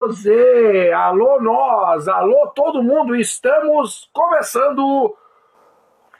você, 0.00 0.90
alô 0.96 1.38
nós, 1.42 2.08
alô 2.08 2.46
todo 2.54 2.82
mundo, 2.82 3.14
estamos 3.14 4.08
começando 4.14 5.14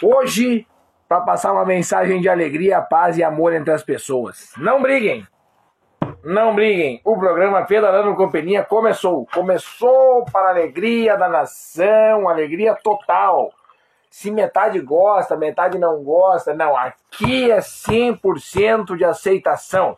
hoje 0.02 0.66
para 1.08 1.22
passar 1.22 1.52
uma 1.52 1.64
mensagem 1.64 2.20
de 2.20 2.28
alegria, 2.28 2.82
paz 2.82 3.16
e 3.16 3.24
amor 3.24 3.54
entre 3.54 3.72
as 3.72 3.82
pessoas. 3.82 4.52
Não 4.58 4.82
briguem, 4.82 5.26
não 6.22 6.54
briguem. 6.54 7.00
O 7.02 7.18
programa 7.18 7.64
Pedalando 7.64 8.14
Companhia 8.14 8.62
começou, 8.62 9.26
começou 9.32 10.26
para 10.30 10.48
a 10.48 10.50
alegria 10.50 11.16
da 11.16 11.28
nação, 11.28 12.28
alegria 12.28 12.74
total. 12.74 13.50
Se 14.10 14.30
metade 14.30 14.78
gosta, 14.78 15.38
metade 15.38 15.78
não 15.78 16.04
gosta, 16.04 16.52
não, 16.52 16.76
aqui 16.76 17.50
é 17.50 17.60
100% 17.60 18.94
de 18.94 19.06
aceitação. 19.06 19.96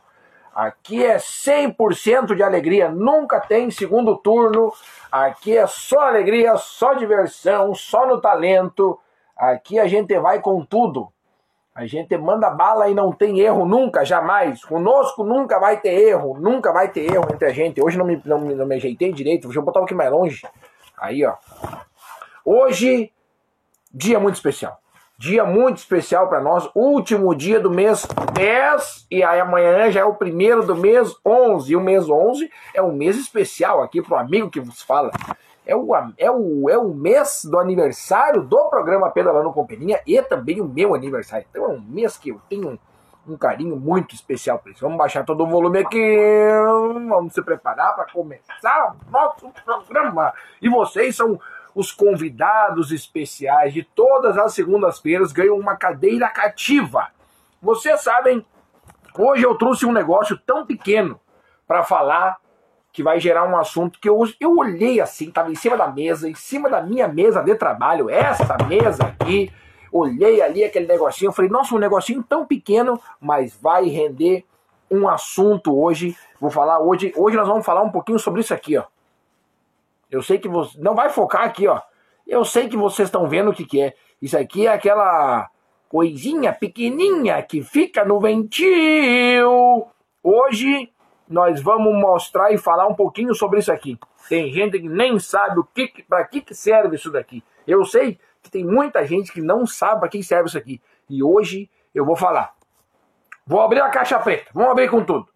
Aqui 0.55 1.05
é 1.05 1.16
100% 1.16 2.35
de 2.35 2.43
alegria, 2.43 2.91
nunca 2.91 3.41
tem 3.41 3.71
segundo 3.71 4.16
turno. 4.16 4.73
Aqui 5.11 5.57
é 5.57 5.67
só 5.67 6.00
alegria, 6.00 6.57
só 6.58 6.93
diversão, 6.93 7.75
só 7.75 8.07
no 8.07 8.21
talento. 8.21 8.99
Aqui 9.36 9.79
a 9.79 9.86
gente 9.86 10.18
vai 10.18 10.41
com 10.41 10.63
tudo. 10.64 11.11
A 11.75 11.86
gente 11.86 12.14
manda 12.18 12.50
bala 12.50 12.91
e 12.91 12.94
não 12.94 13.11
tem 13.13 13.41
erro 13.41 13.64
nunca, 13.64 14.04
jamais. 14.04 14.63
Conosco 14.63 15.25
nunca 15.25 15.58
vai 15.58 15.80
ter 15.80 15.94
erro, 15.94 16.39
nunca 16.39 16.71
vai 16.71 16.91
ter 16.91 17.11
erro 17.11 17.27
entre 17.32 17.49
a 17.49 17.53
gente. 17.53 17.82
Hoje 17.82 17.96
não 17.96 18.05
me, 18.05 18.21
não, 18.27 18.39
não 18.41 18.66
me 18.66 18.75
ajeitei 18.75 19.11
direito, 19.11 19.50
eu 19.50 19.63
botar 19.63 19.80
um 19.80 19.82
pouquinho 19.82 19.96
mais 19.96 20.11
longe. 20.11 20.43
Aí, 20.99 21.25
ó. 21.25 21.35
Hoje, 22.44 23.11
dia 23.91 24.21
muito 24.21 24.35
especial. 24.35 24.82
Dia 25.22 25.44
muito 25.44 25.76
especial 25.76 26.29
para 26.29 26.40
nós, 26.40 26.68
último 26.75 27.32
dia 27.32 27.61
do 27.61 27.71
mês 27.71 28.04
10 28.35 29.07
e 29.08 29.22
aí 29.22 29.39
amanhã 29.39 29.89
já 29.89 30.00
é 30.00 30.04
o 30.04 30.17
primeiro 30.17 30.67
do 30.67 30.75
mês 30.75 31.14
11. 31.25 31.72
E 31.72 31.76
o 31.76 31.80
mês 31.80 32.11
11 32.11 32.50
é 32.75 32.83
um 32.83 32.91
mês 32.91 33.17
especial 33.17 33.80
aqui 33.80 34.03
pro 34.03 34.16
amigo 34.16 34.50
que 34.50 34.58
vos 34.58 34.83
fala. 34.83 35.12
É 35.64 35.77
o, 35.77 35.94
é, 36.19 36.28
o, 36.28 36.69
é 36.69 36.77
o 36.77 36.89
mês 36.89 37.42
do 37.44 37.56
aniversário 37.56 38.42
do 38.42 38.69
programa 38.69 39.12
Pedalando 39.12 39.52
Companhia 39.52 40.00
e 40.05 40.20
também 40.22 40.60
o 40.60 40.64
meu 40.64 40.92
aniversário. 40.92 41.47
Então 41.48 41.66
é 41.66 41.69
um 41.69 41.80
mês 41.80 42.16
que 42.16 42.30
eu 42.30 42.41
tenho 42.48 42.70
um, 42.70 43.32
um 43.32 43.36
carinho 43.36 43.77
muito 43.77 44.16
especial 44.16 44.58
por 44.58 44.72
isso. 44.72 44.80
Vamos 44.80 44.98
baixar 44.98 45.25
todo 45.25 45.44
o 45.44 45.47
volume 45.48 45.78
aqui, 45.78 46.48
vamos 47.08 47.32
se 47.32 47.41
preparar 47.42 47.94
para 47.94 48.06
começar 48.12 48.97
o 49.06 49.12
nosso 49.12 49.52
programa. 49.64 50.32
E 50.60 50.69
vocês 50.69 51.14
são 51.14 51.38
os 51.75 51.91
convidados 51.92 52.92
especiais 52.92 53.73
de 53.73 53.83
todas 53.83 54.37
as 54.37 54.55
segundas-feiras 54.55 55.33
ganham 55.33 55.59
uma 55.59 55.77
cadeira 55.77 56.28
cativa. 56.28 57.09
Vocês 57.61 58.01
sabem, 58.03 58.45
hoje 59.17 59.45
eu 59.45 59.56
trouxe 59.56 59.87
um 59.87 59.93
negócio 59.93 60.39
tão 60.39 60.67
pequeno 60.67 61.20
para 61.67 61.83
falar 61.83 62.39
que 62.93 63.03
vai 63.03 63.19
gerar 63.19 63.45
um 63.45 63.56
assunto 63.56 63.98
que 63.98 64.09
eu, 64.09 64.20
eu 64.39 64.56
olhei 64.59 65.00
assim, 65.00 65.28
estava 65.28 65.50
em 65.50 65.55
cima 65.55 65.77
da 65.77 65.89
mesa, 65.89 66.28
em 66.28 66.34
cima 66.34 66.69
da 66.69 66.83
minha 66.83 67.09
mesa 67.09 67.43
de 67.43 67.55
trabalho, 67.55 68.11
essa 68.11 68.56
mesa 68.69 69.05
aqui, 69.05 69.50
olhei 69.91 70.43
ali 70.43 70.62
aquele 70.62 70.87
negocinho, 70.87 71.33
falei, 71.33 71.50
nossa, 71.50 71.75
um 71.75 71.78
negocinho 71.78 72.23
tão 72.23 72.45
pequeno, 72.45 73.00
mas 73.19 73.56
vai 73.56 73.87
render 73.87 74.45
um 74.91 75.09
assunto 75.09 75.75
hoje. 75.78 76.17
Vou 76.39 76.50
falar 76.50 76.81
hoje, 76.81 77.15
hoje 77.17 77.37
nós 77.37 77.48
vamos 77.48 77.65
falar 77.65 77.83
um 77.83 77.91
pouquinho 77.91 78.19
sobre 78.19 78.43
isso 78.43 78.53
aqui, 78.53 78.77
ó. 78.77 78.84
Eu 80.12 80.20
sei 80.20 80.38
que 80.38 80.46
você. 80.46 80.78
Não 80.78 80.94
vai 80.94 81.08
focar 81.08 81.44
aqui, 81.44 81.66
ó. 81.66 81.80
Eu 82.27 82.44
sei 82.44 82.68
que 82.68 82.77
vocês 82.77 83.08
estão 83.08 83.27
vendo 83.27 83.50
o 83.50 83.55
que, 83.55 83.64
que 83.64 83.80
é. 83.80 83.94
Isso 84.20 84.36
aqui 84.36 84.66
é 84.66 84.70
aquela 84.70 85.48
coisinha 85.88 86.52
pequenininha 86.52 87.42
que 87.42 87.62
fica 87.62 88.04
no 88.04 88.20
ventil. 88.20 89.88
Hoje 90.22 90.92
nós 91.27 91.62
vamos 91.62 91.98
mostrar 91.98 92.52
e 92.52 92.58
falar 92.58 92.86
um 92.86 92.94
pouquinho 92.94 93.34
sobre 93.34 93.58
isso 93.58 93.72
aqui. 93.72 93.98
Tem 94.28 94.52
gente 94.52 94.78
que 94.78 94.88
nem 94.88 95.19
sabe 95.19 95.60
o 95.60 95.64
que, 95.64 96.04
para 96.06 96.24
que, 96.26 96.42
que 96.42 96.54
serve 96.54 96.97
isso 96.97 97.10
daqui. 97.10 97.42
Eu 97.66 97.82
sei 97.86 98.19
que 98.42 98.50
tem 98.50 98.64
muita 98.64 99.06
gente 99.06 99.32
que 99.32 99.41
não 99.41 99.66
sabe 99.66 100.00
para 100.00 100.10
que 100.10 100.22
serve 100.22 100.48
isso 100.48 100.58
aqui. 100.58 100.78
E 101.08 101.22
hoje 101.22 101.70
eu 101.94 102.04
vou 102.04 102.16
falar. 102.16 102.54
Vou 103.47 103.62
abrir 103.62 103.81
a 103.81 103.88
caixa 103.88 104.19
preta. 104.19 104.50
Vamos 104.53 104.72
abrir 104.72 104.91
com 104.91 105.03
tudo. 105.03 105.26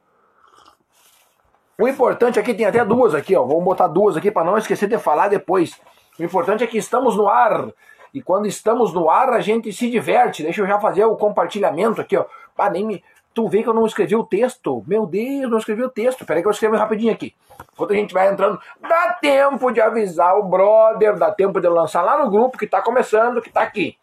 O 1.79 1.87
importante 1.87 2.41
aqui 2.41 2.55
tem 2.55 2.65
até 2.65 2.83
duas 2.83 3.15
aqui, 3.15 3.37
ó. 3.37 3.45
Vamos 3.45 3.63
botar 3.63 3.87
duas 3.87 4.17
aqui 4.17 4.31
para 4.31 4.45
não 4.45 4.57
esquecer 4.57 4.89
de 4.89 4.97
falar 4.97 5.29
depois. 5.29 5.79
O 6.19 6.23
importante 6.23 6.65
é 6.65 6.67
que 6.67 6.79
estamos 6.79 7.17
no 7.17 7.29
ar. 7.29 7.69
E 8.15 8.23
quando 8.23 8.47
estamos 8.47 8.95
no 8.95 9.11
ar, 9.11 9.29
a 9.29 9.41
gente 9.41 9.71
se 9.75 9.91
diverte. 9.91 10.43
Deixa 10.43 10.63
eu 10.63 10.67
já 10.67 10.81
fazer 10.81 11.05
o 11.05 11.17
compartilhamento 11.17 12.01
aqui, 12.01 12.17
ó. 12.17 12.25
Ah, 12.57 12.71
nem 12.71 12.83
me... 12.83 13.05
Tu 13.35 13.47
vê 13.47 13.63
que 13.63 13.69
eu 13.69 13.75
não 13.75 13.85
escrevi 13.85 14.17
o 14.17 14.25
texto. 14.25 14.83
Meu 14.87 15.05
Deus, 15.05 15.51
não 15.51 15.59
escrevi 15.59 15.83
o 15.83 15.91
texto. 15.91 16.25
Peraí 16.25 16.41
que 16.41 16.49
eu 16.49 16.53
escrevo 16.53 16.77
rapidinho 16.77 17.13
aqui. 17.13 17.35
Enquanto 17.75 17.93
a 17.93 17.97
gente 17.97 18.15
vai 18.15 18.33
entrando, 18.33 18.59
dá 18.81 19.13
tempo 19.21 19.71
de 19.71 19.79
avisar 19.79 20.35
o 20.39 20.45
brother, 20.45 21.19
dá 21.19 21.31
tempo 21.31 21.61
de 21.61 21.69
lançar 21.69 22.01
lá 22.01 22.25
no 22.25 22.31
grupo 22.31 22.57
que 22.57 22.67
tá 22.67 22.81
começando, 22.81 23.43
que 23.43 23.51
tá 23.51 23.61
aqui. 23.61 23.99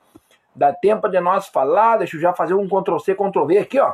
Dá 0.55 0.71
tempo 0.71 1.09
de 1.09 1.19
nós 1.19 1.47
falar, 1.47 1.97
deixa 1.97 2.15
eu 2.15 2.21
já 2.21 2.33
fazer 2.33 2.53
um 2.53 2.67
Ctrl 2.67 2.99
C, 2.99 3.15
Ctrl 3.15 3.45
V 3.45 3.57
aqui, 3.57 3.79
ó. 3.79 3.93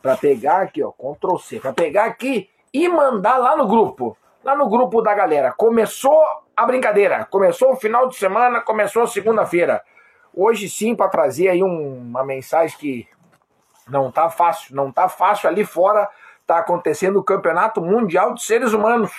Pra 0.00 0.16
pegar 0.16 0.62
aqui, 0.62 0.82
ó, 0.82 0.90
Ctrl 0.90 1.36
C. 1.36 1.60
Pra 1.60 1.74
pegar 1.74 2.06
aqui 2.06 2.48
e 2.72 2.88
mandar 2.88 3.36
lá 3.36 3.56
no 3.56 3.66
grupo. 3.66 4.16
Lá 4.42 4.56
no 4.56 4.68
grupo 4.68 5.02
da 5.02 5.14
galera. 5.14 5.52
Começou 5.52 6.24
a 6.56 6.66
brincadeira. 6.66 7.24
Começou 7.26 7.72
o 7.72 7.76
final 7.76 8.08
de 8.08 8.16
semana, 8.16 8.60
começou 8.60 9.06
segunda-feira. 9.06 9.82
Hoje 10.34 10.68
sim, 10.68 10.94
para 10.94 11.08
trazer 11.08 11.48
aí 11.48 11.62
um, 11.62 11.98
uma 11.98 12.24
mensagem 12.24 12.76
que 12.78 13.08
não 13.88 14.10
tá 14.10 14.30
fácil. 14.30 14.74
Não 14.74 14.90
tá 14.90 15.08
fácil 15.08 15.48
ali 15.48 15.64
fora. 15.64 16.08
Tá 16.46 16.58
acontecendo 16.58 17.18
o 17.18 17.24
Campeonato 17.24 17.80
Mundial 17.80 18.34
de 18.34 18.42
Seres 18.42 18.72
Humanos. 18.72 19.12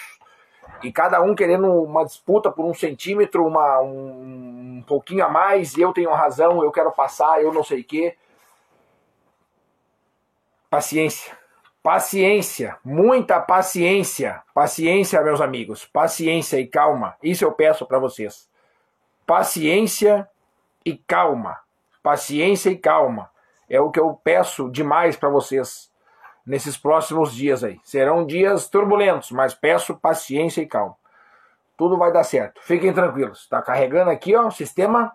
E 0.81 0.91
cada 0.91 1.21
um 1.21 1.33
querendo 1.33 1.71
uma 1.83 2.03
disputa 2.03 2.51
por 2.51 2.65
um 2.65 2.73
centímetro, 2.73 3.45
uma, 3.45 3.79
um, 3.79 4.79
um 4.79 4.83
pouquinho 4.85 5.23
a 5.23 5.29
mais. 5.29 5.77
Eu 5.77 5.93
tenho 5.93 6.11
razão, 6.11 6.61
eu 6.61 6.71
quero 6.71 6.91
passar, 6.91 7.41
eu 7.41 7.53
não 7.53 7.63
sei 7.63 7.81
o 7.81 7.85
quê. 7.85 8.17
Paciência 10.69 11.42
Paciência, 11.83 12.77
muita 12.81 13.41
paciência. 13.41 14.41
Paciência, 14.53 15.21
meus 15.21 15.41
amigos. 15.41 15.83
Paciência 15.83 16.57
e 16.57 16.65
calma. 16.65 17.17
Isso 17.21 17.43
eu 17.43 17.51
peço 17.51 17.85
para 17.85 17.99
vocês. 17.99 18.49
Paciência 19.27 20.29
e 20.85 20.95
calma. 20.95 21.59
Paciência 22.01 22.69
e 22.69 22.77
calma. 22.77 23.29
É 23.69 23.81
o 23.81 23.91
que 23.91 23.99
eu 23.99 24.17
peço 24.23 24.69
demais 24.69 25.17
para 25.17 25.27
vocês 25.27 25.91
nesses 26.45 26.77
próximos 26.77 27.33
dias 27.33 27.65
aí. 27.65 27.81
Serão 27.83 28.25
dias 28.25 28.69
turbulentos, 28.69 29.31
mas 29.31 29.53
peço 29.53 29.93
paciência 29.93 30.61
e 30.61 30.65
calma. 30.65 30.95
Tudo 31.75 31.97
vai 31.97 32.13
dar 32.13 32.23
certo. 32.23 32.61
Fiquem 32.63 32.93
tranquilos. 32.93 33.41
Está 33.41 33.61
carregando 33.61 34.09
aqui, 34.09 34.33
ó, 34.33 34.47
o 34.47 34.51
sistema. 34.51 35.11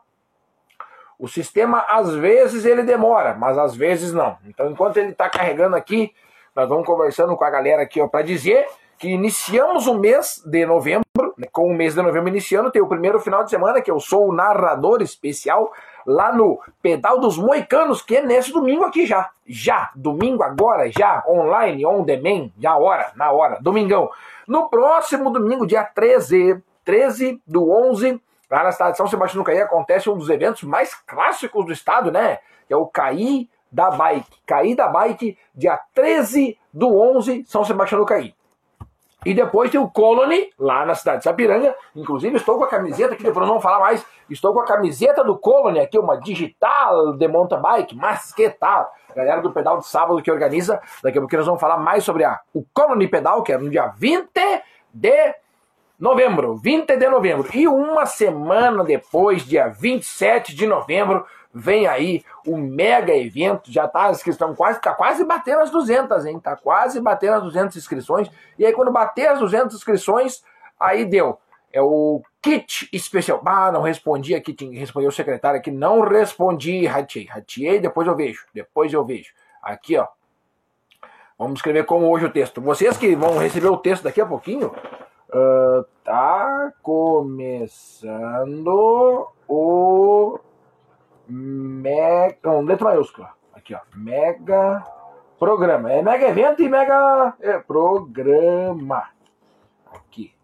O 1.19 1.29
sistema 1.29 1.87
às 1.89 2.15
vezes 2.15 2.67
ele 2.67 2.83
demora, 2.83 3.35
mas 3.35 3.57
às 3.57 3.75
vezes 3.75 4.13
não. 4.13 4.37
Então, 4.45 4.71
enquanto 4.71 4.99
ele 4.99 5.13
está 5.13 5.31
carregando 5.31 5.75
aqui, 5.75 6.15
nós 6.59 6.69
vamos 6.69 6.85
conversando 6.85 7.37
com 7.37 7.45
a 7.45 7.51
galera 7.51 7.83
aqui 7.83 8.05
para 8.09 8.23
dizer 8.23 8.67
que 8.99 9.09
iniciamos 9.09 9.87
o 9.87 9.95
mês 9.95 10.43
de 10.45 10.67
novembro, 10.67 11.05
né, 11.39 11.47
com 11.53 11.69
o 11.69 11.73
mês 11.73 11.95
de 11.95 12.03
novembro 12.03 12.29
iniciando, 12.29 12.73
tem 12.73 12.83
o 12.83 12.89
primeiro 12.89 13.21
final 13.21 13.45
de 13.45 13.51
semana, 13.51 13.81
que 13.81 13.89
eu 13.89 14.01
sou 14.01 14.29
o 14.29 14.33
narrador 14.33 15.01
especial 15.01 15.73
lá 16.05 16.33
no 16.33 16.61
Pedal 16.83 17.21
dos 17.21 17.39
Moicanos, 17.39 18.03
que 18.03 18.17
é 18.17 18.27
nesse 18.27 18.53
domingo 18.53 18.83
aqui 18.83 19.07
já. 19.07 19.31
Já, 19.47 19.93
domingo 19.95 20.43
agora, 20.43 20.91
já, 20.91 21.23
online, 21.29 21.87
on 21.87 22.03
demand, 22.03 22.51
já 22.59 22.77
hora, 22.77 23.13
na 23.15 23.31
hora, 23.31 23.59
domingão. 23.61 24.11
No 24.45 24.69
próximo 24.69 25.31
domingo, 25.31 25.65
dia 25.65 25.85
13, 25.85 26.61
13 26.85 27.41
do 27.47 27.71
11, 27.71 28.21
lá 28.51 28.65
na 28.65 28.73
cidade 28.73 28.93
de 28.93 28.97
São 28.97 29.07
Sebastião 29.07 29.45
do 29.45 29.47
Caí, 29.47 29.61
acontece 29.61 30.11
um 30.11 30.19
dos 30.19 30.29
eventos 30.29 30.65
mais 30.65 30.93
clássicos 30.93 31.65
do 31.65 31.73
estado, 31.73 32.11
né? 32.11 32.41
Que 32.67 32.75
é 32.75 32.77
o 32.77 32.87
Caí 32.87 33.49
da 33.71 33.91
Bike. 33.91 34.39
Caí 34.47 34.75
da 34.75 34.89
Bike, 34.89 35.39
dia 35.55 35.79
13 35.95 36.59
do 36.73 36.97
11, 36.97 37.45
São 37.47 37.65
Sebastião 37.65 38.01
do 38.01 38.07
Caí. 38.07 38.35
E 39.27 39.35
depois 39.35 39.71
tem 39.71 39.81
o 39.81 39.91
Colony, 39.91 40.51
lá 40.59 40.87
na 40.87 40.95
cidade 40.95 41.19
de 41.19 41.25
Sapiranga. 41.25 41.75
Inclusive, 41.95 42.37
estou 42.37 42.57
com 42.57 42.65
a 42.65 42.69
camiseta 42.69 43.15
aqui, 43.15 43.25
depois 43.25 43.49
não 43.49 43.61
falar 43.61 43.81
mais. 43.81 44.07
Estou 44.31 44.55
com 44.55 44.61
a 44.61 44.65
camiseta 44.65 45.25
do 45.25 45.37
Colony 45.37 45.81
aqui, 45.81 45.99
uma 45.99 46.17
digital 46.17 47.15
de 47.15 47.27
mountain 47.27 47.61
bike, 47.61 47.97
mas 47.97 48.33
que 48.33 48.49
tal? 48.49 48.93
Galera 49.17 49.41
do 49.41 49.51
Pedal 49.51 49.79
de 49.79 49.87
Sábado 49.89 50.23
que 50.23 50.31
organiza. 50.31 50.81
Daqui 51.03 51.19
a 51.19 51.21
pouco 51.21 51.37
nós 51.37 51.47
vamos 51.47 51.61
falar 51.61 51.79
mais 51.79 52.05
sobre 52.05 52.25
a, 52.25 52.39
o 52.55 52.65
Colony 52.73 53.09
Pedal, 53.09 53.43
que 53.43 53.53
é 53.53 53.59
no 53.59 53.69
dia 53.69 53.89
20 53.89 54.31
de 54.95 55.35
novembro. 55.99 56.57
20 56.57 56.97
de 56.97 57.09
novembro. 57.09 57.49
E 57.53 57.67
uma 57.67 58.07
semana 58.07 58.85
depois, 58.85 59.45
dia 59.45 59.69
27 59.69 60.55
de 60.55 60.67
novembro, 60.67 61.27
vem 61.53 61.87
aí 61.87 62.25
o 62.47 62.57
mega 62.57 63.15
evento, 63.15 63.71
já 63.73 63.89
tá, 63.89 64.07
as 64.07 64.19
inscrições 64.19 64.57
quase, 64.57 64.81
tá 64.81 64.95
quase 64.95 65.25
batendo 65.25 65.61
as 65.61 65.71
200, 65.71 66.27
hein? 66.27 66.39
Tá 66.41 66.57
quase 66.57 67.01
batendo 67.01 67.35
as 67.35 67.43
200 67.43 67.77
inscrições. 67.77 68.31
E 68.59 68.67
aí 68.67 68.73
quando 68.73 68.93
bater 68.93 69.29
as 69.29 69.39
200 69.39 69.77
inscrições, 69.77 70.43
aí 70.79 71.05
deu. 71.05 71.39
É 71.73 71.83
o 71.83 72.23
kit 72.41 72.89
especial. 72.93 73.43
Ah, 73.45 73.71
não 73.71 73.83
respondi 73.83 74.35
aqui, 74.35 74.57
respondeu 74.73 75.11
o 75.11 75.13
secretário 75.13 75.59
aqui, 75.61 75.71
não 75.71 76.01
respondi, 76.01 76.87
ratiei. 76.87 77.27
Ratiei, 77.27 77.79
depois 77.79 78.07
eu 78.07 78.17
vejo, 78.17 78.47
depois 78.55 78.93
eu 78.93 79.05
vejo. 79.05 79.33
Aqui, 79.63 79.97
ó. 79.97 80.07
Vamos 81.39 81.59
escrever 81.59 81.85
como 81.85 82.11
hoje 82.11 82.25
o 82.25 82.33
texto. 82.33 82.61
Vocês 82.61 82.97
que 82.97 83.15
vão 83.15 83.39
receber 83.39 83.69
o 83.69 83.77
texto 83.77 84.03
daqui 84.03 84.21
a 84.21 84.27
pouquinho, 84.27 84.73
Uh, 85.29 85.85
tá 86.03 86.73
começando 86.83 88.09
o 89.47 90.39
mega. 91.29 92.37
Não, 92.43 92.61
letra 92.63 92.85
maiúscula. 92.87 93.31
Aqui, 93.55 93.75
ó. 93.75 93.81
Mega 93.95 94.85
programa. 95.39 95.93
É 95.93 96.03
mega 96.03 96.29
evento 96.29 96.63
e 96.63 96.69
mega 96.69 97.35
é, 97.41 97.59
programa. 97.59 99.09
Aqui. 99.93 100.35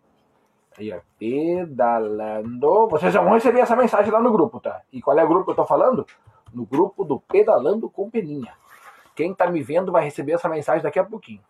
Aí, 0.78 0.92
ó. 0.92 1.00
Pedalando. 1.18 2.88
Vocês 2.88 3.12
já 3.12 3.20
vão 3.20 3.34
receber 3.34 3.60
essa 3.60 3.76
mensagem 3.76 4.12
lá 4.12 4.20
no 4.20 4.32
grupo, 4.32 4.60
tá? 4.60 4.82
E 4.92 5.00
qual 5.00 5.18
é 5.18 5.24
o 5.24 5.28
grupo 5.28 5.44
que 5.44 5.50
eu 5.52 5.56
tô 5.56 5.64
falando? 5.64 6.06
No 6.52 6.64
grupo 6.64 7.04
do 7.04 7.20
Pedalando 7.20 7.88
com 7.90 8.10
Peninha. 8.10 8.52
Quem 9.14 9.32
tá 9.34 9.48
me 9.48 9.62
vendo 9.62 9.92
vai 9.92 10.04
receber 10.04 10.32
essa 10.32 10.48
mensagem 10.48 10.82
daqui 10.82 10.98
a 10.98 11.04
pouquinho. 11.04 11.40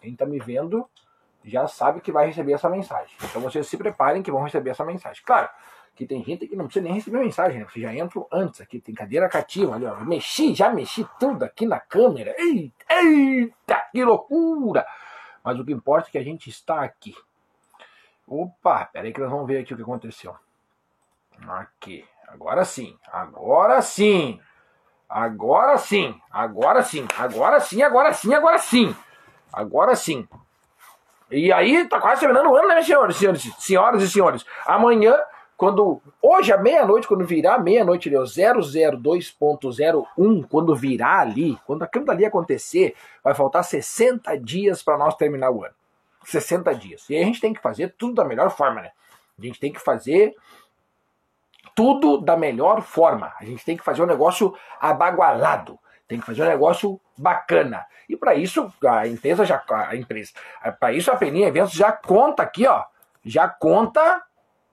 Quem 0.00 0.14
tá 0.14 0.26
me 0.26 0.38
vendo 0.38 0.86
já 1.44 1.66
sabe 1.66 2.00
que 2.00 2.12
vai 2.12 2.26
receber 2.26 2.52
essa 2.52 2.68
mensagem. 2.68 3.14
Então 3.24 3.40
vocês 3.40 3.66
se 3.66 3.76
preparem 3.76 4.22
que 4.22 4.30
vão 4.30 4.42
receber 4.42 4.70
essa 4.70 4.84
mensagem. 4.84 5.22
Claro, 5.24 5.48
que 5.98 6.06
tem 6.06 6.22
gente 6.22 6.46
que 6.46 6.54
não 6.54 6.66
precisa 6.66 6.84
nem 6.84 6.94
receber 6.94 7.18
mensagem, 7.18 7.58
né? 7.58 7.66
Você 7.68 7.80
já 7.80 7.92
entra 7.92 8.24
antes 8.30 8.60
aqui, 8.60 8.80
tem 8.80 8.94
cadeira 8.94 9.28
cativa 9.28 9.74
ali, 9.74 9.84
ó. 9.84 9.96
Mexi, 9.96 10.54
já 10.54 10.70
mexi 10.70 11.04
tudo 11.18 11.44
aqui 11.44 11.66
na 11.66 11.80
câmera. 11.80 12.32
Eita, 12.38 12.94
eita, 13.02 13.88
que 13.90 14.04
loucura! 14.04 14.86
Mas 15.42 15.58
o 15.58 15.64
que 15.64 15.72
importa 15.72 16.08
é 16.08 16.12
que 16.12 16.18
a 16.18 16.22
gente 16.22 16.48
está 16.48 16.84
aqui. 16.84 17.16
Opa, 18.28 18.88
peraí 18.92 19.12
que 19.12 19.20
nós 19.20 19.28
vamos 19.28 19.48
ver 19.48 19.58
aqui 19.58 19.74
o 19.74 19.76
que 19.76 19.82
aconteceu. 19.82 20.36
Aqui, 21.48 22.04
agora 22.28 22.64
sim, 22.64 22.96
agora 23.10 23.82
sim. 23.82 24.40
Agora 25.08 25.78
sim, 25.78 26.20
agora 26.30 26.82
sim, 26.82 27.08
agora 27.18 27.58
sim, 27.58 27.82
agora 27.82 28.12
sim, 28.12 28.34
agora 28.34 28.58
sim. 28.58 28.96
Agora 29.52 29.96
sim. 29.96 30.28
E 31.28 31.52
aí, 31.52 31.88
tá 31.88 32.00
quase 32.00 32.20
terminando 32.20 32.46
o 32.46 32.56
ano, 32.56 32.68
né, 32.68 32.82
senhores, 32.82 33.16
senhores, 33.16 33.42
senhoras 33.58 34.02
e 34.02 34.08
senhores? 34.08 34.46
Amanhã, 34.64 35.18
quando. 35.58 36.00
Hoje, 36.22 36.50
à 36.52 36.56
meia-noite, 36.56 37.08
quando 37.08 37.26
virar 37.26 37.58
meia-noite 37.58 38.08
ali, 38.08 38.16
ó, 38.16 38.22
002.01, 38.22 40.46
quando 40.48 40.76
virar 40.76 41.18
ali, 41.18 41.58
quando 41.66 41.82
aquilo 41.82 42.04
dali 42.04 42.24
acontecer, 42.24 42.94
vai 43.22 43.34
faltar 43.34 43.64
60 43.64 44.38
dias 44.38 44.82
para 44.82 44.96
nós 44.96 45.16
terminar 45.16 45.50
o 45.50 45.64
ano. 45.64 45.74
60 46.24 46.72
dias. 46.76 47.10
E 47.10 47.16
aí 47.16 47.22
a 47.22 47.26
gente 47.26 47.40
tem 47.40 47.52
que 47.52 47.60
fazer 47.60 47.94
tudo 47.98 48.14
da 48.14 48.24
melhor 48.24 48.50
forma, 48.50 48.82
né? 48.82 48.92
A 49.36 49.42
gente 49.42 49.58
tem 49.58 49.72
que 49.72 49.80
fazer 49.80 50.36
tudo 51.74 52.18
da 52.18 52.36
melhor 52.36 52.82
forma. 52.82 53.32
A 53.40 53.44
gente 53.44 53.64
tem 53.64 53.76
que 53.76 53.84
fazer 53.84 54.02
um 54.02 54.06
negócio 54.06 54.54
abagualado. 54.80 55.76
Tem 56.06 56.20
que 56.20 56.26
fazer 56.26 56.42
um 56.42 56.46
negócio 56.46 57.00
bacana. 57.16 57.84
E 58.08 58.16
para 58.16 58.34
isso, 58.34 58.72
a 58.86 59.08
empresa 59.08 59.44
já. 59.44 59.62
A 59.68 59.96
empresa. 59.96 60.32
Para 60.78 60.92
isso, 60.92 61.10
a 61.10 61.16
Peninha 61.16 61.48
Eventos 61.48 61.72
já 61.72 61.90
conta 61.90 62.44
aqui, 62.44 62.64
ó. 62.66 62.84
Já 63.24 63.48
conta. 63.48 64.22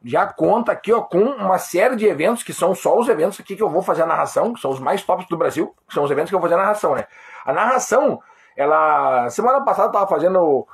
Já 0.07 0.27
conta 0.27 0.71
aqui, 0.71 0.93
ó, 0.93 1.01
com 1.01 1.19
uma 1.19 1.57
série 1.57 1.95
de 1.95 2.05
eventos 2.05 2.43
que 2.43 2.53
são 2.53 2.75
só 2.75 2.95
os 2.95 3.09
eventos 3.09 3.39
aqui 3.39 3.55
que 3.55 3.63
eu 3.63 3.69
vou 3.69 3.81
fazer 3.81 4.03
a 4.03 4.05
narração, 4.05 4.53
que 4.53 4.59
são 4.59 4.69
os 4.69 4.79
mais 4.79 5.01
tops 5.01 5.27
do 5.27 5.35
Brasil, 5.35 5.73
que 5.87 5.95
são 5.95 6.03
os 6.03 6.11
eventos 6.11 6.29
que 6.29 6.35
eu 6.35 6.39
vou 6.39 6.47
fazer 6.47 6.61
a 6.61 6.63
narração, 6.63 6.93
né? 6.93 7.07
A 7.43 7.51
narração, 7.51 8.21
ela. 8.55 9.27
Semana 9.31 9.65
passada 9.65 9.87
eu 9.87 9.91
tava 9.91 10.05
fazendo 10.05 10.39
o, 10.39 10.67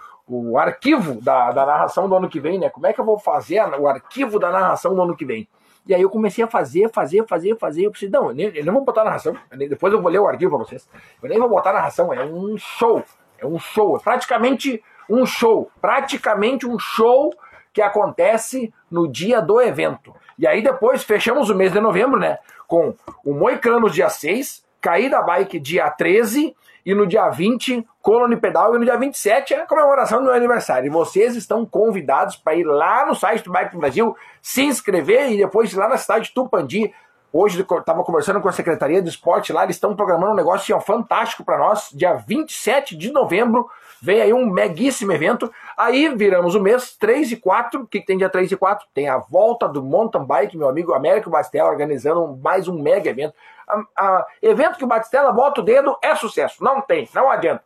o 0.52 0.58
arquivo 0.58 1.22
da, 1.22 1.50
da 1.52 1.66
narração 1.66 2.10
do 2.10 2.16
ano 2.16 2.28
que 2.28 2.42
vem, 2.42 2.60
né? 2.60 2.70
Como 2.70 2.86
é 2.86 2.92
que 2.92 3.00
eu 3.00 3.06
vou 3.06 3.18
fazer 3.18 3.62
o 3.80 3.88
arquivo 3.88 4.38
da 4.38 4.52
narração 4.52 4.94
do 4.94 5.02
ano 5.02 5.16
que 5.16 5.24
vem? 5.24 5.48
E 5.88 5.96
aí 5.96 6.02
eu 6.02 6.10
comecei 6.10 6.44
a 6.44 6.48
fazer, 6.48 6.90
fazer, 6.92 7.26
fazer, 7.26 7.58
fazer. 7.58 7.86
Eu 7.86 7.92
pensei, 7.92 8.10
não, 8.10 8.28
eu, 8.28 8.36
nem, 8.36 8.52
eu 8.54 8.66
não 8.66 8.74
vou 8.74 8.84
botar 8.84 9.06
narração. 9.06 9.34
depois 9.50 9.94
eu 9.94 10.02
vou 10.02 10.12
ler 10.12 10.20
o 10.20 10.28
arquivo 10.28 10.58
pra 10.58 10.66
vocês. 10.66 10.90
Eu 11.24 11.30
nem 11.30 11.40
vou 11.40 11.48
botar 11.48 11.72
narração, 11.72 12.12
é 12.12 12.26
um 12.26 12.58
show. 12.58 13.02
É 13.40 13.46
um 13.46 13.58
show. 13.58 13.96
É 13.96 14.00
praticamente 14.02 14.84
um 15.10 15.26
show. 15.26 15.72
Praticamente 15.80 16.68
um 16.68 16.78
show 16.78 17.32
que 17.74 17.82
acontece 17.82 18.74
no 18.90 19.08
dia 19.08 19.42
do 19.42 19.62
evento. 19.62 20.14
E 20.38 20.48
aí 20.48 20.62
depois 20.62 21.04
fechamos 21.04 21.50
o 21.50 21.56
mês 21.56 21.72
de 21.72 21.80
novembro, 21.80 22.20
né? 22.20 22.38
Com 22.68 22.94
o 23.24 23.34
Moicano 23.34 23.90
dia 23.90 24.10
6, 24.10 24.64
Caída 24.80 25.22
Bike 25.22 25.60
dia 25.60 25.90
13 25.90 26.56
e 26.86 26.96
no 26.96 27.06
dia 27.06 27.30
20, 27.30 27.88
Colony 28.02 28.36
Pedal, 28.38 28.76
e 28.76 28.80
no 28.80 28.86
dia 28.86 28.98
27 28.98 29.54
é 29.54 29.62
a 29.62 29.68
comemoração 29.68 30.20
do 30.20 30.26
meu 30.26 30.34
aniversário. 30.34 30.88
E 30.88 30.90
vocês 30.90 31.36
estão 31.36 31.66
convidados 31.66 32.36
para 32.36 32.56
ir 32.56 32.64
lá 32.64 33.06
no 33.06 33.14
site 33.14 33.44
do 33.44 33.52
Bike 33.52 33.74
do 33.74 33.80
Brasil, 33.80 34.16
se 34.42 34.64
inscrever 34.64 35.32
e 35.32 35.38
depois 35.38 35.72
ir 35.72 35.78
lá 35.78 35.88
na 35.88 35.98
cidade 35.98 36.26
de 36.26 36.34
Tupandi. 36.34 36.92
Hoje 37.32 37.62
estava 37.62 38.04
conversando 38.04 38.42
com 38.42 38.50
a 38.50 38.52
Secretaria 38.52 39.02
de 39.02 39.10
Esporte 39.10 39.54
lá, 39.54 39.64
eles 39.64 39.76
estão 39.76 39.96
programando 39.96 40.34
um 40.34 40.36
negócio 40.36 40.64
assim, 40.64 40.74
ó, 40.74 40.82
fantástico 40.82 41.46
para 41.46 41.58
nós. 41.58 41.90
Dia 41.94 42.14
27 42.14 42.98
de 42.98 43.12
novembro 43.12 43.70
vem 44.02 44.22
aí 44.22 44.34
um 44.34 44.46
meguíssimo 44.50 45.12
evento. 45.12 45.52
Aí 45.78 46.10
viramos 46.16 46.56
o 46.56 46.62
mês 46.62 46.96
3 46.98 47.34
e 47.34 47.38
4. 47.38 47.82
O 47.82 47.88
que, 47.88 48.02
tem 48.02 48.18
dia 48.18 48.30
3 48.30 48.52
e 48.52 48.58
4? 48.58 48.88
Tem 48.94 49.08
a 49.08 49.18
volta 49.18 49.68
do 49.68 49.84
mountain 49.84 50.26
bike, 50.26 50.58
meu 50.58 50.68
amigo 50.68 50.94
Américo 50.94 51.30
Bastel 51.30 51.66
organizando 51.66 52.40
mais 52.42 52.68
um 52.68 52.82
mega 52.82 53.10
evento 53.10 53.34
a, 53.72 53.84
a, 53.98 54.28
evento 54.42 54.78
que 54.78 54.84
o 54.84 54.88
Batistella 54.88 55.32
bota 55.32 55.62
o 55.62 55.64
dedo 55.64 55.98
é 56.02 56.16
sucesso. 56.16 56.64
Não 56.64 56.82
tem, 56.82 57.08
não 57.14 57.30
adianta. 57.30 57.64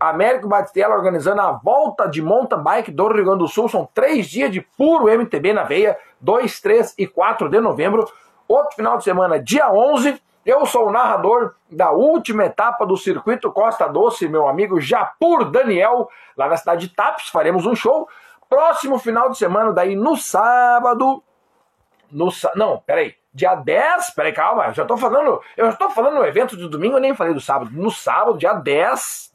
Américo 0.00 0.48
Batistella 0.48 0.94
organizando 0.94 1.40
a 1.40 1.52
volta 1.52 2.06
de 2.06 2.22
mountain 2.22 2.62
bike 2.62 2.90
do 2.90 3.08
Rio 3.08 3.24
Grande 3.24 3.40
do 3.40 3.48
Sul. 3.48 3.68
São 3.68 3.88
três 3.92 4.26
dias 4.26 4.50
de 4.50 4.60
puro 4.60 5.08
MTB 5.08 5.52
na 5.52 5.64
veia, 5.64 5.98
2, 6.20 6.60
3 6.60 6.94
e 6.98 7.06
4 7.06 7.48
de 7.48 7.60
novembro. 7.60 8.08
Outro 8.48 8.76
final 8.76 8.96
de 8.96 9.04
semana, 9.04 9.38
dia 9.38 9.70
11. 9.70 10.20
Eu 10.44 10.66
sou 10.66 10.88
o 10.88 10.92
narrador 10.92 11.54
da 11.70 11.90
última 11.90 12.44
etapa 12.44 12.84
do 12.84 12.96
Circuito 12.96 13.50
Costa 13.50 13.86
Doce, 13.88 14.28
meu 14.28 14.46
amigo 14.46 14.80
Japur 14.80 15.50
Daniel, 15.50 16.08
lá 16.36 16.48
na 16.48 16.56
cidade 16.56 16.88
de 16.88 16.94
Tapes. 16.94 17.28
Faremos 17.28 17.64
um 17.64 17.74
show. 17.74 18.08
Próximo 18.48 18.98
final 18.98 19.30
de 19.30 19.38
semana, 19.38 19.72
daí 19.72 19.96
no 19.96 20.16
sábado. 20.16 21.22
No, 22.10 22.28
não, 22.54 22.78
peraí 22.78 23.16
dia 23.34 23.56
10, 23.56 24.10
peraí, 24.10 24.32
calma, 24.32 24.72
já 24.72 24.84
tô 24.84 24.96
falando, 24.96 25.40
eu 25.56 25.66
já 25.66 25.72
tô 25.72 25.90
falando 25.90 26.14
no 26.14 26.24
evento 26.24 26.56
de 26.56 26.68
domingo, 26.68 26.96
eu 26.96 27.00
nem 27.00 27.16
falei 27.16 27.34
do 27.34 27.40
sábado. 27.40 27.72
No 27.72 27.90
sábado, 27.90 28.38
dia 28.38 28.54
10, 28.54 29.32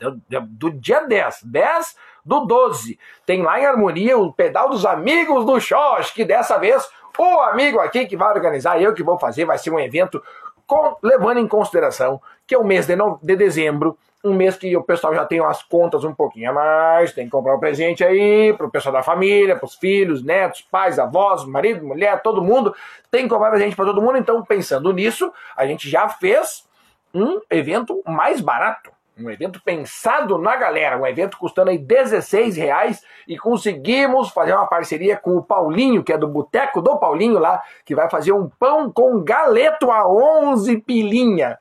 do 0.48 0.72
dia 0.72 1.02
10, 1.02 1.44
10 1.44 1.98
do 2.24 2.46
12, 2.46 2.98
tem 3.26 3.44
lá 3.44 3.60
em 3.60 3.66
Harmonia 3.66 4.18
o 4.18 4.32
pedal 4.32 4.70
dos 4.70 4.86
amigos 4.86 5.46
do 5.46 5.60
Xox, 5.60 6.12
que 6.12 6.24
dessa 6.24 6.58
vez 6.58 6.90
o 7.18 7.42
amigo 7.42 7.82
aqui 7.82 8.06
que 8.06 8.16
vai 8.16 8.34
organizar, 8.34 8.82
eu 8.82 8.94
que 8.94 9.04
vou 9.04 9.20
fazer, 9.20 9.44
vai 9.44 9.58
ser 9.58 9.72
um 9.72 9.80
evento 9.80 10.24
com, 10.69 10.95
levando 11.01 11.39
em 11.39 11.48
consideração 11.48 12.21
que 12.45 12.54
é 12.54 12.57
o 12.57 12.63
mês 12.63 12.86
de, 12.86 12.95
no, 12.95 13.19
de 13.21 13.36
dezembro, 13.36 13.98
um 14.24 14.33
mês 14.33 14.56
que 14.56 14.75
o 14.77 14.83
pessoal 14.83 15.16
já 15.16 15.25
tem 15.25 15.39
as 15.39 15.63
contas 15.63 16.04
um 16.04 16.13
pouquinho 16.13 16.51
a 16.51 16.54
mais, 16.54 17.12
tem 17.12 17.25
que 17.25 17.31
comprar 17.31 17.56
um 17.56 17.60
presente 17.60 18.04
aí 18.04 18.54
para 18.54 18.68
o 18.68 18.69
pessoal 18.69 18.94
da 18.94 19.01
família, 19.01 19.56
para 19.56 19.66
os 19.66 19.75
filhos, 19.75 20.24
netos, 20.24 20.62
pais, 20.62 21.00
avós, 21.00 21.44
marido, 21.45 21.85
mulher, 21.85 22.21
todo 22.21 22.44
mundo, 22.44 22.76
tem 23.09 23.23
que 23.23 23.30
comprar 23.30 23.49
presente 23.49 23.76
para 23.76 23.85
todo 23.85 24.02
mundo. 24.02 24.18
Então, 24.18 24.44
pensando 24.44 24.94
nisso, 24.94 25.31
a 25.56 25.66
gente 25.66 25.90
já 25.90 26.07
fez 26.07 26.68
um 27.14 27.40
evento 27.49 28.04
mais 28.06 28.40
barato. 28.40 28.92
Um 29.19 29.30
evento 29.30 29.61
pensado 29.61 30.38
na 30.38 30.56
galera, 30.56 30.97
um 30.97 31.06
evento 31.06 31.38
custando 31.38 31.69
aí 31.69 31.78
16 31.78 32.56
reais 32.56 33.04
e 33.28 33.38
conseguimos 33.38 34.30
fazer 34.30 34.54
uma 34.54 34.66
parceria 34.66 35.18
com 35.18 35.35
o 35.35 35.44
Paulinho, 35.44 36.04
que 36.04 36.14
é 36.14 36.18
do 36.18 36.28
Boteco 36.28 36.81
do 36.81 36.97
Paulinho 36.97 37.38
lá, 37.38 37.61
que 37.83 37.94
vai 37.94 38.09
fazer 38.09 38.31
um 38.31 38.47
pão 38.47 38.90
com 38.90 39.21
galeto 39.21 39.92
a 39.92 40.07
11 40.07 40.78
pilinha. 40.81 41.59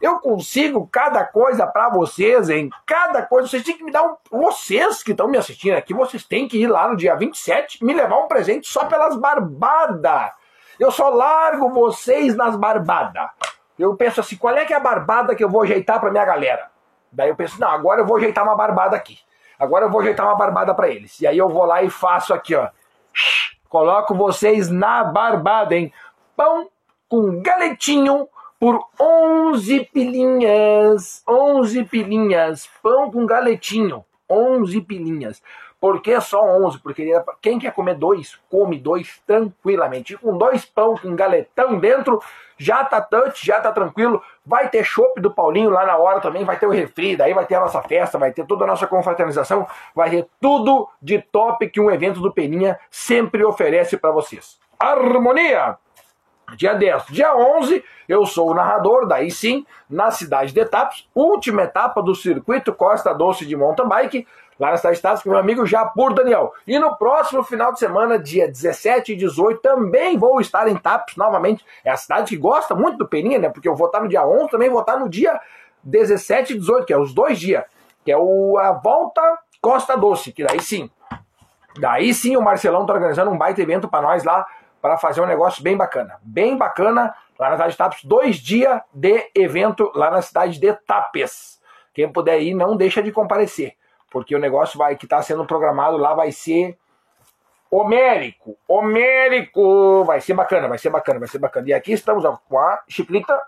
Eu 0.00 0.18
consigo 0.18 0.86
cada 0.90 1.24
coisa 1.24 1.66
para 1.66 1.88
vocês, 1.88 2.50
hein? 2.50 2.70
Cada 2.86 3.22
coisa. 3.22 3.48
Vocês 3.48 3.62
têm 3.62 3.76
que 3.76 3.84
me 3.84 3.92
dar 3.92 4.02
um. 4.02 4.16
Vocês 4.30 5.02
que 5.02 5.12
estão 5.12 5.28
me 5.28 5.38
assistindo 5.38 5.76
aqui, 5.76 5.94
vocês 5.94 6.24
têm 6.24 6.48
que 6.48 6.58
ir 6.58 6.66
lá 6.66 6.88
no 6.88 6.96
dia 6.96 7.14
27 7.14 7.84
me 7.84 7.94
levar 7.94 8.18
um 8.18 8.28
presente 8.28 8.68
só 8.68 8.84
pelas 8.84 9.16
barbadas. 9.16 10.32
Eu 10.78 10.90
só 10.90 11.08
largo 11.08 11.70
vocês 11.70 12.34
nas 12.34 12.56
barbadas. 12.56 13.28
Eu 13.78 13.94
penso 13.96 14.20
assim, 14.20 14.36
qual 14.36 14.54
é 14.56 14.64
que 14.64 14.74
é 14.74 14.76
a 14.76 14.80
barbada 14.80 15.34
que 15.34 15.42
eu 15.42 15.48
vou 15.48 15.62
ajeitar 15.62 16.00
pra 16.00 16.10
minha 16.10 16.24
galera? 16.24 16.69
Daí 17.12 17.28
eu 17.28 17.36
penso, 17.36 17.60
não, 17.60 17.68
agora 17.68 18.00
eu 18.00 18.06
vou 18.06 18.16
ajeitar 18.16 18.44
uma 18.44 18.56
barbada 18.56 18.96
aqui. 18.96 19.18
Agora 19.58 19.84
eu 19.84 19.90
vou 19.90 20.00
ajeitar 20.00 20.26
uma 20.26 20.36
barbada 20.36 20.74
para 20.74 20.88
eles. 20.88 21.20
E 21.20 21.26
aí 21.26 21.36
eu 21.36 21.48
vou 21.48 21.64
lá 21.64 21.82
e 21.82 21.90
faço 21.90 22.32
aqui, 22.32 22.54
ó. 22.54 22.68
Coloco 23.68 24.14
vocês 24.14 24.70
na 24.70 25.04
barbada, 25.04 25.76
hein? 25.76 25.92
Pão 26.36 26.68
com 27.08 27.42
galetinho 27.42 28.28
por 28.58 28.84
11 28.98 29.84
pilinhas. 29.92 31.22
11 31.28 31.84
pilinhas. 31.84 32.68
Pão 32.82 33.10
com 33.10 33.26
galetinho. 33.26 34.04
11 34.28 34.80
pilinhas. 34.80 35.42
Por 35.80 36.02
que 36.02 36.20
só 36.20 36.44
11? 36.44 36.78
Porque 36.80 37.10
quem 37.40 37.58
quer 37.58 37.72
comer 37.72 37.94
dois, 37.94 38.38
come 38.50 38.78
dois 38.78 39.20
tranquilamente. 39.26 40.12
E 40.12 40.18
com 40.18 40.36
dois 40.36 40.64
pão 40.64 40.94
com 40.94 41.16
galetão 41.16 41.78
dentro, 41.78 42.20
já 42.58 42.84
tá 42.84 43.00
touch, 43.00 43.46
já 43.46 43.60
tá 43.60 43.72
tranquilo. 43.72 44.22
Vai 44.44 44.68
ter 44.68 44.84
chopp 44.84 45.18
do 45.20 45.30
Paulinho 45.30 45.70
lá 45.70 45.86
na 45.86 45.96
hora 45.96 46.20
também, 46.20 46.44
vai 46.44 46.58
ter 46.58 46.66
o 46.66 46.70
refri, 46.70 47.16
daí 47.16 47.32
vai 47.32 47.46
ter 47.46 47.54
a 47.54 47.60
nossa 47.60 47.80
festa, 47.80 48.18
vai 48.18 48.30
ter 48.30 48.46
toda 48.46 48.64
a 48.64 48.66
nossa 48.66 48.86
confraternização, 48.86 49.66
vai 49.94 50.10
ter 50.10 50.28
tudo 50.38 50.86
de 51.00 51.18
top 51.18 51.66
que 51.70 51.80
um 51.80 51.90
evento 51.90 52.20
do 52.20 52.30
Peninha 52.30 52.78
sempre 52.90 53.42
oferece 53.42 53.96
para 53.96 54.10
vocês. 54.10 54.58
Harmonia! 54.78 55.78
Dia 56.56 56.74
10. 56.74 57.06
Dia 57.06 57.34
11, 57.34 57.82
eu 58.08 58.26
sou 58.26 58.50
o 58.50 58.54
narrador, 58.54 59.06
daí 59.06 59.30
sim, 59.30 59.64
na 59.88 60.10
cidade 60.10 60.52
de 60.52 60.60
Etapas, 60.60 61.08
última 61.14 61.62
etapa 61.62 62.02
do 62.02 62.14
circuito 62.14 62.74
Costa 62.74 63.14
Doce 63.14 63.46
de 63.46 63.56
mountain 63.56 63.88
bike, 63.88 64.26
lá 64.60 64.72
na 64.72 64.76
cidade 64.76 64.96
de 64.96 65.02
Tatos, 65.02 65.22
com 65.22 65.30
meu 65.30 65.38
amigo 65.38 65.64
Japur 65.64 66.12
Daniel. 66.12 66.52
E 66.66 66.78
no 66.78 66.94
próximo 66.94 67.42
final 67.42 67.72
de 67.72 67.78
semana, 67.78 68.18
dia 68.18 68.46
17 68.46 69.14
e 69.14 69.16
18, 69.16 69.62
também 69.62 70.18
vou 70.18 70.38
estar 70.38 70.68
em 70.68 70.76
Tapos 70.76 71.16
novamente. 71.16 71.64
É 71.82 71.90
a 71.90 71.96
cidade 71.96 72.28
que 72.28 72.36
gosta 72.36 72.74
muito 72.74 72.98
do 72.98 73.08
Peninha, 73.08 73.38
né? 73.38 73.48
Porque 73.48 73.66
eu 73.66 73.74
vou 73.74 73.86
estar 73.86 74.00
no 74.00 74.08
dia 74.08 74.24
11, 74.24 74.50
também 74.50 74.68
vou 74.68 74.80
estar 74.80 74.98
no 74.98 75.08
dia 75.08 75.40
17 75.82 76.52
e 76.52 76.58
18, 76.58 76.84
que 76.84 76.92
é 76.92 76.98
os 76.98 77.14
dois 77.14 77.40
dias. 77.40 77.64
Que 78.04 78.12
é 78.12 78.18
o, 78.18 78.58
a 78.58 78.72
volta 78.72 79.22
Costa 79.62 79.96
Doce, 79.96 80.30
que 80.30 80.44
daí 80.44 80.60
sim. 80.60 80.90
Daí 81.78 82.12
sim 82.12 82.36
o 82.36 82.42
Marcelão 82.42 82.84
tá 82.84 82.92
organizando 82.92 83.30
um 83.30 83.38
baita 83.38 83.62
evento 83.62 83.88
para 83.88 84.02
nós 84.02 84.24
lá, 84.24 84.46
para 84.82 84.98
fazer 84.98 85.22
um 85.22 85.26
negócio 85.26 85.62
bem 85.62 85.76
bacana. 85.76 86.18
Bem 86.22 86.56
bacana, 86.56 87.14
lá 87.38 87.48
na 87.48 87.56
cidade 87.56 87.72
de 87.72 87.78
Tapes. 87.78 88.04
Dois 88.04 88.36
dias 88.36 88.82
de 88.92 89.30
evento 89.34 89.90
lá 89.94 90.10
na 90.10 90.20
cidade 90.20 90.60
de 90.60 90.72
Tapes. 90.86 91.58
Quem 91.94 92.12
puder 92.12 92.42
ir, 92.42 92.52
não 92.52 92.76
deixa 92.76 93.02
de 93.02 93.10
comparecer. 93.10 93.79
Porque 94.10 94.34
o 94.34 94.40
negócio 94.40 94.78
vai 94.78 94.96
que 94.96 95.06
está 95.06 95.22
sendo 95.22 95.46
programado 95.46 95.96
lá 95.96 96.12
vai 96.14 96.32
ser 96.32 96.76
homérico. 97.70 98.56
Homérico! 98.66 100.04
Vai 100.04 100.20
ser 100.20 100.34
bacana, 100.34 100.68
vai 100.68 100.78
ser 100.78 100.90
bacana, 100.90 101.20
vai 101.20 101.28
ser 101.28 101.38
bacana. 101.38 101.68
E 101.68 101.72
aqui 101.72 101.92
estamos 101.92 102.24
ó, 102.24 102.38
com 102.48 102.58
a 102.58 102.82
chiclita. 102.88 103.40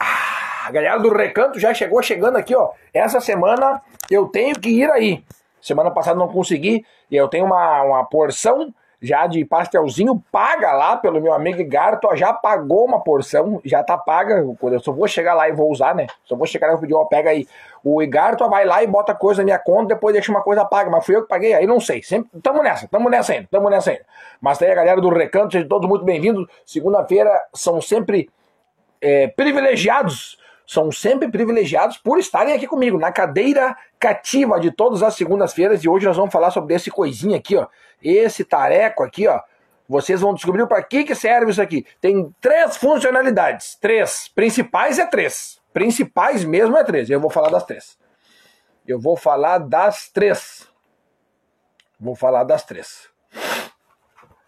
Ah, 0.00 0.66
a 0.66 0.70
galera 0.72 0.98
do 0.98 1.14
Recanto 1.14 1.60
já 1.60 1.72
chegou 1.72 2.02
chegando 2.02 2.36
aqui, 2.36 2.54
ó. 2.54 2.72
Essa 2.92 3.20
semana 3.20 3.80
eu 4.10 4.26
tenho 4.26 4.58
que 4.58 4.68
ir 4.68 4.90
aí. 4.90 5.24
Semana 5.60 5.90
passada 5.90 6.18
não 6.18 6.28
consegui. 6.28 6.84
E 7.10 7.16
eu 7.16 7.28
tenho 7.28 7.46
uma, 7.46 7.82
uma 7.82 8.04
porção 8.04 8.74
já 9.00 9.26
de 9.26 9.44
pastelzinho 9.44 10.22
paga 10.32 10.72
lá 10.72 10.96
pelo 10.96 11.20
meu 11.20 11.32
amigo 11.32 11.64
Garto, 11.68 12.08
já 12.16 12.32
pagou 12.32 12.84
uma 12.84 13.02
porção, 13.02 13.60
já 13.64 13.82
tá 13.82 13.96
paga. 13.96 14.44
Eu 14.62 14.80
só 14.80 14.92
vou 14.92 15.06
chegar 15.06 15.34
lá 15.34 15.48
e 15.48 15.52
vou 15.52 15.70
usar, 15.70 15.94
né? 15.94 16.06
Só 16.24 16.34
vou 16.36 16.46
chegar 16.46 16.68
lá 16.68 16.74
e 16.74 16.80
pedir, 16.80 16.94
ó, 16.94 17.04
pega 17.04 17.30
aí. 17.30 17.46
O 17.84 18.02
Igarto 18.02 18.48
vai 18.48 18.64
lá 18.64 18.82
e 18.82 18.86
bota 18.86 19.14
coisa 19.14 19.42
na 19.42 19.44
minha 19.44 19.58
conta, 19.58 19.94
depois 19.94 20.12
deixa 20.12 20.30
uma 20.30 20.42
coisa 20.42 20.64
paga. 20.64 20.90
Mas 20.90 21.04
fui 21.04 21.16
eu 21.16 21.22
que 21.22 21.28
paguei, 21.28 21.54
aí 21.54 21.66
não 21.66 21.78
sei. 21.78 22.02
Sempre, 22.02 22.40
tamo 22.40 22.62
nessa, 22.62 22.88
tamo 22.88 23.08
nessa 23.08 23.32
ainda, 23.32 23.48
tamo 23.50 23.70
nessa 23.70 23.90
ainda. 23.90 24.04
Mas 24.40 24.60
aí 24.62 24.70
a 24.70 24.74
galera 24.74 25.00
do 25.00 25.08
Recanto, 25.08 25.52
sejam 25.52 25.68
todos 25.68 25.88
muito 25.88 26.04
bem-vindos. 26.04 26.46
Segunda-feira 26.64 27.30
são 27.54 27.80
sempre 27.80 28.28
é, 29.00 29.28
privilegiados 29.28 30.38
são 30.66 30.90
sempre 30.90 31.28
privilegiados 31.28 31.96
por 31.96 32.18
estarem 32.18 32.52
aqui 32.52 32.66
comigo, 32.66 32.98
na 32.98 33.12
cadeira 33.12 33.76
cativa 34.00 34.58
de 34.58 34.72
todas 34.72 35.00
as 35.00 35.14
segundas-feiras. 35.14 35.84
E 35.84 35.88
hoje 35.88 36.06
nós 36.06 36.16
vamos 36.16 36.32
falar 36.32 36.50
sobre 36.50 36.74
esse 36.74 36.90
coisinha 36.90 37.36
aqui, 37.36 37.56
ó. 37.56 37.68
Esse 38.02 38.44
tareco 38.44 39.02
aqui, 39.02 39.26
ó. 39.26 39.40
Vocês 39.88 40.20
vão 40.20 40.34
descobrir 40.34 40.66
para 40.66 40.82
que, 40.82 41.04
que 41.04 41.14
serve 41.14 41.50
isso 41.50 41.62
aqui. 41.62 41.86
Tem 42.00 42.34
três 42.40 42.76
funcionalidades. 42.76 43.76
Três. 43.76 44.28
Principais 44.28 44.98
é 44.98 45.06
três. 45.06 45.60
Principais 45.72 46.44
mesmo 46.44 46.76
é 46.76 46.82
três. 46.82 47.08
Eu 47.08 47.20
vou 47.20 47.30
falar 47.30 47.50
das 47.50 47.64
três. 47.64 47.98
Eu 48.86 49.00
vou 49.00 49.16
falar 49.16 49.58
das 49.58 50.08
três. 50.08 50.68
Vou 51.98 52.16
falar 52.16 52.44
das 52.44 52.64
três. 52.64 53.08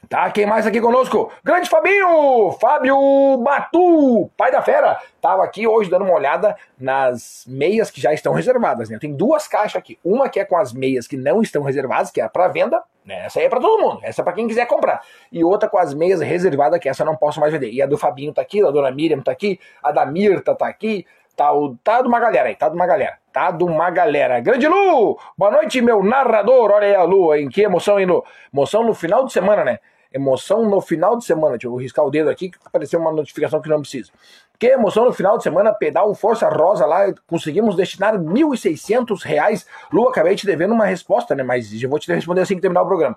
Tá, 0.09 0.31
quem 0.31 0.47
mais 0.47 0.67
aqui 0.67 0.81
conosco? 0.81 1.31
Grande 1.45 1.69
Fabinho! 1.69 2.53
Fábio 2.59 2.97
Batu, 3.43 4.31
pai 4.39 4.51
da 4.51 4.63
fera. 4.63 4.99
Tava 5.21 5.45
aqui 5.45 5.67
hoje 5.67 5.91
dando 5.91 6.07
uma 6.07 6.15
olhada 6.15 6.57
nas 6.81 7.45
meias 7.47 7.91
que 7.91 8.01
já 8.01 8.15
estão 8.15 8.33
reservadas, 8.33 8.89
né? 8.89 8.97
Tem 8.99 9.13
duas 9.13 9.47
caixas 9.47 9.77
aqui. 9.77 9.99
Uma 10.03 10.31
que 10.31 10.41
é 10.41 10.47
com 10.47 10.57
as 10.57 10.73
meias 10.73 11.07
que 11.07 11.15
não 11.15 11.43
estão 11.43 11.63
reservadas, 11.63 12.11
que 12.11 12.23
é 12.23 12.27
para 12.27 12.49
venda, 12.49 12.83
né? 13.05 13.27
Essa 13.27 13.41
aí 13.41 13.45
é 13.45 13.49
para 13.51 13.61
todo 13.61 13.83
mundo. 13.83 14.01
Essa 14.03 14.23
é 14.23 14.25
para 14.25 14.33
quem 14.33 14.49
quiser 14.49 14.65
comprar. 14.65 15.03
E 15.31 15.45
outra 15.45 15.69
com 15.69 15.77
as 15.77 15.93
meias 15.93 16.23
reservadas, 16.23 16.81
que 16.81 16.89
essa 16.89 17.03
eu 17.03 17.07
não 17.07 17.15
posso 17.17 17.39
mais 17.39 17.53
vender. 17.53 17.71
E 17.71 17.83
a 17.83 17.87
do 17.87 17.99
Fabinho 17.99 18.33
tá 18.33 18.41
aqui, 18.41 18.65
a 18.65 18.71
dona 18.71 18.91
Miriam 18.91 19.21
tá 19.21 19.33
aqui, 19.33 19.61
a 19.83 19.93
da 19.93 20.07
Mirta 20.07 20.55
tá 20.55 20.69
aqui, 20.69 21.05
tá, 21.37 21.51
tá 21.85 22.01
de 22.01 22.09
uma 22.09 22.19
galera 22.19 22.49
aí, 22.49 22.57
tá 22.57 22.71
de 22.71 22.75
uma 22.75 22.87
galera. 22.87 23.19
Tá 23.31 23.51
de 23.51 23.63
uma 23.63 23.91
galera. 23.91 24.41
Grande 24.41 24.67
Lu! 24.67 25.19
Boa 25.37 25.51
noite, 25.51 25.83
meu 25.83 26.03
narrador. 26.03 26.71
Olha 26.71 26.87
aí 26.87 26.95
a 26.95 27.03
Lu, 27.03 27.35
em 27.35 27.51
que 27.51 27.61
emoção, 27.61 28.01
hein, 28.01 28.07
Lu? 28.07 28.25
Emoção 28.51 28.83
no 28.85 28.95
final 28.95 29.27
de 29.27 29.35
semana, 29.35 29.63
né? 29.63 29.79
Emoção 30.19 30.69
no 30.69 30.81
final 30.81 31.17
de 31.17 31.25
semana. 31.25 31.53
Deixa 31.53 31.69
eu 31.69 31.77
riscar 31.77 32.05
o 32.05 32.11
dedo 32.11 32.29
aqui 32.29 32.51
que 32.51 32.59
apareceu 32.65 32.99
uma 32.99 33.13
notificação 33.13 33.63
que 33.63 33.69
não 33.69 33.81
precisa. 33.81 34.11
Que 34.59 34.67
emoção 34.67 35.05
no 35.05 35.13
final 35.13 35.39
de 35.39 35.45
semana, 35.45 35.73
pedal 35.73 36.13
Força 36.17 36.49
Rosa 36.49 36.85
lá, 36.85 37.15
conseguimos 37.29 37.77
destinar 37.77 38.19
1.600 38.19 39.23
reais. 39.23 39.65
Lu, 39.93 40.09
acabei 40.09 40.35
te 40.35 40.45
devendo 40.45 40.75
uma 40.75 40.85
resposta, 40.85 41.33
né? 41.37 41.45
Mas 41.45 41.71
já 41.71 41.89
vou 41.89 42.01
te 42.01 42.13
responder 42.13 42.41
assim 42.41 42.57
que 42.57 42.61
terminar 42.61 42.83
o 42.83 42.87
programa. 42.87 43.17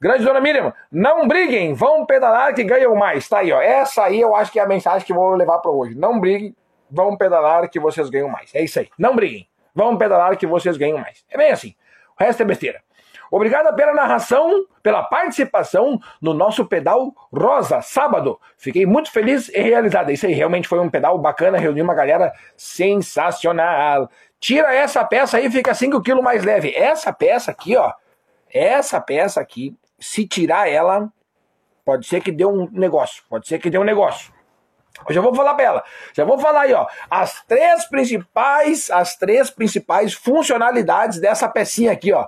Grande 0.00 0.24
dona 0.24 0.40
Miriam, 0.40 0.72
não 0.92 1.26
briguem, 1.26 1.74
vão 1.74 2.06
pedalar 2.06 2.54
que 2.54 2.62
ganham 2.62 2.94
mais. 2.94 3.28
Tá 3.28 3.38
aí, 3.38 3.50
ó. 3.50 3.60
Essa 3.60 4.04
aí 4.04 4.20
eu 4.20 4.36
acho 4.36 4.52
que 4.52 4.60
é 4.60 4.62
a 4.62 4.68
mensagem 4.68 5.04
que 5.04 5.12
vou 5.12 5.34
levar 5.34 5.58
para 5.58 5.72
hoje. 5.72 5.96
Não 5.96 6.20
briguem, 6.20 6.54
vão 6.88 7.16
pedalar 7.16 7.68
que 7.68 7.80
vocês 7.80 8.08
ganham 8.08 8.28
mais. 8.28 8.54
É 8.54 8.62
isso 8.62 8.78
aí. 8.78 8.88
Não 8.96 9.16
briguem, 9.16 9.48
vão 9.74 9.96
pedalar 9.98 10.36
que 10.36 10.46
vocês 10.46 10.76
ganham 10.76 10.98
mais. 10.98 11.24
É 11.28 11.36
bem 11.36 11.50
assim. 11.50 11.74
O 12.16 12.22
resto 12.22 12.42
é 12.42 12.44
besteira. 12.46 12.85
Obrigado 13.30 13.74
pela 13.74 13.92
narração, 13.92 14.66
pela 14.82 15.02
participação 15.02 16.00
no 16.20 16.32
nosso 16.32 16.64
pedal 16.64 17.12
Rosa, 17.32 17.82
sábado. 17.82 18.40
Fiquei 18.56 18.86
muito 18.86 19.10
feliz 19.10 19.48
e 19.48 19.60
realizado. 19.60 20.10
Isso 20.10 20.26
aí 20.26 20.32
realmente 20.32 20.68
foi 20.68 20.78
um 20.80 20.90
pedal 20.90 21.18
bacana, 21.18 21.58
reuniu 21.58 21.84
uma 21.84 21.94
galera 21.94 22.32
sensacional. 22.56 24.10
Tira 24.38 24.74
essa 24.74 25.04
peça 25.04 25.38
aí, 25.38 25.50
fica 25.50 25.74
5 25.74 26.02
kg 26.02 26.20
mais 26.22 26.44
leve. 26.44 26.74
Essa 26.74 27.12
peça 27.12 27.50
aqui, 27.50 27.76
ó. 27.76 27.92
Essa 28.52 29.00
peça 29.00 29.40
aqui, 29.40 29.76
se 29.98 30.26
tirar 30.26 30.68
ela, 30.68 31.10
pode 31.84 32.06
ser 32.06 32.20
que 32.20 32.30
dê 32.30 32.44
um 32.44 32.68
negócio. 32.70 33.24
Pode 33.28 33.48
ser 33.48 33.58
que 33.58 33.70
dê 33.70 33.78
um 33.78 33.84
negócio. 33.84 34.32
Eu 35.08 35.14
já 35.14 35.20
vou 35.20 35.34
falar 35.34 35.54
pra 35.54 35.64
ela. 35.64 35.84
Já 36.14 36.24
vou 36.24 36.38
falar 36.38 36.62
aí, 36.62 36.72
ó. 36.72 36.86
As 37.10 37.44
três 37.44 37.84
principais, 37.86 38.90
as 38.90 39.16
três 39.16 39.50
principais 39.50 40.14
funcionalidades 40.14 41.20
dessa 41.20 41.48
pecinha 41.48 41.92
aqui, 41.92 42.12
ó. 42.12 42.26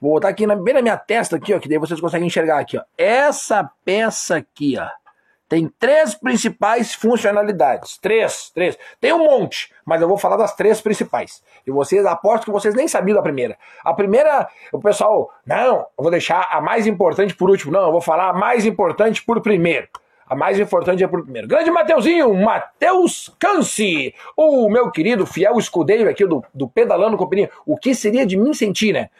Vou 0.00 0.12
botar 0.12 0.28
aqui 0.28 0.46
na, 0.46 0.56
bem 0.56 0.74
na 0.74 0.82
minha 0.82 0.96
testa 0.96 1.36
aqui, 1.36 1.52
ó, 1.52 1.58
que 1.58 1.68
daí 1.68 1.78
vocês 1.78 2.00
conseguem 2.00 2.26
enxergar 2.26 2.58
aqui, 2.58 2.78
ó. 2.78 2.82
Essa 2.96 3.70
peça 3.84 4.36
aqui, 4.36 4.76
ó, 4.78 4.88
tem 5.50 5.68
três 5.80 6.14
principais 6.14 6.94
funcionalidades. 6.94 7.98
Três, 7.98 8.50
três. 8.54 8.78
Tem 9.00 9.12
um 9.12 9.24
monte, 9.24 9.74
mas 9.84 10.00
eu 10.00 10.06
vou 10.06 10.16
falar 10.16 10.36
das 10.36 10.54
três 10.54 10.80
principais. 10.80 11.42
E 11.66 11.72
vocês, 11.72 12.06
aposto 12.06 12.44
que 12.44 12.52
vocês 12.52 12.72
nem 12.72 12.86
sabiam 12.86 13.16
da 13.16 13.22
primeira. 13.22 13.58
A 13.84 13.92
primeira, 13.92 14.48
o 14.72 14.78
pessoal, 14.78 15.28
não, 15.44 15.78
eu 15.78 15.86
vou 15.98 16.10
deixar 16.10 16.48
a 16.52 16.60
mais 16.60 16.86
importante 16.86 17.34
por 17.34 17.50
último. 17.50 17.72
Não, 17.72 17.86
eu 17.86 17.90
vou 17.90 18.00
falar 18.00 18.30
a 18.30 18.32
mais 18.32 18.64
importante 18.64 19.24
por 19.24 19.40
primeiro. 19.40 19.88
A 20.30 20.36
mais 20.36 20.60
importante 20.60 21.02
é 21.02 21.08
por 21.08 21.24
primeiro. 21.24 21.48
Grande 21.48 21.72
Mateuzinho, 21.72 22.32
Matheus 22.32 23.34
Canci, 23.36 24.14
o 24.36 24.70
meu 24.70 24.88
querido 24.88 25.26
fiel 25.26 25.58
escudeiro 25.58 26.08
aqui 26.08 26.24
do, 26.24 26.44
do 26.54 26.68
Pedalando 26.68 27.16
Companhia. 27.16 27.50
O 27.66 27.76
que 27.76 27.92
seria 27.96 28.24
de 28.24 28.36
mim 28.36 28.54
sentir, 28.54 28.92
né? 28.92 29.10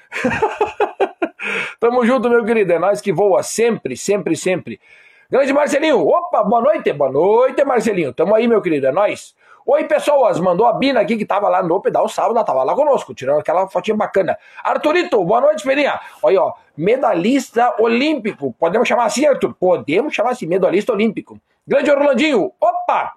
Tamo 1.81 2.07
junto, 2.07 2.31
meu 2.31 2.45
querido. 2.45 2.73
É 2.73 2.79
nós 2.79 3.01
que 3.01 3.13
voa 3.13 3.43
sempre, 3.43 3.97
sempre, 3.97 4.37
sempre. 4.37 4.81
Grande 5.29 5.53
Marcelinho, 5.53 6.07
opa, 6.07 6.45
boa 6.45 6.63
noite, 6.63 6.93
boa 6.93 7.11
noite, 7.11 7.65
Marcelinho. 7.65 8.13
Tamo 8.13 8.33
aí, 8.33 8.47
meu 8.47 8.63
querido, 8.63 8.87
é 8.87 8.93
nós. 8.93 9.35
Oi, 9.67 9.85
pessoas, 9.85 10.41
mandou 10.41 10.67
a 10.67 10.73
Bina 10.73 11.01
aqui 11.01 11.17
que 11.17 11.27
tava 11.27 11.49
lá 11.49 11.63
no 11.63 11.81
pedal 11.81 12.09
sábado, 12.09 12.43
tava 12.45 12.63
lá 12.63 12.75
conosco, 12.75 13.15
tirando 13.15 13.41
aquela 13.41 13.69
fotinha 13.69 13.97
bacana. 13.97 14.39
Arthurito, 14.65 15.23
boa 15.23 15.41
noite, 15.41 15.63
Peninha. 15.63 16.01
Olha, 16.23 16.43
ó, 16.43 16.55
medalhista 16.75 17.77
olímpico. 17.79 18.55
Podemos 18.59 18.89
chamar 18.89 19.05
assim, 19.05 19.27
Arthur? 19.27 19.55
Podemos 19.55 20.15
chamar 20.15 20.31
assim, 20.31 20.47
medalhista 20.47 20.93
olímpico. 20.93 21.39
Grande 21.67 21.91
Orlandinho, 21.91 22.53
opa! 22.59 23.15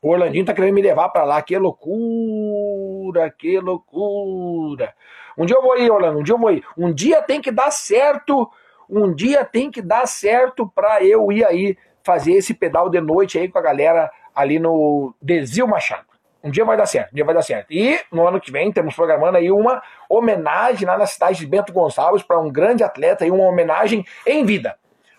O 0.00 0.10
Orlandinho 0.10 0.44
tá 0.44 0.54
querendo 0.54 0.74
me 0.74 0.80
levar 0.80 1.10
para 1.10 1.24
lá, 1.24 1.42
que 1.42 1.56
loucura, 1.58 3.30
que 3.30 3.60
loucura. 3.60 4.94
Um 5.36 5.44
dia 5.44 5.56
eu 5.56 5.62
vou 5.62 5.76
ir, 5.78 5.90
Orlando, 5.90 6.18
um 6.18 6.22
dia 6.22 6.34
eu 6.34 6.38
vou 6.38 6.50
ir. 6.50 6.64
Um 6.78 6.92
dia 6.92 7.20
tem 7.20 7.42
que 7.42 7.50
dar 7.50 7.70
certo, 7.70 8.50
um 8.88 9.14
dia 9.14 9.44
tem 9.44 9.70
que 9.70 9.82
dar 9.82 10.06
certo 10.06 10.66
para 10.66 11.04
eu 11.04 11.30
ir 11.30 11.44
aí 11.44 11.76
fazer 12.02 12.32
esse 12.32 12.54
pedal 12.54 12.88
de 12.88 13.00
noite 13.02 13.38
aí 13.38 13.48
com 13.48 13.58
a 13.58 13.62
galera 13.62 14.10
ali 14.38 14.60
no 14.60 15.12
Desil 15.20 15.66
Machado. 15.66 16.06
Um 16.42 16.50
dia 16.50 16.64
vai 16.64 16.76
dar 16.76 16.86
certo, 16.86 17.10
um 17.10 17.16
dia 17.16 17.24
vai 17.24 17.34
dar 17.34 17.42
certo. 17.42 17.72
E 17.72 18.00
no 18.12 18.26
ano 18.26 18.40
que 18.40 18.52
vem 18.52 18.70
temos 18.70 18.94
programando 18.94 19.36
aí 19.36 19.50
uma 19.50 19.82
homenagem 20.08 20.86
lá 20.86 20.96
na 20.96 21.06
cidade 21.06 21.40
de 21.40 21.46
Bento 21.46 21.72
Gonçalves 21.72 22.22
para 22.22 22.38
um 22.38 22.48
grande 22.48 22.84
atleta 22.84 23.26
e 23.26 23.30
uma 23.32 23.44
homenagem 23.44 24.06
em 24.24 24.44
vida. 24.44 24.76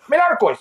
Melhor 0.08 0.38
coisa. 0.38 0.60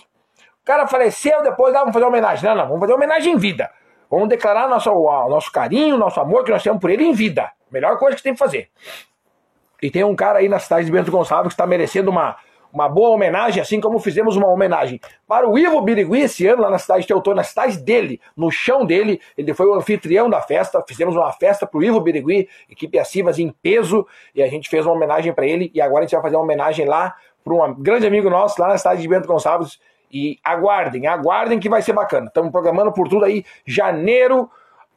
O 0.61 0.65
cara 0.65 0.85
faleceu, 0.85 1.41
depois 1.41 1.73
ah, 1.73 1.79
vamos 1.79 1.93
fazer 1.93 2.05
homenagem. 2.05 2.43
Não, 2.43 2.55
não, 2.55 2.65
vamos 2.65 2.81
fazer 2.81 2.93
homenagem 2.93 3.33
em 3.33 3.37
vida. 3.37 3.71
Vamos 4.11 4.27
declarar 4.27 4.67
nosso, 4.67 4.91
nosso 4.91 5.49
carinho, 5.51 5.97
nosso 5.97 6.19
amor 6.19 6.43
que 6.43 6.51
nós 6.51 6.61
temos 6.61 6.81
por 6.81 6.89
ele 6.89 7.05
em 7.05 7.13
vida. 7.13 7.49
Melhor 7.71 7.97
coisa 7.97 8.17
que 8.17 8.23
tem 8.23 8.33
que 8.33 8.39
fazer. 8.39 8.69
E 9.81 9.89
tem 9.89 10.03
um 10.03 10.15
cara 10.15 10.39
aí 10.39 10.49
na 10.49 10.59
cidade 10.59 10.85
de 10.85 10.91
Bento 10.91 11.09
Gonçalves 11.09 11.47
que 11.47 11.53
está 11.53 11.65
merecendo 11.65 12.11
uma, 12.11 12.35
uma 12.71 12.87
boa 12.87 13.09
homenagem, 13.09 13.61
assim 13.61 13.79
como 13.79 13.99
fizemos 13.99 14.35
uma 14.35 14.47
homenagem 14.47 14.99
para 15.27 15.49
o 15.49 15.57
Ivo 15.57 15.81
Birigui 15.81 16.21
esse 16.21 16.45
ano 16.47 16.61
lá 16.61 16.69
na 16.69 16.77
cidade 16.77 17.01
de 17.01 17.07
Teutônia, 17.07 17.37
na 17.37 17.43
cidade 17.43 17.77
dele, 17.77 18.21
no 18.35 18.51
chão 18.51 18.85
dele. 18.85 19.19
Ele 19.37 19.53
foi 19.53 19.67
o 19.67 19.73
anfitrião 19.73 20.29
da 20.29 20.41
festa. 20.41 20.83
Fizemos 20.87 21.15
uma 21.15 21.31
festa 21.33 21.65
para 21.65 21.77
o 21.77 21.83
Ivo 21.83 21.99
Birigui, 21.99 22.47
equipe 22.69 22.99
Acivas 22.99 23.39
em 23.39 23.51
peso, 23.61 24.05
e 24.33 24.43
a 24.43 24.47
gente 24.47 24.69
fez 24.69 24.85
uma 24.85 24.95
homenagem 24.95 25.33
para 25.33 25.45
ele. 25.45 25.71
E 25.73 25.81
agora 25.81 25.99
a 25.99 26.01
gente 26.03 26.13
vai 26.13 26.21
fazer 26.21 26.35
uma 26.35 26.43
homenagem 26.43 26.85
lá 26.85 27.15
para 27.43 27.53
um 27.53 27.73
grande 27.75 28.05
amigo 28.05 28.29
nosso 28.29 28.61
lá 28.61 28.69
na 28.69 28.77
cidade 28.77 29.01
de 29.01 29.07
Bento 29.07 29.27
Gonçalves. 29.27 29.79
E 30.11 30.39
aguardem, 30.43 31.05
aguardem 31.05 31.59
que 31.59 31.69
vai 31.69 31.83
ser 31.83 31.93
bacana. 31.93 32.27
Estamos 32.27 32.51
programando 32.51 32.91
por 32.91 33.07
tudo 33.07 33.25
aí, 33.25 33.45
janeiro 33.63 34.49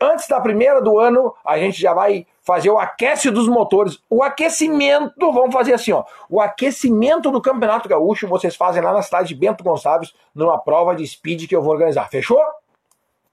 antes 0.03 0.27
da 0.27 0.41
primeira 0.41 0.81
do 0.83 0.99
ano, 0.99 1.35
a 1.45 1.57
gente 1.59 1.81
já 1.81 1.95
vai 1.95 2.27
fazer 2.43 2.71
o 2.71 2.79
aquece 2.79 3.31
dos 3.31 3.49
motores. 3.49 4.03
O 4.11 4.23
aquecimento, 4.23 5.33
vamos 5.33 5.53
fazer 5.53 5.75
assim, 5.75 5.93
ó. 5.93 6.05
O 6.29 6.41
aquecimento 6.41 7.31
do 7.31 7.41
Campeonato 7.41 7.89
Gaúcho 7.89 8.27
vocês 8.27 8.57
fazem 8.57 8.83
lá 8.83 8.93
na 8.93 9.03
cidade 9.03 9.29
de 9.29 9.35
Bento 9.35 9.63
Gonçalves, 9.63 10.13
numa 10.35 10.59
prova 10.59 10.95
de 10.95 11.07
speed 11.07 11.49
que 11.49 11.55
eu 11.55 11.63
vou 11.63 11.73
organizar. 11.73 12.09
Fechou? 12.09 12.43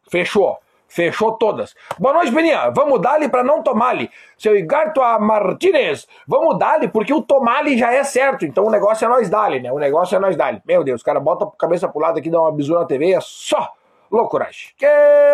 Fechou. 0.10 0.58
Fechou 0.88 1.34
todas. 1.34 1.76
Boa 2.00 2.16
noite, 2.16 2.32
Beninha. 2.32 2.72
Vamos 2.72 3.00
dar-lhe 3.00 3.30
para 3.30 3.44
não 3.44 3.62
tomar-lhe. 3.62 4.10
Seu 4.36 4.58
Igarto 4.58 5.02
Martinez, 5.20 6.08
vamos 6.28 6.58
dar-lhe 6.58 6.88
porque 6.88 7.14
o 7.14 7.22
tomar-lhe 7.22 7.78
já 7.78 7.94
é 7.94 8.04
certo. 8.04 8.44
Então 8.44 8.66
o 8.66 8.72
negócio 8.72 9.06
é 9.06 9.08
nós 9.08 9.30
dar-lhe, 9.30 9.60
né? 9.60 9.72
O 9.72 9.78
negócio 9.78 10.16
é 10.16 10.20
nós 10.20 10.36
dar-lhe. 10.36 10.60
Meu 10.66 10.84
Deus, 10.84 11.02
o 11.02 11.06
cara 11.06 11.20
bota 11.20 11.46
a 11.46 11.52
cabeça 11.52 11.88
pro 11.88 12.02
lado 12.02 12.18
aqui, 12.18 12.32
dá 12.32 12.42
uma 12.42 12.52
bisu 12.52 12.74
na 12.74 12.86
TV, 12.86 13.14
é 13.14 13.20
só 13.22 13.72
loucuragem. 14.12 14.72
Que 14.78 14.88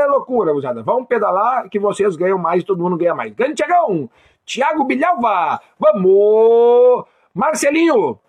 loucura, 0.10 0.54
usada. 0.54 0.84
Vamos 0.84 1.08
pedalar 1.08 1.70
que 1.70 1.80
vocês 1.80 2.16
ganham 2.16 2.38
mais 2.38 2.64
e 2.64 2.66
todo 2.66 2.82
mundo 2.82 2.98
ganha 2.98 3.16
mais. 3.16 3.34
Grande 3.34 3.56
Tiagão, 3.56 4.10
Tiago 4.46 4.84
Bilhava, 4.84 5.60
vamos! 5.80 7.06
Marcelinho, 7.34 8.20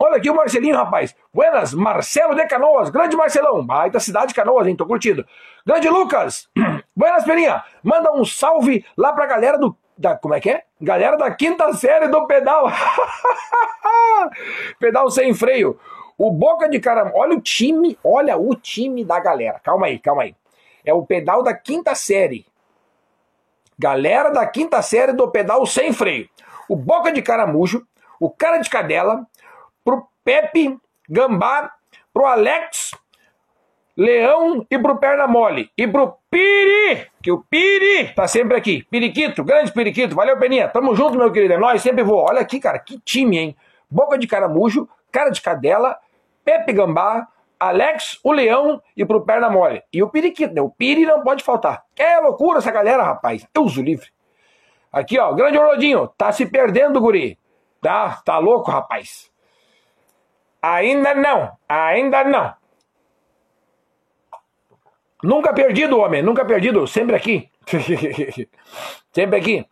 Olha 0.00 0.16
aqui 0.16 0.28
o 0.28 0.34
Marcelinho, 0.34 0.76
rapaz. 0.76 1.14
Buenas, 1.32 1.72
Marcelo 1.72 2.34
de 2.34 2.46
Canoas. 2.46 2.90
Grande 2.90 3.16
Marcelão. 3.16 3.64
Baita 3.64 4.00
cidade 4.00 4.28
de 4.28 4.34
Canoas, 4.34 4.66
hein? 4.66 4.74
Tô 4.74 4.84
curtindo. 4.86 5.24
Grande 5.64 5.88
Lucas. 5.88 6.48
Buenas, 6.96 7.24
Peninha. 7.24 7.62
Manda 7.82 8.12
um 8.12 8.24
salve 8.24 8.84
lá 8.96 9.12
pra 9.12 9.26
galera 9.26 9.56
do. 9.56 9.76
Da, 9.96 10.16
como 10.16 10.34
é 10.34 10.40
que 10.40 10.50
é? 10.50 10.64
Galera 10.80 11.16
da 11.16 11.30
quinta 11.30 11.72
série 11.74 12.08
do 12.08 12.26
pedal. 12.26 12.66
pedal 14.80 15.08
sem 15.10 15.32
freio. 15.32 15.78
O 16.16 16.30
Boca 16.30 16.68
de 16.68 16.78
Caramba. 16.78 17.12
Olha 17.14 17.36
o 17.36 17.40
time, 17.40 17.98
olha 18.02 18.36
o 18.36 18.54
time 18.54 19.04
da 19.04 19.18
galera. 19.18 19.60
Calma 19.62 19.86
aí, 19.86 19.98
calma 19.98 20.22
aí. 20.22 20.34
É 20.84 20.92
o 20.92 21.04
pedal 21.04 21.42
da 21.42 21.54
quinta 21.54 21.94
série. 21.94 22.46
Galera 23.78 24.30
da 24.30 24.46
quinta 24.46 24.80
série 24.82 25.12
do 25.12 25.30
pedal 25.30 25.64
sem 25.66 25.92
freio. 25.92 26.28
O 26.68 26.76
Boca 26.76 27.10
de 27.12 27.20
Caramujo, 27.22 27.86
o 28.20 28.30
Cara 28.30 28.58
de 28.58 28.70
Cadela, 28.70 29.26
pro 29.84 30.06
Pepe 30.24 30.78
Gambá, 31.08 31.72
pro 32.12 32.26
Alex 32.26 32.92
Leão 33.96 34.66
e 34.68 34.78
pro 34.78 34.98
Perna 34.98 35.26
Mole. 35.26 35.70
E 35.76 35.86
pro 35.86 36.16
Piri, 36.30 37.06
que 37.22 37.30
o 37.30 37.44
Piri 37.48 38.12
tá 38.14 38.26
sempre 38.26 38.56
aqui. 38.56 38.82
Periquito, 38.90 39.44
grande 39.44 39.72
Periquito. 39.72 40.14
Valeu, 40.14 40.38
Peninha. 40.38 40.68
Tamo 40.68 40.94
junto, 40.94 41.16
meu 41.16 41.30
querido. 41.30 41.54
É 41.54 41.78
sempre 41.78 42.02
vou. 42.02 42.26
Olha 42.28 42.40
aqui, 42.40 42.58
cara, 42.58 42.78
que 42.78 42.98
time, 43.00 43.38
hein? 43.38 43.56
Boca 43.88 44.18
de 44.18 44.26
Caramujo, 44.26 44.88
Cara 45.12 45.30
de 45.30 45.40
Cadela, 45.40 45.96
Pepe 46.44 46.72
Gambá, 46.72 47.26
Alex, 47.58 48.18
o 48.22 48.32
Leão 48.32 48.82
e 48.96 49.04
pro 49.04 49.24
Perna 49.24 49.48
Mole. 49.48 49.82
E 49.92 50.02
o 50.02 50.10
Periquito, 50.10 50.54
né? 50.54 50.60
O 50.60 50.70
Piri 50.70 51.06
não 51.06 51.22
pode 51.22 51.42
faltar. 51.42 51.84
É 51.96 52.18
loucura 52.20 52.58
essa 52.58 52.70
galera, 52.70 53.02
rapaz. 53.02 53.46
Eu 53.54 53.62
uso 53.62 53.82
livre. 53.82 54.08
Aqui, 54.92 55.18
ó, 55.18 55.32
grande 55.32 55.58
Orlodinho. 55.58 56.08
Tá 56.08 56.30
se 56.30 56.46
perdendo, 56.46 57.00
guri. 57.00 57.38
Tá, 57.80 58.22
tá 58.24 58.38
louco, 58.38 58.70
rapaz. 58.70 59.30
Ainda 60.62 61.14
não, 61.14 61.52
ainda 61.68 62.24
não. 62.24 62.54
Nunca 65.22 65.52
perdido, 65.52 65.98
homem, 65.98 66.22
nunca 66.22 66.44
perdido, 66.44 66.86
sempre 66.86 67.16
aqui. 67.16 67.50
sempre 69.12 69.38
aqui. 69.38 69.66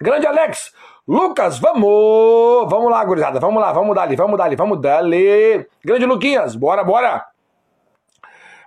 Grande 0.00 0.26
Alex, 0.26 0.74
Lucas, 1.06 1.58
vamos! 1.58 2.68
Vamos 2.70 2.90
lá, 2.90 3.04
gurizada, 3.04 3.40
vamos 3.40 3.60
lá, 3.60 3.72
vamos 3.72 3.94
dali, 3.94 4.16
vamos 4.16 4.38
dali, 4.38 4.56
vamos 4.56 4.80
dali. 4.80 5.66
Grande 5.84 6.06
Luquinhas, 6.06 6.54
bora, 6.54 6.84
bora. 6.84 7.26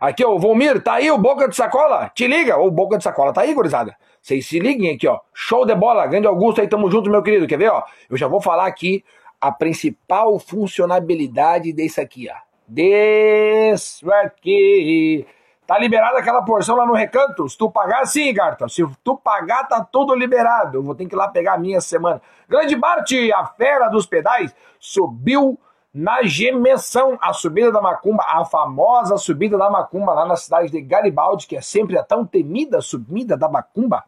Aqui, 0.02 0.25
ó, 0.25 0.34
o 0.34 0.40
Volmir, 0.40 0.82
tá 0.82 0.96
aí 0.96 1.10
o 1.10 1.18
Boca 1.18 1.48
de 1.48 1.56
Sacola? 1.56 2.12
Te 2.13 2.28
liga, 2.28 2.58
o 2.58 2.70
Boca 2.70 2.98
de 2.98 3.04
Sacola 3.04 3.32
tá 3.32 3.42
aí, 3.42 3.54
gurizada. 3.54 3.96
Vocês 4.22 4.46
se 4.48 4.60
liguem 4.60 4.96
aqui, 4.96 5.08
ó. 5.08 5.20
Show 5.34 5.66
de 5.66 5.75
bola, 5.75 6.08
grande 6.08 6.28
Augusto 6.28 6.60
aí, 6.60 6.68
tamo 6.68 6.90
junto, 6.90 7.10
meu 7.10 7.22
querido. 7.24 7.48
Quer 7.48 7.58
ver, 7.58 7.72
ó? 7.72 7.84
Eu 8.10 8.18
já 8.18 8.28
vou 8.28 8.42
falar 8.42 8.66
aqui 8.66 9.04
a 9.40 9.52
principal 9.52 10.40
funcionalidade 10.40 11.72
desse 11.72 12.02
aqui, 12.02 12.30
ó. 12.30 12.36
Desse 12.68 14.10
aqui. 14.12 15.26
Tá 15.65 15.80
liberada 15.80 16.19
aquela 16.19 16.41
porção 16.41 16.76
lá 16.76 16.86
no 16.86 16.93
recanto? 16.93 17.47
Se 17.47 17.58
tu 17.58 17.71
pagar, 17.71 18.06
sim, 18.06 18.34
Garta. 18.34 18.67
Se 18.67 18.86
tu 19.04 19.17
pagar, 19.17 19.67
tá 19.67 19.84
tudo 19.84 20.13
liberado. 20.13 20.78
Eu 20.78 20.84
vou 20.84 20.93
ter 20.93 21.06
que 21.06 21.15
ir 21.15 21.17
lá 21.17 21.28
pegar 21.28 21.54
a 21.54 21.58
minha 21.58 21.80
semana. 21.80 22.21
Grande 22.49 22.76
Bart, 22.76 23.10
a 23.36 23.45
fera 23.45 23.88
dos 23.88 24.06
pedais, 24.06 24.54
subiu 24.80 25.58
na 25.93 26.23
gemessão 26.23 27.17
a 27.21 27.32
subida 27.34 27.71
da 27.71 27.82
Macumba, 27.82 28.23
a 28.28 28.43
famosa 28.43 29.15
subida 29.17 29.58
da 29.58 29.69
Macumba 29.69 30.13
lá 30.13 30.26
na 30.26 30.36
cidade 30.36 30.71
de 30.71 30.82
Garibaldi, 30.82 31.47
que 31.47 31.56
é 31.56 31.62
sempre 31.62 31.97
a 31.97 32.04
tão 32.04 32.26
temida 32.26 32.82
subida 32.82 33.38
da 33.38 33.47
Macumba. 33.47 34.04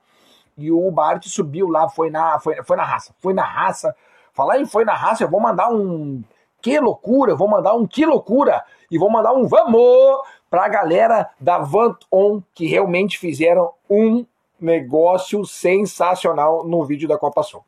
E 0.58 0.72
o 0.72 0.92
Bart 0.92 1.26
subiu 1.28 1.70
lá, 1.70 1.88
foi 1.88 2.10
na, 2.10 2.40
foi, 2.40 2.62
foi 2.64 2.76
na 2.76 2.84
raça, 2.84 3.14
foi 3.20 3.34
na 3.34 3.44
raça 3.44 3.96
Falar 4.36 4.60
em 4.60 4.66
foi 4.66 4.84
na 4.84 4.94
raça, 4.94 5.24
eu 5.24 5.30
vou 5.30 5.40
mandar 5.40 5.70
um 5.70 6.22
que 6.62 6.78
loucura, 6.78 7.34
vou 7.36 7.48
mandar 7.48 7.74
um 7.74 7.88
que 7.88 8.06
loucura 8.06 8.62
e 8.92 8.98
vou 8.98 9.10
mandar 9.10 9.32
um 9.32 9.48
vamos 9.48 10.20
pra 10.56 10.70
galera 10.70 11.30
da 11.38 11.58
Vant 11.58 11.98
On 12.10 12.42
que 12.54 12.66
realmente 12.66 13.20
fizeram 13.20 13.74
um 13.90 14.26
negócio 14.58 15.46
sensacional 15.46 16.66
no 16.66 16.86
vídeo 16.86 17.10
da 17.10 17.18
Copa 17.18 17.44
Sul. 17.44 17.62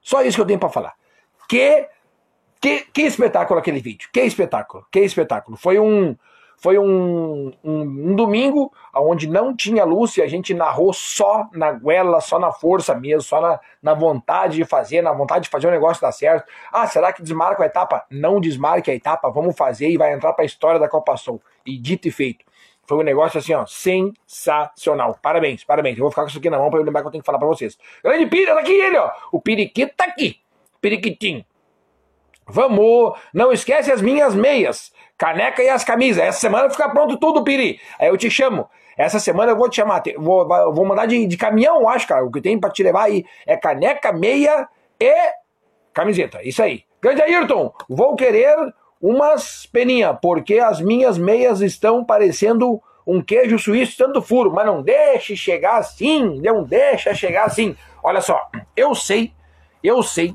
Só 0.00 0.22
isso 0.22 0.38
que 0.38 0.40
eu 0.40 0.46
tenho 0.46 0.58
para 0.58 0.70
falar. 0.70 0.94
Que, 1.46 1.86
que 2.58 2.86
que 2.90 3.02
espetáculo 3.02 3.60
aquele 3.60 3.80
vídeo. 3.80 4.08
Que 4.10 4.22
espetáculo. 4.22 4.86
Que 4.90 5.00
espetáculo. 5.00 5.58
Foi 5.58 5.78
um 5.78 6.16
foi 6.60 6.78
um, 6.78 7.52
um, 7.64 7.80
um, 7.80 8.14
domingo 8.14 8.70
onde 8.94 9.26
não 9.26 9.56
tinha 9.56 9.82
luz 9.82 10.16
e 10.18 10.22
a 10.22 10.26
gente 10.26 10.52
narrou 10.52 10.92
só 10.92 11.48
na 11.52 11.72
goela, 11.72 12.20
só 12.20 12.38
na 12.38 12.52
força 12.52 12.94
mesmo, 12.94 13.22
só 13.22 13.40
na, 13.40 13.58
na 13.82 13.94
vontade 13.94 14.56
de 14.56 14.64
fazer, 14.66 15.00
na 15.00 15.10
vontade 15.10 15.44
de 15.44 15.50
fazer 15.50 15.68
o 15.68 15.70
negócio 15.70 16.02
dar 16.02 16.12
certo. 16.12 16.46
Ah, 16.70 16.86
será 16.86 17.14
que 17.14 17.22
desmarca 17.22 17.62
a 17.62 17.66
etapa? 17.66 18.04
Não 18.10 18.38
desmarque 18.38 18.90
a 18.90 18.94
etapa, 18.94 19.30
vamos 19.30 19.56
fazer 19.56 19.88
e 19.88 19.96
vai 19.96 20.12
entrar 20.12 20.34
para 20.34 20.44
a 20.44 20.46
história 20.46 20.78
da 20.78 20.86
Copa 20.86 21.16
Sul. 21.16 21.40
E 21.64 21.78
dito 21.78 22.06
e 22.08 22.10
feito. 22.10 22.44
Foi 22.86 22.98
um 22.98 23.02
negócio 23.02 23.38
assim, 23.38 23.54
ó, 23.54 23.64
sensacional. 23.66 25.18
Parabéns, 25.22 25.64
parabéns. 25.64 25.96
Eu 25.96 26.02
vou 26.02 26.10
ficar 26.10 26.22
com 26.22 26.28
isso 26.28 26.38
aqui 26.38 26.50
na 26.50 26.58
mão 26.58 26.68
para 26.68 26.80
eu 26.80 26.84
lembrar 26.84 27.00
que 27.00 27.06
eu 27.06 27.12
tenho 27.12 27.22
que 27.22 27.26
falar 27.26 27.38
para 27.38 27.48
vocês. 27.48 27.78
Grande 28.04 28.26
Pira, 28.26 28.52
tá 28.52 28.60
aqui 28.60 28.72
ele, 28.72 28.98
ó. 28.98 29.10
O 29.32 29.40
Periquito 29.40 29.94
tá 29.96 30.04
aqui. 30.04 30.40
Periquitinho. 30.80 31.44
Vamos! 32.50 33.18
Não 33.32 33.52
esquece 33.52 33.90
as 33.90 34.02
minhas 34.02 34.34
meias, 34.34 34.92
caneca 35.16 35.62
e 35.62 35.68
as 35.68 35.84
camisas. 35.84 36.22
Essa 36.22 36.40
semana 36.40 36.68
fica 36.68 36.88
pronto 36.88 37.16
tudo, 37.16 37.44
Piri. 37.44 37.80
Aí 37.98 38.08
eu 38.08 38.16
te 38.16 38.30
chamo. 38.30 38.68
Essa 38.96 39.18
semana 39.18 39.52
eu 39.52 39.56
vou 39.56 39.68
te 39.68 39.76
chamar. 39.76 40.02
Vou, 40.18 40.46
vou 40.74 40.84
mandar 40.84 41.06
de, 41.06 41.26
de 41.26 41.36
caminhão, 41.36 41.88
acho, 41.88 42.06
cara. 42.06 42.24
O 42.24 42.30
que 42.30 42.40
tem 42.40 42.58
para 42.58 42.70
te 42.70 42.82
levar 42.82 43.04
aí 43.04 43.24
é 43.46 43.56
caneca, 43.56 44.12
meia 44.12 44.68
e 45.00 45.14
camiseta. 45.92 46.42
Isso 46.42 46.62
aí. 46.62 46.84
Grande 47.00 47.22
Ayrton, 47.22 47.72
vou 47.88 48.14
querer 48.14 48.56
umas 49.00 49.64
peninha, 49.64 50.12
porque 50.12 50.58
as 50.58 50.80
minhas 50.80 51.16
meias 51.16 51.62
estão 51.62 52.04
parecendo 52.04 52.82
um 53.06 53.22
queijo 53.22 53.58
suíço 53.58 53.96
tanto 53.96 54.20
furo. 54.20 54.52
Mas 54.52 54.66
não 54.66 54.82
deixe 54.82 55.34
chegar 55.34 55.78
assim, 55.78 56.38
não 56.40 56.62
deixa 56.62 57.14
chegar 57.14 57.44
assim. 57.44 57.74
Olha 58.02 58.20
só, 58.20 58.50
eu 58.76 58.94
sei, 58.94 59.32
eu 59.82 60.02
sei 60.02 60.34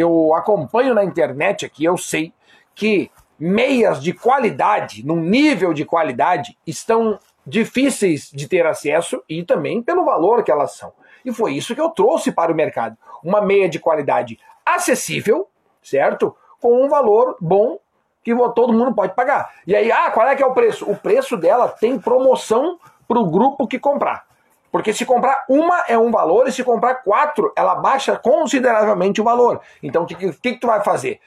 eu 0.00 0.34
acompanho 0.34 0.94
na 0.94 1.04
internet 1.04 1.64
aqui, 1.66 1.84
eu 1.84 1.96
sei 1.96 2.32
que 2.74 3.10
meias 3.38 4.02
de 4.02 4.12
qualidade, 4.12 5.04
num 5.04 5.20
nível 5.20 5.72
de 5.72 5.84
qualidade, 5.84 6.56
estão 6.66 7.18
difíceis 7.46 8.30
de 8.32 8.46
ter 8.46 8.66
acesso 8.66 9.22
e 9.28 9.42
também 9.42 9.82
pelo 9.82 10.04
valor 10.04 10.42
que 10.42 10.50
elas 10.50 10.72
são. 10.72 10.92
E 11.24 11.32
foi 11.32 11.54
isso 11.54 11.74
que 11.74 11.80
eu 11.80 11.90
trouxe 11.90 12.32
para 12.32 12.52
o 12.52 12.54
mercado. 12.54 12.96
Uma 13.22 13.40
meia 13.40 13.68
de 13.68 13.78
qualidade 13.78 14.38
acessível, 14.64 15.48
certo? 15.82 16.34
Com 16.60 16.84
um 16.84 16.88
valor 16.88 17.36
bom 17.40 17.78
que 18.22 18.34
todo 18.54 18.72
mundo 18.72 18.94
pode 18.94 19.14
pagar. 19.14 19.50
E 19.66 19.74
aí, 19.74 19.90
ah, 19.90 20.10
qual 20.10 20.26
é 20.28 20.36
que 20.36 20.42
é 20.42 20.46
o 20.46 20.52
preço? 20.52 20.90
O 20.90 20.96
preço 20.96 21.36
dela 21.36 21.68
tem 21.68 21.98
promoção 21.98 22.78
para 23.08 23.18
o 23.18 23.30
grupo 23.30 23.66
que 23.66 23.78
comprar. 23.78 24.26
Porque 24.70 24.92
se 24.92 25.04
comprar 25.04 25.44
uma 25.48 25.84
é 25.88 25.98
um 25.98 26.10
valor 26.10 26.46
e 26.46 26.52
se 26.52 26.62
comprar 26.62 26.96
quatro, 26.96 27.52
ela 27.56 27.74
baixa 27.74 28.16
consideravelmente 28.16 29.20
o 29.20 29.24
valor. 29.24 29.60
Então 29.82 30.04
o 30.04 30.06
que, 30.06 30.14
que, 30.14 30.32
que 30.32 30.60
tu 30.60 30.66
vai 30.66 30.82
fazer? 30.82 31.20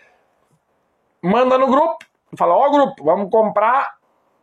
Manda 1.22 1.58
no 1.58 1.68
grupo, 1.68 2.06
fala, 2.38 2.54
ó 2.54 2.68
oh, 2.68 2.72
grupo, 2.72 3.04
vamos 3.04 3.30
comprar 3.30 3.96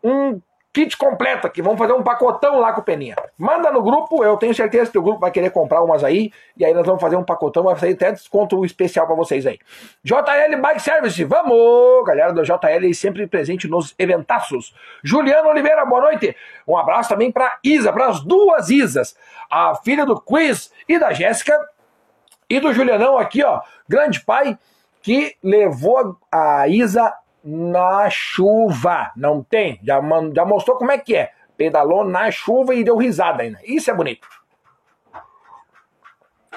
um 0.02 0.40
kit 0.72 0.96
completo 0.96 1.46
aqui, 1.46 1.60
vamos 1.60 1.78
fazer 1.78 1.92
um 1.92 2.02
pacotão 2.02 2.60
lá 2.60 2.72
com 2.72 2.80
o 2.80 2.84
Peninha. 2.84 3.16
Manda 3.36 3.72
no 3.72 3.82
grupo, 3.82 4.22
eu 4.22 4.36
tenho 4.36 4.54
certeza 4.54 4.90
que 4.90 4.98
o 4.98 5.02
grupo 5.02 5.18
vai 5.18 5.30
querer 5.30 5.50
comprar 5.50 5.82
umas 5.82 6.04
aí, 6.04 6.32
e 6.56 6.64
aí 6.64 6.72
nós 6.72 6.86
vamos 6.86 7.00
fazer 7.00 7.16
um 7.16 7.24
pacotão, 7.24 7.64
vai 7.64 7.76
sair 7.76 7.94
até 7.94 8.12
desconto 8.12 8.64
especial 8.64 9.06
para 9.06 9.16
vocês 9.16 9.46
aí. 9.46 9.58
JL 10.04 10.60
Bike 10.60 10.80
Service, 10.80 11.22
vamos! 11.24 12.04
Galera 12.06 12.32
do 12.32 12.42
JL 12.42 12.94
sempre 12.94 13.26
presente 13.26 13.66
nos 13.66 13.94
eventaços. 13.98 14.74
Juliano 15.02 15.48
Oliveira, 15.48 15.84
boa 15.84 16.02
noite. 16.02 16.36
Um 16.66 16.76
abraço 16.76 17.08
também 17.08 17.32
para 17.32 17.58
Isa, 17.64 17.92
para 17.92 18.06
as 18.06 18.20
duas 18.20 18.70
Isas, 18.70 19.16
a 19.50 19.74
filha 19.74 20.06
do 20.06 20.20
Quiz 20.20 20.72
e 20.88 20.98
da 20.98 21.12
Jéssica, 21.12 21.58
e 22.48 22.60
do 22.60 22.72
Julianão 22.72 23.18
aqui, 23.18 23.44
ó, 23.44 23.60
grande 23.88 24.20
pai, 24.24 24.58
que 25.02 25.36
levou 25.42 26.16
a 26.30 26.68
Isa 26.68 27.12
na 27.44 28.08
chuva. 28.10 29.10
Não 29.16 29.42
tem? 29.42 29.80
Já, 29.82 30.00
já 30.34 30.44
mostrou 30.44 30.76
como 30.76 30.92
é 30.92 30.98
que 30.98 31.16
é. 31.16 31.32
Pedalou 31.56 32.04
na 32.04 32.30
chuva 32.30 32.74
e 32.74 32.84
deu 32.84 32.96
risada 32.96 33.42
ainda. 33.42 33.58
Isso 33.64 33.90
é 33.90 33.94
bonito. 33.94 34.26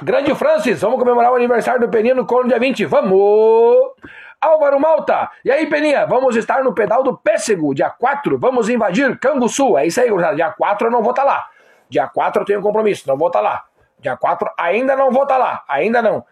Grande 0.02 0.34
Francis, 0.36 0.82
vamos 0.82 1.00
comemorar 1.00 1.32
o 1.32 1.36
aniversário 1.36 1.80
do 1.80 1.89
Peninha 1.89 2.15
no 2.15 2.26
Colo 2.26 2.48
dia 2.48 2.60
20. 2.60 2.86
Vamos! 2.86 3.93
Álvaro 4.41 4.78
Malta, 4.78 5.32
e 5.46 5.50
aí 5.50 5.67
Peninha, 5.67 6.06
vamos 6.06 6.36
estar 6.36 6.62
no 6.63 6.74
pedal 6.74 7.02
do 7.02 7.15
Pêssego, 7.15 7.74
dia 7.74 7.89
4, 7.89 8.38
vamos 8.38 8.67
invadir 8.67 9.17
Canguçu. 9.17 9.78
É 9.78 9.88
isso 9.88 10.02
aí, 10.02 10.10
gurizada. 10.10 10.36
Dia 10.36 10.52
4 10.52 10.88
eu 10.88 10.91
não 10.91 11.02
vou 11.02 11.12
estar 11.12 11.24
tá 11.24 11.28
lá. 11.28 11.50
Dia 11.89 12.08
4 12.08 12.41
eu 12.41 12.46
tenho 12.46 12.62
compromisso, 12.62 13.08
não 13.08 13.17
vou 13.17 13.28
estar 13.28 13.39
tá 13.39 13.50
lá. 13.50 13.65
Dia 14.00 14.17
4 14.17 14.52
ainda 14.58 14.96
não 14.98 15.12
vou 15.12 15.24
estar 15.24 15.36
tá 15.36 15.39
lá, 15.39 15.63
ainda 15.67 16.02
não. 16.02 16.26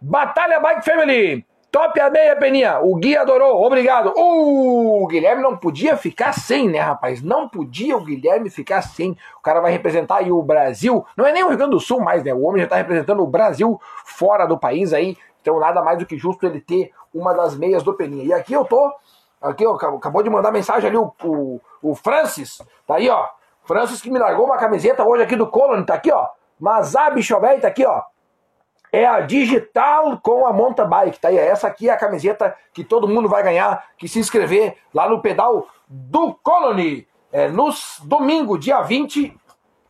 Batalha 0.00 0.58
Bike 0.60 0.84
Family, 0.84 1.46
top 1.74 2.00
a 2.00 2.08
meia, 2.08 2.36
Peninha. 2.36 2.78
O 2.78 2.94
Gui 2.94 3.16
adorou, 3.16 3.60
obrigado. 3.64 4.12
Uh, 4.16 5.02
o 5.02 5.06
Guilherme 5.08 5.42
não 5.42 5.56
podia 5.56 5.96
ficar 5.96 6.32
sem, 6.32 6.68
né, 6.68 6.78
rapaz? 6.78 7.20
Não 7.20 7.48
podia 7.48 7.96
o 7.96 8.04
Guilherme 8.04 8.48
ficar 8.48 8.80
sem. 8.80 9.18
O 9.36 9.42
cara 9.42 9.60
vai 9.60 9.72
representar 9.72 10.18
aí 10.18 10.30
o 10.30 10.40
Brasil. 10.40 11.04
Não 11.16 11.26
é 11.26 11.32
nem 11.32 11.42
o 11.42 11.48
Rio 11.48 11.56
Grande 11.56 11.72
do 11.72 11.80
Sul 11.80 11.98
mais, 11.98 12.22
né? 12.22 12.32
O 12.32 12.44
homem 12.44 12.62
já 12.62 12.68
tá 12.68 12.76
representando 12.76 13.24
o 13.24 13.26
Brasil 13.26 13.80
fora 14.04 14.46
do 14.46 14.56
país 14.56 14.92
aí. 14.92 15.18
Então 15.42 15.58
nada 15.58 15.82
mais 15.82 15.98
do 15.98 16.06
que 16.06 16.16
justo 16.16 16.46
ele 16.46 16.60
ter 16.60 16.92
uma 17.12 17.34
das 17.34 17.56
meias 17.56 17.82
do 17.82 17.92
Peninha. 17.92 18.24
E 18.24 18.32
aqui 18.32 18.52
eu 18.52 18.64
tô. 18.64 18.94
Aqui, 19.42 19.66
ó, 19.66 19.74
acabou 19.74 20.22
de 20.22 20.30
mandar 20.30 20.52
mensagem 20.52 20.88
ali 20.88 20.96
o, 20.96 21.12
o, 21.24 21.60
o 21.82 21.94
Francis. 21.96 22.62
Tá 22.86 22.98
aí, 22.98 23.10
ó. 23.10 23.26
Francis 23.64 24.00
que 24.00 24.10
me 24.12 24.18
largou 24.20 24.46
uma 24.46 24.58
camiseta 24.58 25.02
hoje 25.02 25.24
aqui 25.24 25.34
do 25.34 25.48
Colony, 25.48 25.84
tá 25.84 25.94
aqui, 25.94 26.12
ó. 26.12 26.28
Mazabi 26.60 27.20
Chovei, 27.20 27.58
tá 27.58 27.66
aqui, 27.66 27.84
ó. 27.84 28.00
É 28.94 29.06
a 29.06 29.20
digital 29.22 30.20
com 30.22 30.46
a 30.46 30.52
monta 30.52 30.84
bike, 30.84 31.18
tá 31.18 31.26
aí. 31.26 31.36
Essa 31.36 31.66
aqui 31.66 31.88
é 31.88 31.92
a 31.92 31.96
camiseta 31.96 32.54
que 32.72 32.84
todo 32.84 33.08
mundo 33.08 33.28
vai 33.28 33.42
ganhar, 33.42 33.86
que 33.98 34.06
se 34.06 34.20
inscrever 34.20 34.76
lá 34.94 35.08
no 35.08 35.20
pedal 35.20 35.66
do 35.88 36.32
Colony. 36.34 37.04
É, 37.32 37.48
no 37.48 37.70
domingo, 38.04 38.56
dia 38.56 38.80
20, 38.82 39.36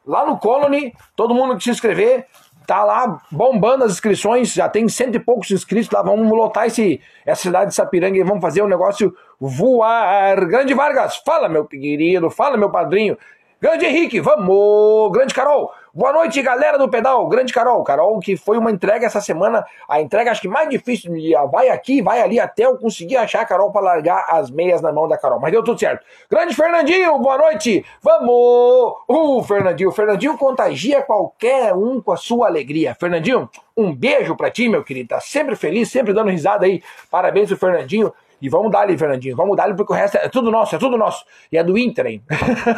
lá 0.07 0.25
no 0.25 0.38
Colony, 0.38 0.95
todo 1.14 1.35
mundo 1.35 1.55
que 1.59 1.64
se 1.64 1.69
inscrever, 1.69 2.27
tá 2.67 2.83
lá 2.83 3.21
bombando 3.31 3.85
as 3.85 3.93
inscrições, 3.93 4.55
já 4.55 4.71
tem 4.71 4.88
cento 4.88 5.17
e 5.17 5.21
poucos 5.21 5.51
inscritos 5.51 5.90
lá, 5.90 6.01
vamos 6.01 6.27
lotar 6.31 6.67
esse, 6.67 6.99
essa 7.27 7.43
cidade 7.43 7.71
de 7.71 7.75
Sapiranga 7.75 8.17
e 8.17 8.25
vamos 8.25 8.40
fazer 8.40 8.62
o 8.62 8.64
um 8.64 8.69
negócio 8.69 9.14
voar. 9.38 10.47
Grande 10.47 10.73
Vargas, 10.73 11.17
fala 11.19 11.47
meu 11.47 11.67
querido, 11.67 12.31
fala 12.31 12.57
meu 12.57 12.71
padrinho, 12.71 13.19
Grande 13.64 13.87
Henrique, 13.87 14.20
vamos! 14.20 15.11
Grande 15.11 15.33
Carol, 15.33 15.72
boa 15.94 16.12
noite, 16.12 16.42
galera 16.42 16.77
do 16.77 16.87
pedal. 16.87 17.27
Grande 17.31 17.50
Carol, 17.50 17.83
Carol, 17.83 18.20
que 18.20 18.37
foi 18.37 18.59
uma 18.59 18.70
entrega 18.70 19.07
essa 19.07 19.22
semana, 19.22 19.64
a 19.88 20.03
entrega 20.03 20.31
acho 20.31 20.42
que 20.42 20.48
mais 20.48 20.68
difícil 20.68 21.11
do 21.11 21.18
dia. 21.18 21.42
Vai 21.46 21.70
aqui, 21.70 22.03
vai 22.03 22.20
ali 22.20 22.38
até 22.38 22.66
eu 22.66 22.77
conseguir 22.77 23.16
achar 23.16 23.40
a 23.40 23.46
Carol 23.46 23.72
para 23.72 23.81
largar 23.81 24.27
as 24.29 24.50
meias 24.50 24.83
na 24.83 24.92
mão 24.92 25.09
da 25.09 25.16
Carol. 25.16 25.40
Mas 25.40 25.50
deu 25.50 25.64
tudo 25.64 25.81
certo. 25.81 26.05
Grande 26.31 26.55
Fernandinho, 26.55 27.18
boa 27.18 27.38
noite, 27.38 27.83
vamos! 28.03 28.96
Uh, 29.09 29.42
Fernandinho, 29.44 29.90
Fernandinho 29.92 30.37
contagia 30.37 31.00
qualquer 31.00 31.72
um 31.72 32.03
com 32.03 32.12
a 32.12 32.18
sua 32.18 32.48
alegria. 32.48 32.94
Fernandinho, 32.94 33.48
um 33.74 33.94
beijo 33.94 34.37
pra 34.37 34.50
ti, 34.50 34.68
meu 34.68 34.85
querido. 34.85 35.09
Tá 35.09 35.20
sempre 35.20 35.57
feliz, 35.57 35.90
sempre 35.90 36.12
dando 36.12 36.29
risada 36.29 36.66
aí. 36.66 36.83
Parabéns 37.11 37.48
pro 37.48 37.57
Fernandinho. 37.57 38.12
E 38.40 38.49
vamos 38.49 38.70
dar 38.70 38.81
ali, 38.81 38.97
Fernandinho. 38.97 39.37
Vamos 39.37 39.57
dar 39.57 39.64
ali, 39.64 39.75
porque 39.75 39.92
o 39.92 39.97
resto 39.97 40.16
é 40.16 40.29
tudo 40.29 40.51
nosso, 40.51 40.75
é 40.75 40.79
tudo 40.79 40.97
nosso. 40.97 41.25
E 41.51 41.59
é 41.59 41.64
do 41.64 41.77
Inter, 41.79 42.07
hein? 42.07 42.23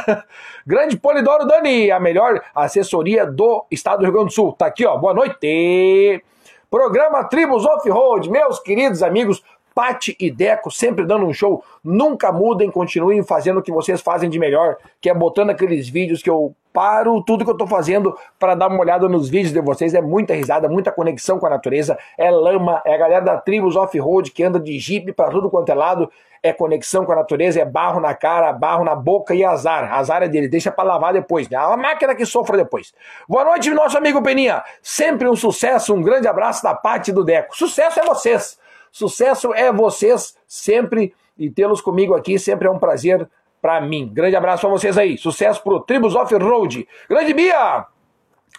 Grande 0.67 0.97
Polidoro 0.97 1.47
Dani, 1.47 1.91
a 1.91 1.99
melhor 1.99 2.41
assessoria 2.55 3.27
do 3.27 3.65
estado 3.71 3.99
do 3.99 4.05
Rio 4.05 4.13
Grande 4.13 4.29
do 4.29 4.33
Sul. 4.33 4.53
Tá 4.53 4.67
aqui, 4.67 4.85
ó. 4.87 4.97
Boa 4.97 5.15
noite. 5.15 6.23
Programa 6.71 7.25
Tribos 7.25 7.65
Off-Road, 7.65 8.29
meus 8.29 8.59
queridos 8.59 9.03
amigos. 9.03 9.43
Pati 9.77 10.17
e 10.19 10.31
Deco 10.31 10.71
sempre 10.71 11.05
dando 11.05 11.27
um 11.27 11.35
show. 11.35 11.63
Nunca 11.85 12.33
mudem, 12.33 12.71
continuem 12.71 13.23
fazendo 13.23 13.59
o 13.59 13.63
que 13.63 13.71
vocês 13.71 14.01
fazem 14.01 14.31
de 14.31 14.39
melhor, 14.39 14.79
que 15.03 15.11
é 15.11 15.13
botando 15.13 15.51
aqueles 15.51 15.87
vídeos 15.87 16.23
que 16.23 16.31
eu 16.31 16.57
paro 16.73 17.23
tudo 17.23 17.45
que 17.45 17.51
eu 17.51 17.57
tô 17.57 17.67
fazendo 17.67 18.17
para 18.39 18.55
dar 18.55 18.69
uma 18.69 18.81
olhada 18.81 19.07
nos 19.07 19.29
vídeos 19.29 19.53
de 19.53 19.61
vocês. 19.61 19.93
É 19.93 20.01
muita 20.01 20.33
risada, 20.33 20.67
muita 20.67 20.91
conexão 20.91 21.39
com 21.39 21.47
a 21.47 21.51
natureza. 21.51 21.99
É 22.17 22.31
lama, 22.31 22.81
é 22.87 22.95
a 22.95 22.97
galera 22.97 23.23
da 23.23 23.37
Tribos 23.37 23.77
Off-Road 23.77 24.31
que 24.31 24.43
anda 24.43 24.59
de 24.59 24.79
jipe 24.79 25.13
para 25.13 25.31
tudo 25.31 25.51
quanto 25.51 25.69
é 25.69 25.75
lado. 25.75 26.11
É 26.43 26.55
conexão 26.55 27.05
com 27.05 27.13
a 27.13 27.17
natureza, 27.17 27.61
é 27.61 27.65
barro 27.67 28.01
na 28.01 28.15
cara, 28.15 28.55
barro 28.55 28.83
na 28.83 28.95
boca 28.95 29.35
e 29.35 29.45
azar. 29.45 29.93
Azar 29.93 30.23
é 30.23 30.29
dele, 30.29 30.49
deixa 30.49 30.71
para 30.71 30.85
lavar 30.85 31.13
depois. 31.13 31.53
É 31.53 31.57
a 31.57 31.77
máquina 31.77 32.15
que 32.15 32.25
sofra 32.25 32.57
depois. 32.57 32.95
Boa 33.29 33.45
noite, 33.45 33.69
nosso 33.73 33.99
amigo 33.99 34.23
Peninha. 34.23 34.65
Sempre 34.81 35.29
um 35.29 35.37
sucesso, 35.37 35.93
um 35.93 36.01
grande 36.01 36.27
abraço 36.27 36.63
da 36.63 36.75
parte 36.75 37.13
do 37.13 37.23
Deco. 37.23 37.55
Sucesso 37.55 38.01
é 38.01 38.05
vocês. 38.05 38.59
Sucesso 38.97 39.53
é 39.53 39.71
vocês 39.71 40.35
sempre 40.49 41.15
e 41.37 41.51
tê-los 41.51 41.83
comigo 41.83 42.15
aqui 42.15 42.39
sempre 42.39 42.67
é 42.67 42.71
um 42.71 42.79
prazer 42.79 43.29
para 43.61 43.79
mim. 43.79 44.11
Grande 44.11 44.35
abraço 44.35 44.63
para 44.63 44.71
vocês 44.71 44.97
aí. 44.97 45.19
Sucesso 45.19 45.63
pro 45.63 45.81
Tribus 45.81 46.15
Off-Road. 46.15 46.89
Grande 47.07 47.35
Bia! 47.35 47.85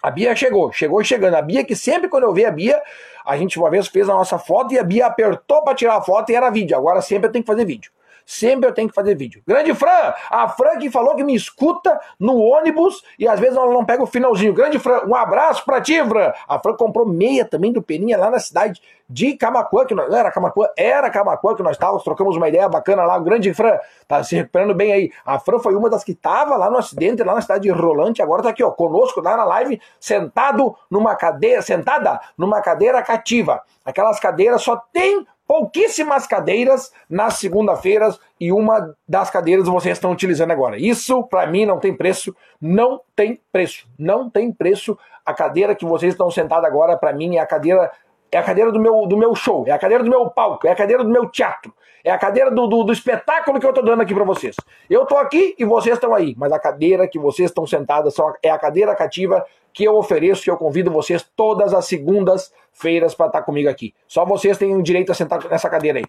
A 0.00 0.10
Bia 0.12 0.36
chegou, 0.36 0.70
chegou 0.70 1.02
chegando. 1.02 1.34
A 1.34 1.42
Bia 1.42 1.64
que 1.64 1.74
sempre 1.74 2.08
quando 2.08 2.22
eu 2.22 2.32
ver 2.32 2.44
a 2.44 2.52
Bia, 2.52 2.80
a 3.26 3.36
gente 3.36 3.58
uma 3.58 3.68
vez 3.68 3.88
fez 3.88 4.08
a 4.08 4.14
nossa 4.14 4.38
foto 4.38 4.72
e 4.72 4.78
a 4.78 4.84
Bia 4.84 5.06
apertou 5.06 5.64
para 5.64 5.74
tirar 5.74 5.96
a 5.96 6.02
foto 6.02 6.30
e 6.30 6.36
era 6.36 6.50
vídeo. 6.50 6.76
Agora 6.76 7.02
sempre 7.02 7.26
eu 7.26 7.32
tenho 7.32 7.42
que 7.42 7.50
fazer 7.50 7.64
vídeo. 7.64 7.90
Sempre 8.24 8.68
eu 8.68 8.72
tenho 8.72 8.88
que 8.88 8.94
fazer 8.94 9.16
vídeo. 9.16 9.42
Grande 9.44 9.74
Fran! 9.74 10.14
A 10.30 10.48
Fran 10.50 10.78
que 10.78 10.88
falou 10.88 11.16
que 11.16 11.24
me 11.24 11.34
escuta 11.34 11.98
no 12.20 12.36
ônibus 12.36 13.02
e 13.18 13.26
às 13.26 13.40
vezes 13.40 13.56
ela 13.56 13.72
não 13.72 13.84
pega 13.84 14.04
o 14.04 14.06
finalzinho. 14.06 14.54
Grande 14.54 14.78
Fran, 14.78 15.00
um 15.04 15.16
abraço 15.16 15.64
pra 15.64 15.80
ti, 15.80 16.00
Fran! 16.04 16.32
A 16.46 16.60
Fran 16.60 16.74
comprou 16.74 17.08
meia 17.08 17.44
também 17.44 17.72
do 17.72 17.82
Peninha 17.82 18.16
lá 18.16 18.30
na 18.30 18.38
cidade 18.38 18.80
de 19.08 19.34
Camacuã, 19.34 19.86
que 19.86 19.94
nós, 19.94 20.12
era 20.12 20.30
Camacuã, 20.30 20.68
era 20.76 21.08
Camacuã 21.10 21.54
que 21.54 21.62
nós 21.62 21.72
estávamos, 21.72 22.04
trocamos 22.04 22.36
uma 22.36 22.48
ideia 22.48 22.68
bacana 22.68 23.04
lá. 23.04 23.16
O 23.16 23.22
grande 23.22 23.54
Fran 23.54 23.78
tá 24.06 24.22
se 24.22 24.36
recuperando 24.36 24.74
bem 24.74 24.92
aí. 24.92 25.10
A 25.24 25.38
Fran 25.38 25.58
foi 25.58 25.74
uma 25.74 25.88
das 25.88 26.04
que 26.04 26.14
tava 26.14 26.56
lá 26.56 26.70
no 26.70 26.78
acidente, 26.78 27.22
lá 27.22 27.34
na 27.34 27.40
cidade 27.40 27.62
de 27.62 27.70
Rolante, 27.70 28.20
agora 28.20 28.42
tá 28.42 28.50
aqui, 28.50 28.62
ó, 28.62 28.70
conosco, 28.70 29.20
lá 29.20 29.36
na 29.36 29.44
live, 29.44 29.80
sentado 29.98 30.76
numa 30.90 31.14
cadeira, 31.14 31.62
sentada 31.62 32.20
numa 32.36 32.60
cadeira 32.60 33.02
cativa. 33.02 33.62
Aquelas 33.84 34.20
cadeiras 34.20 34.62
só 34.62 34.76
tem 34.92 35.26
pouquíssimas 35.48 36.26
cadeiras 36.26 36.92
nas 37.08 37.38
segunda-feiras 37.38 38.20
e 38.38 38.52
uma 38.52 38.94
das 39.08 39.30
cadeiras 39.30 39.66
vocês 39.66 39.96
estão 39.96 40.12
utilizando 40.12 40.50
agora. 40.50 40.78
Isso 40.78 41.24
para 41.24 41.46
mim 41.46 41.64
não 41.64 41.80
tem 41.80 41.96
preço, 41.96 42.36
não 42.60 43.00
tem 43.16 43.40
preço, 43.50 43.88
não 43.98 44.28
tem 44.28 44.52
preço. 44.52 44.98
A 45.24 45.32
cadeira 45.32 45.74
que 45.74 45.86
vocês 45.86 46.12
estão 46.12 46.30
sentados 46.30 46.66
agora 46.66 46.98
para 46.98 47.14
mim 47.14 47.36
é 47.36 47.40
a 47.40 47.46
cadeira 47.46 47.90
é 48.30 48.38
a 48.38 48.42
cadeira 48.42 48.70
do 48.70 48.78
meu, 48.78 49.06
do 49.06 49.16
meu 49.16 49.34
show, 49.34 49.64
é 49.66 49.70
a 49.70 49.78
cadeira 49.78 50.04
do 50.04 50.10
meu 50.10 50.28
palco, 50.30 50.66
é 50.66 50.70
a 50.70 50.76
cadeira 50.76 51.02
do 51.02 51.10
meu 51.10 51.28
teatro, 51.28 51.72
é 52.04 52.10
a 52.10 52.18
cadeira 52.18 52.50
do, 52.50 52.66
do, 52.66 52.84
do 52.84 52.92
espetáculo 52.92 53.58
que 53.58 53.66
eu 53.66 53.70
estou 53.70 53.84
dando 53.84 54.02
aqui 54.02 54.14
para 54.14 54.24
vocês. 54.24 54.56
Eu 54.88 55.02
estou 55.02 55.18
aqui 55.18 55.54
e 55.58 55.64
vocês 55.64 55.96
estão 55.96 56.14
aí, 56.14 56.34
mas 56.36 56.52
a 56.52 56.58
cadeira 56.58 57.08
que 57.08 57.18
vocês 57.18 57.50
estão 57.50 57.66
sentadas 57.66 58.14
é 58.42 58.50
a 58.50 58.58
cadeira 58.58 58.94
cativa 58.94 59.44
que 59.72 59.84
eu 59.84 59.96
ofereço, 59.96 60.42
que 60.42 60.50
eu 60.50 60.56
convido 60.56 60.90
vocês 60.90 61.24
todas 61.36 61.72
as 61.74 61.86
segundas-feiras 61.86 63.14
para 63.14 63.26
estar 63.26 63.40
tá 63.40 63.44
comigo 63.44 63.68
aqui. 63.68 63.94
Só 64.06 64.24
vocês 64.24 64.56
têm 64.58 64.74
o 64.76 64.82
direito 64.82 65.12
a 65.12 65.14
sentar 65.14 65.42
nessa 65.48 65.68
cadeira 65.68 65.98
aí. 65.98 66.04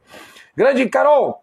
Grande 0.56 0.88
Carol, 0.90 1.42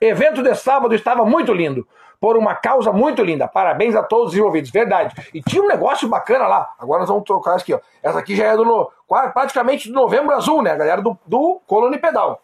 evento 0.00 0.42
de 0.42 0.54
sábado 0.54 0.94
estava 0.94 1.24
muito 1.24 1.52
lindo 1.52 1.86
por 2.20 2.36
uma 2.36 2.54
causa 2.54 2.92
muito 2.92 3.22
linda. 3.22 3.46
Parabéns 3.46 3.94
a 3.94 4.02
todos 4.02 4.32
os 4.32 4.38
envolvidos, 4.38 4.70
verdade. 4.70 5.14
E 5.32 5.42
tinha 5.42 5.62
um 5.62 5.68
negócio 5.68 6.08
bacana 6.08 6.46
lá. 6.46 6.74
Agora 6.78 7.00
nós 7.00 7.08
vamos 7.08 7.24
trocar 7.24 7.56
aqui, 7.56 7.72
ó. 7.72 7.80
Essa 8.02 8.18
aqui 8.18 8.34
já 8.34 8.44
é 8.44 8.56
do 8.56 8.90
praticamente 9.32 9.88
do 9.88 9.94
Novembro 9.94 10.34
Azul, 10.34 10.62
né, 10.62 10.76
galera 10.76 11.00
do, 11.00 11.16
do 11.26 11.60
Colony 11.66 11.98
Pedal. 11.98 12.42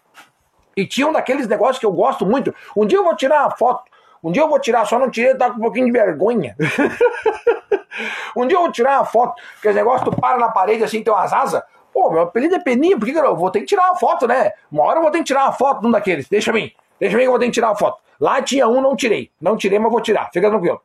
E 0.77 0.87
tinha 0.87 1.07
um 1.07 1.13
daqueles 1.13 1.47
negócios 1.47 1.79
que 1.79 1.87
eu 1.87 1.93
gosto 1.93 2.27
muito. 2.27 2.55
Um 2.77 2.87
dia 2.87 2.99
eu 2.99 3.05
vou 3.05 3.15
tirar 3.15 3.43
uma 3.43 3.51
foto. 3.51 3.91
Um 4.23 4.33
dia 4.33 4.43
eu 4.43 4.49
vou 4.49 4.59
tirar, 4.59 4.87
só 4.87 4.99
não 4.99 5.11
tirei, 5.11 5.35
tá 5.35 5.51
com 5.51 5.59
um 5.59 5.61
pouquinho 5.61 5.87
de 5.87 5.93
vergonha. 5.93 6.57
um 8.35 8.47
dia 8.47 8.57
eu 8.57 8.63
vou 8.63 8.73
tirar 8.73 8.99
uma 8.99 9.05
foto, 9.05 9.35
que 9.61 9.69
esse 9.69 9.77
negócio 9.77 10.11
tu 10.11 10.19
para 10.19 10.39
na 10.39 10.49
parede 10.49 10.83
assim, 10.83 11.03
tem 11.03 11.13
umas 11.13 11.33
asas. 11.33 11.63
Pô, 11.93 12.11
meu 12.11 12.23
apelido 12.23 12.57
é 12.57 12.59
Peninha, 12.59 12.99
por 12.99 13.05
que 13.05 13.17
eu 13.17 13.37
vou 13.37 13.51
ter 13.51 13.61
que 13.61 13.67
tirar 13.67 13.91
uma 13.91 13.97
foto, 13.97 14.27
né? 14.27 14.53
Uma 14.73 14.85
hora 14.85 14.99
eu 14.99 15.03
vou 15.03 15.11
ter 15.11 15.19
que 15.19 15.25
tirar 15.25 15.45
uma 15.45 15.53
foto 15.53 15.83
de 15.83 15.87
um 15.87 15.91
daqueles. 15.91 16.27
Deixa 16.29 16.53
mim. 16.53 16.73
Deixa 16.99 17.17
mim 17.17 17.23
que 17.23 17.27
eu 17.29 17.33
vou 17.33 17.39
ter 17.39 17.47
que 17.47 17.53
tirar 17.53 17.69
uma 17.69 17.77
foto. 17.77 17.99
Lá 18.21 18.43
tinha 18.43 18.69
um, 18.69 18.81
não 18.81 18.97
tirei. 18.97 19.31
Não 19.41 19.57
tirei, 19.57 19.79
mas 19.79 19.91
vou 19.91 20.01
tirar. 20.01 20.31
Fica 20.33 20.49
tranquilo. 20.49 20.81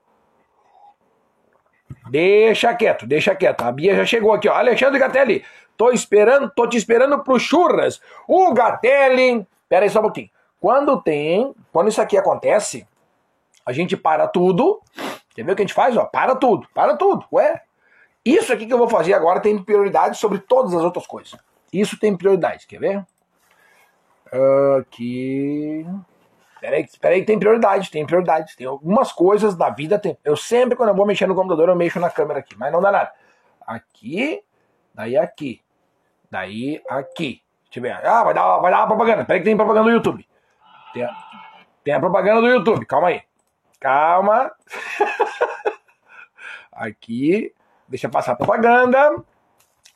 Deixa 2.09 2.73
quieto, 2.73 3.05
deixa 3.05 3.35
quieto. 3.35 3.61
A 3.61 3.71
Bia 3.71 3.95
já 3.95 4.05
chegou 4.05 4.33
aqui, 4.33 4.49
ó. 4.49 4.53
Alexandre 4.53 4.99
Gatelli, 4.99 5.45
tô 5.77 5.91
esperando, 5.91 6.49
tô 6.49 6.67
te 6.67 6.77
esperando 6.77 7.23
pro 7.23 7.39
churras. 7.39 8.01
O 8.27 8.53
Gatelli. 8.53 9.45
Pera 9.67 9.85
aí 9.85 9.89
só 9.89 9.99
um 9.99 10.03
pouquinho. 10.03 10.29
Quando 10.59 11.01
tem, 11.01 11.53
quando 11.71 11.87
isso 11.87 12.01
aqui 12.01 12.17
acontece, 12.17 12.87
a 13.65 13.71
gente 13.71 13.95
para 13.95 14.27
tudo. 14.27 14.81
Entendeu 15.31 15.53
o 15.53 15.55
que 15.55 15.61
a 15.61 15.65
gente 15.65 15.73
faz? 15.73 15.95
Ó, 15.95 16.05
para 16.05 16.35
tudo, 16.35 16.67
para 16.73 16.97
tudo. 16.97 17.25
Ué, 17.31 17.61
isso 18.25 18.51
aqui 18.51 18.65
que 18.65 18.73
eu 18.73 18.77
vou 18.77 18.89
fazer 18.89 19.13
agora 19.13 19.39
tem 19.39 19.61
prioridade 19.61 20.17
sobre 20.17 20.39
todas 20.39 20.73
as 20.73 20.83
outras 20.83 21.07
coisas. 21.07 21.37
Isso 21.71 21.99
tem 21.99 22.17
prioridade, 22.17 22.65
quer 22.67 22.79
ver? 22.79 23.05
Aqui. 24.79 25.85
Peraí, 26.59 26.85
peraí, 26.99 27.25
tem 27.25 27.39
prioridade, 27.39 27.89
tem 27.89 28.05
prioridade. 28.05 28.55
Tem 28.55 28.67
algumas 28.67 29.11
coisas 29.11 29.55
da 29.55 29.69
vida. 29.69 29.97
Tem... 29.97 30.17
Eu 30.23 30.35
sempre, 30.35 30.75
quando 30.75 30.89
eu 30.89 30.95
vou 30.95 31.05
mexer 31.05 31.27
no 31.27 31.35
computador, 31.35 31.69
eu 31.69 31.75
mexo 31.75 31.99
na 31.99 32.09
câmera 32.09 32.39
aqui, 32.39 32.55
mas 32.57 32.71
não 32.71 32.81
dá 32.81 32.91
nada. 32.91 33.11
Aqui, 33.65 34.43
daí 34.93 35.17
aqui. 35.17 35.61
Daí 36.29 36.81
aqui. 36.89 37.41
Deixa 37.65 37.79
eu 37.79 37.81
ver. 37.81 38.05
Ah, 38.05 38.23
vai 38.23 38.33
dar, 38.33 38.59
vai 38.59 38.71
dar 38.71 38.79
uma 38.79 38.87
propaganda. 38.87 39.25
Peraí 39.25 39.39
que 39.39 39.45
tem 39.45 39.55
propaganda 39.55 39.89
do 39.89 39.95
YouTube. 39.95 40.27
Tem 40.93 41.03
a, 41.03 41.15
tem 41.83 41.93
a 41.93 41.99
propaganda 41.99 42.41
do 42.41 42.47
YouTube, 42.47 42.85
calma 42.85 43.09
aí. 43.09 43.21
Calma. 43.79 44.51
aqui. 46.71 47.53
Deixa 47.87 48.09
passar 48.09 48.33
a 48.33 48.35
propaganda. 48.35 49.15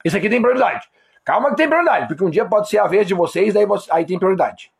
Isso 0.03 0.17
aqui 0.17 0.29
tem 0.29 0.41
prioridade. 0.41 0.87
Calma 1.23 1.51
que 1.51 1.55
tem 1.55 1.67
prioridade, 1.67 2.07
porque 2.07 2.23
um 2.23 2.29
dia 2.29 2.45
pode 2.45 2.67
ser 2.69 2.79
a 2.79 2.87
vez 2.87 3.07
de 3.07 3.13
vocês, 3.13 3.53
daí 3.53 3.65
você, 3.65 3.89
aí 3.91 4.05
tem 4.05 4.19
prioridade. 4.19 4.71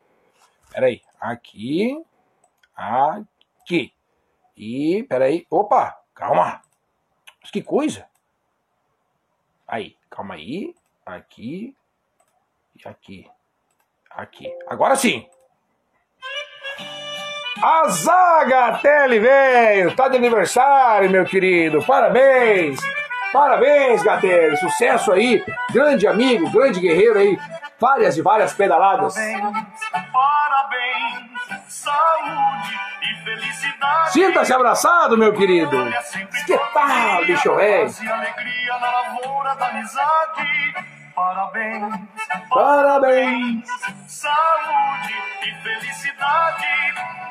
Pera 0.74 0.88
aí. 0.88 1.02
Aqui. 1.22 2.04
Aqui. 2.76 3.94
E, 4.58 5.04
pera 5.04 5.26
aí. 5.26 5.46
Opa, 5.50 5.96
calma. 6.16 6.62
Que 7.52 7.62
coisa. 7.62 8.08
Aí, 9.68 9.96
calma 10.10 10.34
aí. 10.34 10.74
Aqui. 11.06 11.76
E 12.76 12.88
aqui. 12.88 13.30
Aqui. 14.10 14.52
Agora 14.68 14.96
sim. 14.96 15.30
A 17.62 17.88
Zaga 17.90 18.80
Tele 18.80 19.20
veio. 19.20 19.96
Tá 19.96 20.08
de 20.08 20.18
aniversário, 20.18 21.10
meu 21.10 21.26
querido. 21.26 21.86
Parabéns. 21.86 22.80
Parabéns, 23.32 24.04
Gatelli. 24.04 24.58
Sucesso 24.58 25.12
aí. 25.12 25.44
Grande 25.72 26.08
amigo, 26.08 26.52
grande 26.52 26.80
guerreiro 26.80 27.20
aí. 27.20 27.38
Várias 27.80 28.18
e 28.18 28.22
várias 28.22 28.54
pedaladas. 28.54 29.14
Parabéns, 29.14 29.68
parabéns, 30.74 31.64
saúde 31.68 32.80
e 33.02 33.24
felicidade. 33.24 34.14
Sinta-se 34.14 34.54
abraçado, 34.54 35.18
meu 35.18 35.34
querido. 35.34 35.78
Que 36.46 36.58
tal, 36.74 37.26
bicho 37.26 37.56
velho? 37.56 37.94
alegria 38.12 38.80
na 38.80 38.92
lavoura 38.92 39.56
da 39.56 39.68
amizade. 39.68 40.74
Parabéns, 41.16 41.94
parabéns, 42.50 43.70
saúde 44.08 45.14
e 45.44 45.64
felicidade. 45.64 46.66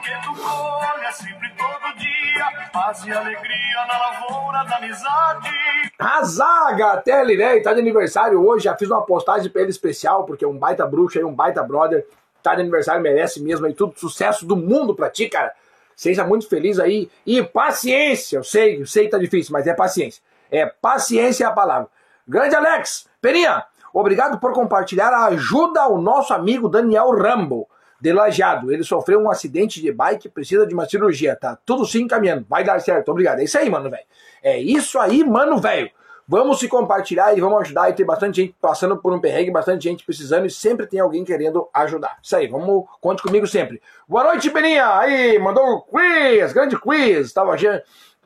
Que 0.03 0.23
tu 0.23 0.35
colha 0.35 1.13
sempre 1.13 1.51
todo 1.51 1.99
dia, 1.99 2.69
paz 2.73 3.05
e 3.05 3.13
alegria 3.13 3.87
na 3.87 3.99
lavoura 3.99 4.65
da 4.65 4.77
amizade. 4.77 5.51
A 5.99 6.23
Zaga 6.25 6.97
Tele, 6.99 7.37
né? 7.37 7.61
Tá 7.61 7.73
de 7.73 7.81
aniversário 7.81 8.45
hoje. 8.45 8.65
Já 8.65 8.77
fiz 8.77 8.89
uma 8.91 9.03
postagem 9.05 9.51
pra 9.51 9.63
ele 9.63 9.71
especial, 9.71 10.25
porque 10.25 10.45
é 10.45 10.49
um 10.49 10.59
baita 10.59 10.87
bruxo 10.87 11.19
aí, 11.19 11.25
um 11.25 11.35
baita 11.35 11.63
brother. 11.63 12.05
Tá 12.43 12.55
de 12.55 12.61
aniversário, 12.61 13.03
merece 13.03 13.43
mesmo 13.43 13.67
aí 13.67 13.75
tudo 13.75 13.99
sucesso 13.99 14.45
do 14.45 14.57
mundo 14.57 14.95
pra 14.95 15.11
ti, 15.11 15.29
cara. 15.29 15.53
Seja 15.95 16.25
muito 16.25 16.49
feliz 16.49 16.79
aí. 16.79 17.11
E 17.27 17.43
paciência, 17.43 18.39
eu 18.39 18.45
sei, 18.45 18.81
eu 18.81 18.87
sei 18.87 19.05
que 19.05 19.11
tá 19.11 19.19
difícil, 19.19 19.53
mas 19.53 19.67
é 19.67 19.75
paciência. 19.75 20.23
É 20.51 20.67
paciência 20.67 21.47
a 21.47 21.53
palavra. 21.53 21.89
Grande 22.27 22.55
Alex, 22.55 23.07
Peninha, 23.21 23.65
Obrigado 23.93 24.39
por 24.39 24.53
compartilhar 24.53 25.11
a 25.11 25.27
ajuda 25.27 25.83
ao 25.83 26.01
nosso 26.01 26.33
amigo 26.33 26.69
Daniel 26.69 27.11
Rambo, 27.11 27.69
de. 28.01 28.73
Ele 28.73 28.83
sofreu 28.83 29.21
um 29.21 29.31
acidente 29.31 29.83
de 29.83 29.93
bike, 29.93 30.31
precisa 30.31 30.67
de 30.67 30.73
uma 30.73 30.89
cirurgia, 30.89 31.37
tá? 31.37 31.59
Tudo 31.67 31.85
sim 31.85 32.03
encaminhando, 32.05 32.47
vai 32.49 32.65
dar 32.65 32.81
certo, 32.81 33.11
obrigado. 33.11 33.41
É 33.41 33.45
isso 33.45 33.59
aí, 33.59 33.69
mano, 33.69 33.91
velho. 33.91 34.05
É 34.43 34.59
isso 34.59 34.99
aí, 34.99 35.23
mano, 35.23 35.59
velho. 35.59 35.91
Vamos 36.27 36.61
se 36.61 36.69
compartilhar 36.69 37.37
e 37.37 37.41
vamos 37.41 37.61
ajudar. 37.63 37.91
E 37.91 37.93
tem 37.93 38.07
bastante 38.07 38.43
gente 38.43 38.57
passando 38.61 38.97
por 38.97 39.13
um 39.13 39.21
perrengue, 39.21 39.51
bastante 39.51 39.85
gente 39.85 40.05
precisando 40.05 40.47
e 40.47 40.51
sempre 40.51 40.87
tem 40.87 41.01
alguém 41.01 41.25
querendo 41.25 41.69
ajudar. 41.75 42.19
Isso 42.23 42.37
aí, 42.37 42.47
vamos, 42.47 42.85
conte 43.01 43.23
comigo 43.23 43.47
sempre. 43.47 43.83
Boa 44.09 44.25
noite, 44.25 44.51
Beninha. 44.51 44.99
Aí, 44.99 45.39
mandou 45.39 45.65
o 45.65 45.83
quiz, 45.83 46.53
grande 46.53 46.79
quiz. 46.79 47.33
Tava 47.33 47.57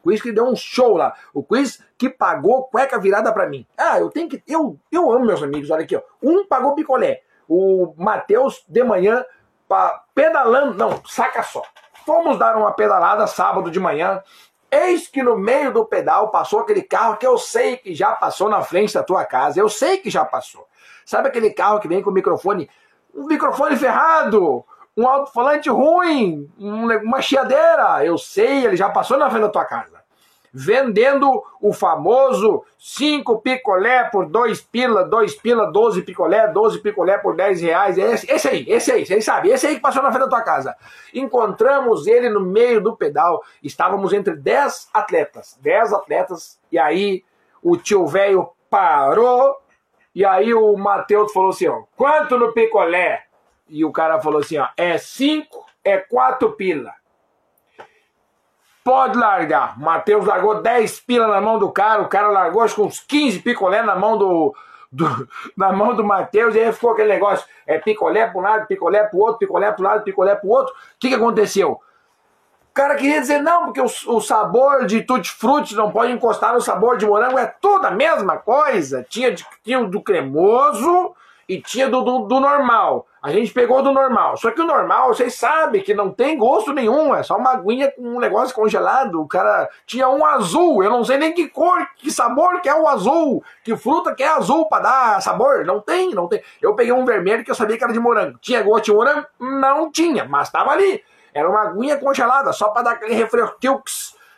quiz 0.03 0.23
que 0.23 0.33
deu 0.33 0.47
um 0.47 0.55
show 0.55 0.97
lá. 0.97 1.15
O 1.35 1.43
quiz 1.43 1.83
que 1.99 2.09
pagou 2.09 2.65
cueca 2.65 2.99
virada 2.99 3.33
para 3.33 3.49
mim. 3.49 3.67
Ah, 3.77 3.99
eu 3.99 4.11
tenho 4.11 4.29
que. 4.29 4.43
Eu, 4.47 4.79
eu 4.93 5.11
amo 5.11 5.27
meus 5.27 5.43
amigos, 5.43 5.71
olha 5.71 5.83
aqui, 5.83 5.97
ó. 5.97 6.03
Um 6.23 6.47
pagou 6.47 6.75
picolé. 6.75 7.23
O 7.49 7.95
Matheus 7.97 8.65
de 8.69 8.85
manhã 8.85 9.25
pa, 9.69 10.05
pedalando. 10.15 10.75
Não, 10.75 11.03
saca 11.05 11.43
só. 11.43 11.63
Fomos 12.05 12.39
dar 12.39 12.57
uma 12.57 12.73
pedalada 12.73 13.27
sábado 13.27 13.69
de 13.71 13.81
manhã. 13.81 14.23
Eis 14.77 15.09
que 15.09 15.23
no 15.23 15.39
meio 15.39 15.73
do 15.73 15.85
pedal 15.85 16.31
passou 16.31 16.61
aquele 16.61 16.83
carro 16.83 17.17
que 17.17 17.27
eu 17.27 17.39
sei 17.39 17.77
que 17.77 17.95
já 17.95 18.13
passou 18.13 18.49
na 18.49 18.63
frente 18.63 18.93
da 18.93 19.03
tua 19.03 19.25
casa. 19.25 19.59
Eu 19.59 19.69
sei 19.69 19.99
que 19.99 20.11
já 20.11 20.25
passou. 20.25 20.67
Sabe 21.05 21.29
aquele 21.29 21.51
carro 21.51 21.81
que 21.81 21.89
vem 21.89 22.03
com 22.03 22.11
o 22.11 22.13
microfone? 22.13 22.69
Um 23.15 23.27
microfone 23.27 23.77
ferrado! 23.77 24.65
Um 24.97 25.07
alto-falante 25.07 25.69
ruim! 25.69 26.51
uma 26.59 27.21
chiadeira! 27.23 28.05
Eu 28.05 28.19
sei, 28.19 28.65
ele 28.65 28.77
já 28.77 28.89
passou 28.89 29.17
na 29.17 29.31
frente 29.31 29.43
da 29.43 29.49
tua 29.49 29.65
casa 29.65 29.96
vendendo 30.59 31.45
o 31.61 31.71
famoso 31.71 32.65
5 32.79 33.43
picolé 33.43 34.05
por 34.05 34.25
2 34.25 34.59
pila, 34.63 35.05
2 35.05 35.35
pila, 35.35 35.71
12 35.71 36.01
picolé, 36.01 36.49
12 36.49 36.79
picolé 36.79 37.19
por 37.19 37.37
10 37.37 37.61
reais. 37.61 37.99
Esse, 37.99 38.33
esse 38.33 38.49
aí, 38.49 38.65
esse 38.67 38.91
aí, 38.91 39.05
vocês 39.05 39.23
sabem, 39.23 39.53
esse 39.53 39.67
aí 39.67 39.75
que 39.75 39.83
passou 39.83 40.03
na 40.03 40.11
frente 40.11 40.25
da 40.25 40.31
tua 40.31 40.41
casa. 40.41 40.75
Encontramos 41.13 42.07
ele 42.07 42.31
no 42.31 42.41
meio 42.41 42.81
do 42.81 42.97
pedal, 42.97 43.45
estávamos 43.63 44.15
entre 44.15 44.35
10 44.35 44.89
atletas, 44.95 45.59
10 45.61 45.93
atletas, 45.93 46.59
e 46.73 46.79
aí 46.79 47.23
o 47.63 47.77
tio 47.77 48.07
velho 48.07 48.49
parou, 48.71 49.59
e 50.15 50.25
aí 50.25 50.55
o 50.55 50.75
Matheus 50.79 51.35
falou 51.35 51.51
assim, 51.51 51.69
ó, 51.69 51.83
quanto 51.95 52.39
no 52.39 52.55
picolé? 52.55 53.25
E 53.69 53.85
o 53.85 53.93
cara 53.93 54.23
falou 54.23 54.41
assim, 54.41 54.57
ó, 54.57 54.69
é 54.75 54.97
5, 54.97 55.67
é 55.85 55.99
4 55.99 56.53
pila. 56.53 56.95
Pode 58.87 59.19
largar. 59.19 59.77
Matheus 59.81 60.25
largou 60.25 60.63
10 60.63 61.01
pila 61.01 61.27
na 61.27 61.41
mão 61.41 61.59
do 61.59 61.73
cara, 61.73 62.03
o 62.03 62.09
cara 62.09 62.29
largou 62.29 62.63
acho 62.63 62.77
que 62.77 62.81
uns 62.83 63.01
15 63.01 63.41
picolé 63.41 63.83
na 63.83 63.97
mão 63.97 64.17
do, 64.17 64.55
do 64.93 65.29
na 65.59 65.73
mão 65.73 65.93
do 65.97 66.05
Matheus, 66.05 66.55
e 66.55 66.61
aí 66.61 66.73
ficou 66.73 66.93
aquele 66.93 67.09
negócio, 67.09 67.45
é 67.67 67.81
picolé 67.81 68.29
para 68.29 68.39
um 68.39 68.43
lado, 68.43 68.67
picolé 68.69 69.03
para 69.03 69.17
o 69.17 69.21
outro, 69.21 69.39
picolé 69.41 69.73
para 69.73 69.83
um 69.83 69.89
lado, 69.89 70.05
picolé 70.05 70.37
para 70.37 70.47
o 70.47 70.51
outro. 70.53 70.73
O 70.73 70.77
que, 71.01 71.09
que 71.09 71.17
aconteceu? 71.17 71.73
O 71.73 71.81
cara 72.73 72.95
queria 72.95 73.21
dizer, 73.21 73.43
não, 73.43 73.65
porque 73.65 73.81
o, 73.81 73.87
o 74.15 74.21
sabor 74.21 74.87
de 74.87 75.03
tutti-frutti 75.03 75.75
não 75.75 75.91
pode 75.91 76.13
encostar 76.13 76.55
no 76.55 76.61
sabor 76.61 76.97
de 76.97 77.07
morango, 77.07 77.41
é 77.41 77.47
tudo 77.61 77.87
a 77.87 77.91
mesma 77.91 78.37
coisa. 78.37 79.05
Tinha, 79.09 79.35
tinha 79.65 79.83
do 79.83 80.01
cremoso 80.01 81.13
e 81.49 81.61
tinha 81.61 81.89
do, 81.89 82.03
do, 82.03 82.19
do 82.21 82.39
normal. 82.39 83.05
A 83.27 83.33
gente 83.33 83.53
pegou 83.53 83.83
do 83.83 83.93
normal. 83.93 84.37
Só 84.37 84.53
que 84.53 84.61
o 84.61 84.65
normal, 84.65 85.09
vocês 85.09 85.35
sabem 85.35 85.83
que 85.83 85.93
não 85.93 86.13
tem 86.13 86.39
gosto 86.39 86.73
nenhum. 86.73 87.13
É 87.13 87.25
só 87.25 87.37
uma 87.37 87.55
aguinha 87.55 87.91
com 87.91 88.03
um 88.03 88.21
negócio 88.21 88.55
congelado. 88.55 89.21
O 89.21 89.27
cara 89.27 89.69
tinha 89.85 90.09
um 90.09 90.25
azul. 90.25 90.81
Eu 90.81 90.91
não 90.91 91.05
sei 91.05 91.19
nem 91.19 91.33
que 91.33 91.49
cor, 91.49 91.85
que 91.97 92.09
sabor 92.09 92.61
que 92.61 92.69
é 92.69 92.75
o 92.81 92.87
azul. 92.87 93.43
Que 93.65 93.77
fruta 93.77 94.15
que 94.15 94.23
é 94.23 94.29
azul 94.29 94.69
para 94.69 94.85
dar 94.85 95.23
sabor. 95.23 95.65
Não 95.65 95.81
tem, 95.81 96.15
não 96.15 96.29
tem. 96.29 96.41
Eu 96.63 96.77
peguei 96.77 96.93
um 96.93 97.05
vermelho 97.05 97.45
que 97.45 97.51
eu 97.51 97.55
sabia 97.57 97.77
que 97.77 97.83
era 97.83 97.93
de 97.93 97.99
morango. 97.99 98.39
Tinha 98.41 98.63
gosto 98.63 98.85
de 98.85 98.93
morango? 98.93 99.27
Não 99.41 99.91
tinha, 99.91 100.25
mas 100.25 100.49
tava 100.49 100.71
ali. 100.71 101.03
Era 101.35 101.51
uma 101.51 101.63
aguinha 101.63 101.99
congelada, 101.99 102.53
só 102.53 102.69
para 102.69 102.83
dar 102.83 102.91
aquele 102.93 103.15
refresco. 103.15 103.59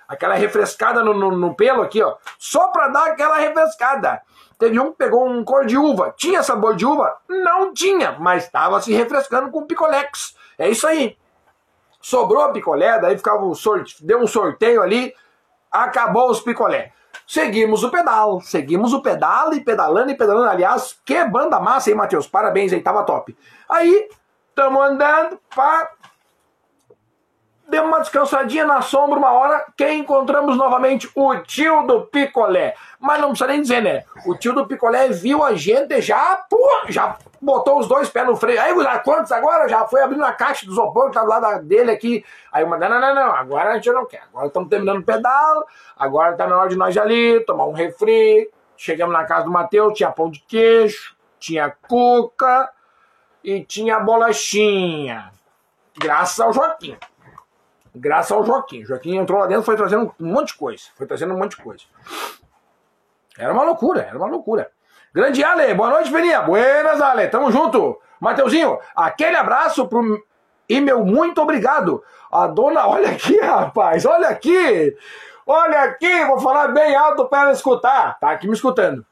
Aquela 0.08 0.32
refrescada 0.32 1.04
no, 1.04 1.12
no, 1.12 1.30
no 1.30 1.54
pelo 1.54 1.82
aqui, 1.82 2.02
ó. 2.02 2.16
Só 2.38 2.68
para 2.68 2.88
dar 2.88 3.08
aquela 3.08 3.36
refrescada. 3.36 4.22
Teve 4.58 4.80
um 4.80 4.90
que 4.90 4.98
pegou 4.98 5.28
um 5.28 5.44
cor 5.44 5.64
de 5.64 5.78
uva. 5.78 6.12
Tinha 6.16 6.42
sabor 6.42 6.74
de 6.74 6.84
uva? 6.84 7.16
Não 7.28 7.72
tinha, 7.72 8.16
mas 8.18 8.44
estava 8.44 8.80
se 8.80 8.92
refrescando 8.92 9.50
com 9.50 9.66
picolex. 9.66 10.34
É 10.58 10.68
isso 10.68 10.86
aí. 10.86 11.16
Sobrou 12.00 12.52
picolé, 12.52 12.98
daí 12.98 13.16
ficava 13.16 13.44
um 13.44 13.54
sorte, 13.54 14.04
deu 14.04 14.20
um 14.20 14.26
sorteio 14.26 14.82
ali, 14.82 15.14
acabou 15.70 16.30
os 16.30 16.40
picolé. 16.40 16.92
Seguimos 17.26 17.84
o 17.84 17.90
pedal, 17.90 18.40
seguimos 18.40 18.92
o 18.92 19.02
pedal 19.02 19.52
e 19.52 19.60
pedalando 19.60 20.10
e 20.10 20.16
pedalando. 20.16 20.48
Aliás, 20.48 20.98
que 21.04 21.24
banda 21.26 21.60
massa, 21.60 21.90
hein, 21.90 21.96
Matheus? 21.96 22.26
Parabéns 22.26 22.72
aí, 22.72 22.80
tava 22.80 23.04
top. 23.04 23.36
Aí, 23.68 24.08
estamos 24.48 24.82
andando, 24.82 25.38
pá, 25.54 25.90
deu 27.68 27.84
uma 27.84 28.00
descansadinha 28.00 28.64
na 28.64 28.80
sombra 28.80 29.18
uma 29.18 29.32
hora, 29.32 29.66
quem 29.76 30.00
encontramos 30.00 30.56
novamente? 30.56 31.10
O 31.14 31.36
tio 31.36 31.82
do 31.82 32.06
picolé. 32.06 32.74
Mas 33.00 33.20
não 33.20 33.28
precisa 33.28 33.50
nem 33.50 33.62
dizer, 33.62 33.80
né? 33.80 34.04
O 34.26 34.34
tio 34.34 34.52
do 34.52 34.66
picolé 34.66 35.08
viu 35.08 35.44
a 35.44 35.54
gente 35.54 36.00
já, 36.00 36.44
pô, 36.50 36.58
já 36.88 37.16
botou 37.40 37.78
os 37.78 37.86
dois 37.86 38.08
pés 38.08 38.26
no 38.26 38.34
freio. 38.34 38.60
Aí, 38.60 38.74
quantos 39.04 39.30
agora? 39.30 39.68
Já 39.68 39.86
foi 39.86 40.02
abrindo 40.02 40.24
a 40.24 40.32
caixa 40.32 40.66
do 40.66 40.72
isopor 40.72 41.06
que 41.06 41.14
tá 41.14 41.22
do 41.22 41.28
lado 41.28 41.64
dele 41.64 41.92
aqui. 41.92 42.24
Aí 42.52 42.64
uma, 42.64 42.76
não, 42.76 42.88
não, 42.88 43.00
não, 43.00 43.14
não, 43.14 43.34
agora 43.34 43.70
a 43.70 43.74
gente 43.74 43.90
não 43.92 44.04
quer. 44.04 44.22
Agora 44.30 44.48
estamos 44.48 44.68
terminando 44.68 44.98
o 44.98 45.04
pedal, 45.04 45.66
agora 45.96 46.36
tá 46.36 46.46
na 46.46 46.58
hora 46.58 46.68
de 46.68 46.76
nós 46.76 46.96
ali, 46.96 47.40
tomar 47.44 47.66
um 47.66 47.72
refri. 47.72 48.50
Chegamos 48.76 49.12
na 49.12 49.24
casa 49.24 49.44
do 49.44 49.50
Matheus, 49.50 49.94
tinha 49.94 50.10
pão 50.10 50.30
de 50.30 50.40
queijo, 50.40 51.14
tinha 51.38 51.72
cuca 51.88 52.70
e 53.44 53.64
tinha 53.64 54.00
bolachinha. 54.00 55.30
Graças 55.96 56.40
ao 56.40 56.52
Joaquim 56.52 56.96
graças 57.98 58.32
ao 58.32 58.44
Joaquim. 58.44 58.84
Joaquim 58.84 59.16
entrou 59.16 59.40
lá 59.40 59.46
dentro 59.46 59.64
foi 59.64 59.76
trazendo 59.76 60.14
um 60.18 60.32
monte 60.32 60.48
de 60.48 60.54
coisa. 60.54 60.84
Foi 60.96 61.06
trazendo 61.06 61.34
um 61.34 61.38
monte 61.38 61.56
de 61.56 61.62
coisa. 61.62 61.84
Era 63.38 63.52
uma 63.52 63.62
loucura, 63.62 64.02
era 64.02 64.18
uma 64.18 64.26
loucura. 64.26 64.70
Grande 65.14 65.42
Ale, 65.44 65.72
boa 65.72 65.90
noite, 65.90 66.10
Peninha. 66.10 66.42
Buenas, 66.42 67.00
Ale, 67.00 67.28
tamo 67.28 67.52
junto. 67.52 68.00
Mateuzinho, 68.20 68.78
aquele 68.96 69.36
abraço 69.36 69.86
pro... 69.86 70.20
e 70.68 70.80
meu 70.80 71.04
muito 71.04 71.40
obrigado. 71.40 72.02
A 72.32 72.48
dona, 72.48 72.86
olha 72.88 73.10
aqui, 73.10 73.38
rapaz, 73.40 74.04
olha 74.04 74.28
aqui. 74.28 74.96
Olha 75.46 75.84
aqui, 75.84 76.24
vou 76.26 76.40
falar 76.40 76.68
bem 76.68 76.94
alto 76.94 77.26
para 77.26 77.42
ela 77.42 77.52
escutar. 77.52 78.18
Tá 78.18 78.32
aqui 78.32 78.46
me 78.46 78.54
escutando. 78.54 79.06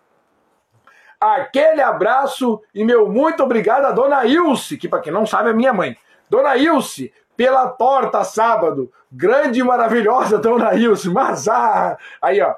Aquele 1.19 1.81
abraço 1.81 2.61
e 2.75 2.85
meu 2.85 3.09
muito 3.09 3.43
obrigado 3.43 3.87
a 3.87 3.93
dona 3.93 4.27
Ilse, 4.27 4.77
que 4.77 4.89
para 4.89 5.01
quem 5.01 5.13
não 5.13 5.25
sabe 5.25 5.51
é 5.51 5.53
minha 5.55 5.73
mãe. 5.73 5.97
Dona 6.29 6.57
Ilse, 6.57 7.13
pela 7.37 7.69
torta 7.69 8.25
sábado. 8.25 8.91
Grande 9.11 9.61
e 9.61 9.63
maravilhosa, 9.63 10.39
Dona 10.39 10.75
Ilse. 10.75 11.09
Mas, 11.09 11.47
ah, 11.49 11.97
aí, 12.21 12.41
ó. 12.41 12.55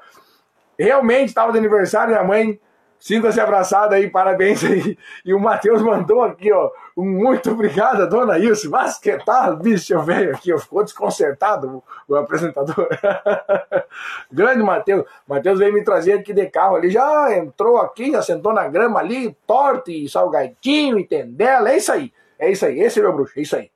Realmente 0.79 1.27
estava 1.27 1.51
de 1.51 1.57
aniversário 1.57 2.15
da 2.15 2.23
mãe. 2.23 2.57
Sinta-se 2.97 3.39
abraçada 3.39 3.95
aí, 3.95 4.09
parabéns 4.09 4.63
aí. 4.63 4.97
E 5.25 5.33
o 5.33 5.39
Matheus 5.39 5.81
mandou 5.81 6.21
aqui, 6.21 6.51
ó. 6.53 6.71
Um 6.95 7.05
muito 7.05 7.51
obrigado, 7.51 8.07
dona 8.09 8.37
Ilse. 8.37 8.69
Mas 8.69 8.97
que 8.97 9.17
tal, 9.25 9.57
bicho 9.57 9.99
velho 10.01 10.35
aqui, 10.35 10.53
ó. 10.53 10.57
Ficou 10.57 10.83
desconcertado 10.83 11.83
o, 12.07 12.15
apresentador. 12.15 12.87
Grande 14.31 14.63
Matheus. 14.63 15.05
Matheus 15.27 15.59
veio 15.59 15.73
me 15.73 15.83
trazer 15.83 16.13
aqui 16.13 16.33
de 16.33 16.45
carro 16.47 16.77
ali. 16.77 16.89
Já 16.89 17.37
entrou 17.37 17.77
aqui, 17.77 18.11
já 18.11 18.21
sentou 18.21 18.53
na 18.53 18.67
grama 18.67 18.99
ali, 18.99 19.35
torta 19.45 19.91
e 19.91 20.07
salgadinho 20.07 20.97
e 20.97 21.05
tendela. 21.05 21.71
É 21.71 21.77
isso 21.77 21.91
aí. 21.91 22.13
É 22.37 22.49
isso 22.49 22.65
aí. 22.65 22.79
Esse 22.79 22.99
é 22.99 23.03
meu 23.03 23.13
bruxo. 23.13 23.37
É 23.37 23.41
isso 23.41 23.55
aí. 23.55 23.69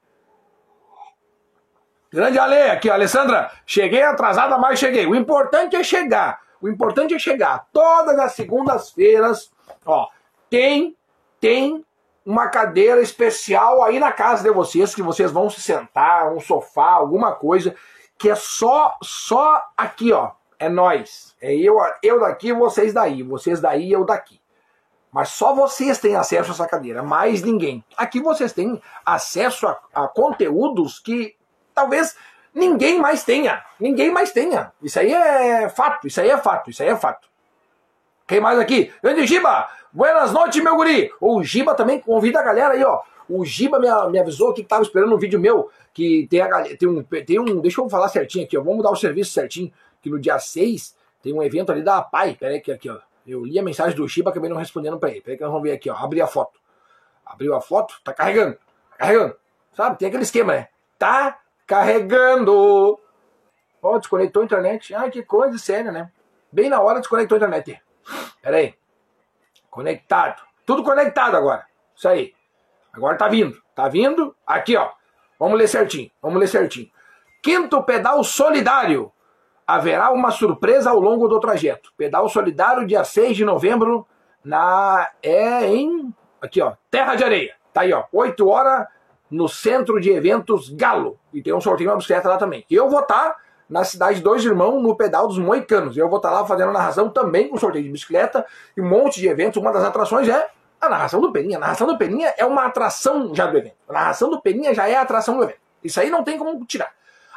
Grande 2.11 2.37
Ale, 2.37 2.69
aqui, 2.69 2.89
Alessandra. 2.89 3.51
Cheguei 3.65 4.03
atrasada, 4.03 4.57
mas 4.57 4.79
cheguei. 4.79 5.05
O 5.05 5.15
importante 5.15 5.75
é 5.75 5.83
chegar. 5.83 6.42
O 6.63 6.69
importante 6.69 7.13
é 7.13 7.19
chegar. 7.19 7.67
Todas 7.73 8.17
as 8.17 8.31
segundas-feiras, 8.35 9.51
ó, 9.85 10.07
tem, 10.49 10.95
tem 11.37 11.83
uma 12.25 12.47
cadeira 12.47 13.01
especial 13.01 13.83
aí 13.83 13.99
na 13.99 14.13
casa 14.13 14.43
de 14.43 14.49
vocês, 14.49 14.95
que 14.95 15.01
vocês 15.01 15.29
vão 15.29 15.49
se 15.49 15.61
sentar, 15.61 16.31
um 16.31 16.39
sofá, 16.39 16.91
alguma 16.91 17.33
coisa, 17.33 17.75
que 18.17 18.29
é 18.29 18.35
só, 18.35 18.97
só 19.03 19.61
aqui, 19.75 20.13
ó. 20.13 20.31
É 20.57 20.69
nós. 20.69 21.35
É 21.41 21.53
eu, 21.53 21.75
eu 22.01 22.21
daqui, 22.21 22.53
vocês 22.53 22.93
daí. 22.93 23.23
Vocês 23.23 23.59
daí, 23.59 23.91
eu 23.91 24.05
daqui. 24.05 24.39
Mas 25.11 25.31
só 25.31 25.53
vocês 25.53 25.97
têm 25.97 26.15
acesso 26.15 26.51
a 26.51 26.53
essa 26.53 26.65
cadeira, 26.65 27.03
mais 27.03 27.43
ninguém. 27.43 27.83
Aqui 27.97 28.21
vocês 28.21 28.53
têm 28.53 28.81
acesso 29.05 29.67
a, 29.67 29.77
a 29.93 30.07
conteúdos 30.07 30.97
que 30.97 31.35
talvez 31.73 32.15
ninguém 32.53 32.99
mais 32.99 33.23
tenha. 33.23 33.63
Ninguém 33.79 34.11
mais 34.11 34.31
tenha. 34.31 34.71
Isso 34.81 34.99
aí 34.99 35.11
é 35.13 35.69
fato, 35.69 36.07
isso 36.07 36.19
aí 36.19 36.29
é 36.29 36.37
fato, 36.37 36.69
isso 36.69 36.81
aí 36.83 36.89
é 36.89 36.95
fato. 36.95 37.27
Quem 38.27 38.39
mais 38.39 38.57
aqui? 38.57 38.91
Grande 39.01 39.25
Giba! 39.27 39.69
Buenas 39.91 40.31
noites, 40.31 40.63
meu 40.63 40.75
guri! 40.75 41.11
O 41.19 41.43
Giba 41.43 41.75
também 41.75 41.99
convida 41.99 42.39
a 42.39 42.43
galera 42.43 42.73
aí, 42.73 42.83
ó. 42.83 43.01
O 43.29 43.45
Giba 43.45 43.79
me, 43.79 43.87
me 44.11 44.19
avisou 44.19 44.53
que 44.53 44.63
tava 44.63 44.81
esperando 44.81 45.13
um 45.13 45.17
vídeo 45.17 45.39
meu, 45.39 45.69
que 45.93 46.27
tem, 46.29 46.41
a, 46.41 46.63
tem, 46.77 46.87
um, 46.87 47.03
tem 47.03 47.39
um. 47.39 47.59
Deixa 47.59 47.81
eu 47.81 47.89
falar 47.89 48.09
certinho 48.09 48.45
aqui, 48.45 48.57
ó. 48.57 48.61
Vamos 48.61 48.77
mudar 48.77 48.91
o 48.91 48.95
serviço 48.95 49.31
certinho. 49.31 49.71
Que 50.01 50.09
no 50.09 50.19
dia 50.19 50.39
6 50.39 50.95
tem 51.21 51.33
um 51.33 51.41
evento 51.43 51.71
ali 51.71 51.81
da 51.81 52.01
PAI. 52.01 52.35
Pera 52.35 52.53
aí, 52.53 52.57
aqui, 52.57 52.71
aqui, 52.71 52.89
ó. 52.89 52.97
Eu 53.25 53.45
li 53.45 53.57
a 53.57 53.63
mensagem 53.63 53.95
do 53.95 54.07
Giba, 54.07 54.31
acabei 54.31 54.49
não 54.49 54.57
respondendo 54.57 54.97
pra 54.97 55.09
ele. 55.09 55.21
Pera 55.21 55.33
aí 55.33 55.37
que 55.37 55.43
nós 55.43 55.51
vamos 55.51 55.67
ver 55.67 55.73
aqui, 55.75 55.89
ó. 55.89 55.95
Abri 55.95 56.21
a 56.21 56.27
foto. 56.27 56.59
Abriu 57.25 57.55
a 57.55 57.61
foto, 57.61 57.95
tá 58.03 58.13
carregando. 58.13 58.53
Tá 58.53 58.97
carregando. 58.97 59.35
Sabe? 59.75 59.97
Tem 59.97 60.07
aquele 60.07 60.23
esquema, 60.23 60.53
né? 60.53 60.67
Tá 60.99 61.39
Carregando. 61.65 62.99
Ó, 63.81 63.95
oh, 63.95 63.99
desconectou 63.99 64.41
a 64.41 64.45
internet. 64.45 64.93
Ah, 64.93 65.09
que 65.09 65.23
coisa 65.23 65.57
séria, 65.57 65.91
né? 65.91 66.11
Bem 66.51 66.69
na 66.69 66.79
hora 66.79 66.99
desconectou 66.99 67.35
a 67.35 67.39
internet. 67.39 67.81
Pera 68.41 68.57
aí. 68.57 68.75
Conectado. 69.69 70.41
Tudo 70.65 70.83
conectado 70.83 71.35
agora. 71.35 71.65
Isso 71.95 72.07
aí. 72.07 72.33
Agora 72.93 73.17
tá 73.17 73.27
vindo. 73.27 73.61
Tá 73.75 73.87
vindo. 73.87 74.35
Aqui, 74.45 74.77
ó. 74.77 74.91
Vamos 75.39 75.57
ler 75.57 75.67
certinho. 75.67 76.11
Vamos 76.21 76.39
ler 76.39 76.47
certinho. 76.47 76.89
Quinto 77.41 77.83
pedal 77.83 78.23
solidário. 78.23 79.11
Haverá 79.65 80.11
uma 80.11 80.31
surpresa 80.31 80.91
ao 80.91 80.99
longo 80.99 81.27
do 81.27 81.39
trajeto. 81.39 81.91
Pedal 81.97 82.29
solidário, 82.29 82.85
dia 82.85 83.03
6 83.03 83.35
de 83.35 83.45
novembro, 83.45 84.07
na. 84.43 85.09
É 85.21 85.65
em. 85.65 86.13
Aqui, 86.41 86.61
ó. 86.61 86.73
Terra 86.91 87.15
de 87.15 87.23
Areia. 87.23 87.55
Tá 87.73 87.81
aí, 87.81 87.91
ó. 87.91 88.03
8 88.11 88.47
horas 88.47 88.87
no 89.33 89.49
centro 89.49 89.99
de 89.99 90.11
eventos 90.11 90.69
Galo. 90.69 91.19
E 91.33 91.41
tem 91.41 91.53
um 91.53 91.59
sorteio 91.59 91.89
de 91.89 91.91
uma 91.91 91.97
bicicleta 91.97 92.29
lá 92.29 92.37
também. 92.37 92.63
Eu 92.69 92.87
vou 92.87 92.99
estar 92.99 93.31
tá 93.31 93.37
na 93.67 93.83
cidade 93.83 94.21
Dois 94.21 94.45
Irmãos, 94.45 94.81
no 94.81 94.95
pedal 94.95 95.27
dos 95.27 95.39
Moicanos. 95.39 95.97
Eu 95.97 96.07
vou 96.07 96.17
estar 96.17 96.29
tá 96.29 96.41
lá 96.41 96.45
fazendo 96.45 96.69
a 96.69 96.73
narração 96.73 97.09
também 97.09 97.47
com 97.47 97.57
sorteio 97.57 97.83
de 97.83 97.89
bicicleta 97.89 98.45
e 98.77 98.81
um 98.81 98.87
monte 98.87 99.19
de 99.19 99.27
eventos. 99.27 99.59
Uma 99.61 99.73
das 99.73 99.83
atrações 99.83 100.29
é 100.29 100.47
a 100.79 100.87
narração 100.87 101.19
do 101.19 101.31
Peninha. 101.31 101.57
A 101.57 101.61
narração 101.61 101.87
do 101.87 101.97
Peninha 101.97 102.33
é 102.37 102.45
uma 102.45 102.65
atração 102.65 103.33
já 103.33 103.47
do 103.47 103.57
evento. 103.57 103.75
A 103.89 103.93
narração 103.93 104.29
do 104.29 104.39
Peninha 104.39 104.73
já 104.73 104.87
é 104.87 104.95
a 104.95 105.01
atração 105.01 105.37
do 105.37 105.43
evento. 105.43 105.59
Isso 105.83 105.99
aí 105.99 106.09
não 106.11 106.23
tem 106.23 106.37
como 106.37 106.63
tirar. 106.65 106.91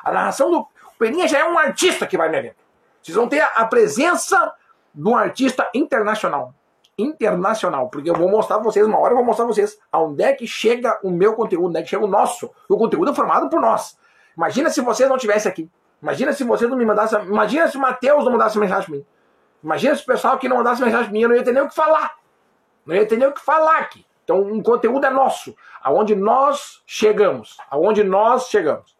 A 0.05 0.13
narração 0.13 0.51
do 0.51 0.67
Peninha 0.99 1.27
já 1.27 1.39
é 1.39 1.49
um 1.49 1.59
artista 1.59 2.07
que 2.07 2.19
vai 2.19 2.29
no 2.29 2.37
evento. 2.37 2.57
Vocês 3.03 3.17
vão 3.17 3.27
ter 3.27 3.41
a 3.41 3.65
presença 3.65 4.53
de 4.95 5.09
um 5.09 5.17
artista 5.17 5.69
internacional 5.75 6.55
internacional, 6.99 7.89
porque 7.89 8.09
eu 8.09 8.15
vou 8.15 8.29
mostrar 8.29 8.57
pra 8.57 8.65
vocês, 8.65 8.87
uma 8.87 8.99
hora 8.99 9.13
eu 9.13 9.17
vou 9.17 9.25
mostrar 9.25 9.45
pra 9.45 9.55
vocês 9.55 9.79
aonde 9.93 10.23
é 10.23 10.33
que 10.33 10.47
chega 10.47 10.99
o 11.03 11.11
meu 11.11 11.35
conteúdo, 11.35 11.69
onde 11.69 11.79
é 11.79 11.83
que 11.83 11.89
chega 11.89 12.05
o 12.05 12.09
nosso. 12.09 12.51
O 12.69 12.77
conteúdo 12.77 13.11
é 13.11 13.15
formado 13.15 13.49
por 13.51 13.61
nós. 13.61 13.99
Imagina 14.37 14.71
se 14.71 14.81
vocês 14.81 15.09
não 15.09 15.17
estivessem 15.17 15.51
aqui. 15.51 15.71
Imagina 16.03 16.33
se 16.33 16.45
vocês 16.45 16.71
não 16.71 16.77
me 16.77 16.85
mandassem. 16.85 17.23
Imagina 17.25 17.69
se 17.69 17.77
o 17.77 17.81
Matheus 17.81 18.25
não 18.25 18.33
mandasse 18.33 18.59
mensagem 18.59 18.87
pra 18.87 18.97
mim. 18.97 19.07
Imagina 19.63 19.95
se 19.95 20.03
o 20.03 20.07
pessoal 20.07 20.35
aqui 20.35 20.49
não 20.49 20.59
mandasse 20.59 20.83
mensagem 20.83 21.07
pra 21.07 21.13
mim, 21.13 21.23
eu 21.23 21.29
não 21.29 21.37
ia 21.37 21.45
ter 21.45 21.53
nem 21.53 21.63
o 21.63 21.69
que 21.69 21.75
falar. 21.75 22.17
Não 22.85 22.95
ia 22.95 23.07
ter 23.07 23.17
nem 23.17 23.29
o 23.29 23.33
que 23.33 23.41
falar 23.41 23.79
aqui. 23.79 24.07
Então, 24.25 24.41
um 24.41 24.63
conteúdo 24.63 25.07
é 25.07 25.11
nosso. 25.11 25.55
Aonde 25.83 26.15
nós 26.15 26.83
chegamos. 26.87 27.57
Aonde 27.71 28.03
nós 28.05 28.49
chegamos. 28.49 28.97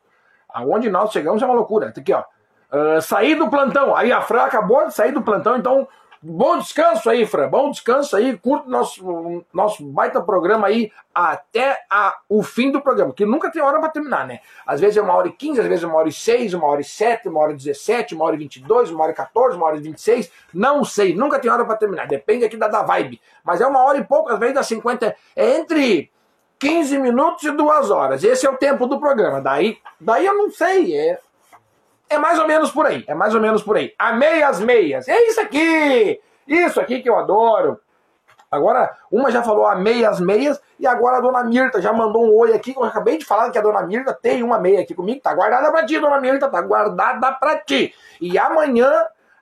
Aonde 0.49 0.91
nós 0.91 1.13
chegamos 1.13 1.43
é 1.43 1.45
uma 1.45 1.55
loucura. 1.55 1.93
Tá 1.93 2.01
aqui, 2.01 2.13
ó. 2.13 2.25
Uh, 2.73 3.01
sair 3.01 3.35
do 3.35 3.49
plantão. 3.49 3.95
Aí 3.95 4.11
a 4.11 4.21
Fran 4.21 4.43
acabou 4.43 4.87
de 4.87 4.95
sair 4.95 5.13
do 5.13 5.23
plantão, 5.23 5.57
então 5.57 5.87
Bom 6.23 6.59
descanso 6.59 7.09
aí, 7.11 7.27
Fran. 7.27 7.49
Bom 7.49 7.71
descanso 7.71 8.17
aí. 8.17 8.37
Curta 8.37 8.69
nosso, 8.69 9.45
nosso 9.53 9.85
baita 9.85 10.21
programa 10.21 10.67
aí 10.67 10.91
até 11.15 11.79
a, 11.91 12.17
o 12.29 12.43
fim 12.43 12.71
do 12.71 12.81
programa, 12.81 13.13
que 13.13 13.25
nunca 13.25 13.51
tem 13.51 13.63
hora 13.63 13.79
para 13.81 13.89
terminar, 13.89 14.27
né? 14.27 14.41
Às 14.67 14.81
vezes 14.81 14.97
é 14.97 15.03
uma 15.03 15.15
hora 15.15 15.29
e 15.29 15.33
quinze, 15.33 15.61
às 15.61 15.67
vezes 15.67 15.85
é 15.85 15.87
uma 15.87 15.97
hora 15.97 16.09
e 16.09 16.13
seis, 16.13 16.53
uma 16.53 16.67
hora 16.67 16.81
e 16.81 16.85
sete, 16.85 17.29
uma 17.29 17.41
hora 17.41 17.53
e 17.53 17.57
dezessete, 17.57 18.15
uma 18.15 18.25
hora 18.25 18.35
e 18.35 18.39
vinte 18.39 18.57
e 18.57 18.61
dois, 18.61 18.91
uma 18.91 19.03
hora 19.03 19.13
e 19.13 19.15
quatorze, 19.15 19.57
uma 19.57 19.67
hora 19.67 19.77
e 19.77 19.81
vinte 19.81 19.99
e 19.99 20.03
seis. 20.03 20.31
Não 20.53 20.85
sei, 20.85 21.15
nunca 21.15 21.39
tem 21.39 21.51
hora 21.51 21.65
para 21.65 21.77
terminar. 21.77 22.07
Depende 22.07 22.45
aqui 22.45 22.57
da, 22.57 22.69
da 22.69 22.83
vibe. 22.83 23.21
Mas 23.45 23.61
é 23.61 23.67
uma 23.67 23.83
hora 23.83 23.99
e 23.99 24.05
pouco, 24.05 24.31
às 24.31 24.39
vezes 24.39 24.55
dá 24.55 24.63
50. 24.63 25.17
É 25.35 25.59
entre 25.59 26.11
15 26.59 26.99
minutos 26.99 27.45
e 27.45 27.51
duas 27.51 27.91
horas. 27.91 28.25
Esse 28.25 28.47
é 28.47 28.51
o 28.51 28.57
tempo 28.57 28.87
do 28.87 28.99
programa. 28.99 29.41
Daí, 29.41 29.79
daí 30.01 30.27
eu 30.27 30.35
não 30.35 30.51
sei. 30.51 30.97
É, 30.97 31.19
é 32.09 32.19
mais 32.19 32.39
ou 32.39 32.47
menos 32.47 32.71
por 32.71 32.87
aí. 32.87 33.05
É 33.07 33.15
mais 33.15 33.35
ou 33.35 33.41
menos 33.41 33.63
por 33.63 33.77
aí. 33.77 33.93
Amei 33.99 34.43
as 34.43 34.61
meias. 34.61 35.09
É 35.09 35.19
isso 35.27 35.41
aqui. 35.41 36.21
Isso 36.47 36.81
aqui 36.81 37.01
que 37.01 37.09
eu 37.09 37.17
adoro. 37.17 37.81
Agora, 38.51 38.97
uma 39.11 39.31
já 39.31 39.43
falou 39.43 39.67
amei 39.67 40.05
as 40.05 40.21
meias 40.21 40.61
e 40.79 40.87
agora 40.87 41.17
a 41.17 41.21
dona 41.21 41.43
Mirta 41.43 41.83
já 41.83 41.93
mandou 41.93 42.25
um 42.25 42.35
oi 42.37 42.55
aqui. 42.55 42.75
Eu 42.77 42.85
acabei 42.85 43.19
de 43.19 43.25
falar 43.25 43.51
que 43.51 43.59
a 43.59 43.61
dona 43.61 43.83
Mirta 43.83 44.15
tem 44.15 44.43
uma 44.43 44.59
meia 44.59 44.81
aqui 44.81 44.95
comigo. 44.95 45.21
Tá 45.21 45.35
guardada 45.35 45.71
pra 45.73 45.85
ti, 45.85 45.99
dona 45.99 46.21
Mirta. 46.21 46.49
Tá 46.49 46.63
guardada 46.63 47.33
pra 47.33 47.59
ti. 47.59 47.93
E 48.21 48.39
amanhã, 48.39 48.91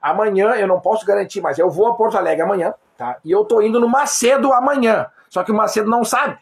amanhã 0.00 0.55
eu 0.55 0.66
não 0.66 0.81
posso 0.81 1.05
garantir, 1.05 1.42
mas 1.42 1.59
eu 1.59 1.70
vou 1.70 1.88
a 1.88 1.94
Porto 1.94 2.16
Alegre 2.16 2.42
amanhã, 2.42 2.72
tá? 2.96 3.18
E 3.22 3.31
eu 3.31 3.44
tô 3.44 3.61
indo 3.61 3.79
no 3.79 3.88
Macedo 3.88 4.53
amanhã. 4.53 5.07
Só 5.29 5.44
que 5.44 5.53
o 5.53 5.55
Macedo 5.55 5.90
não 5.90 6.03
sabe. 6.03 6.38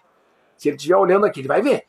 Se 0.57 0.69
ele 0.69 0.77
estiver 0.77 0.97
olhando 0.97 1.27
aqui, 1.27 1.41
ele 1.41 1.49
vai 1.49 1.61
ver. 1.61 1.85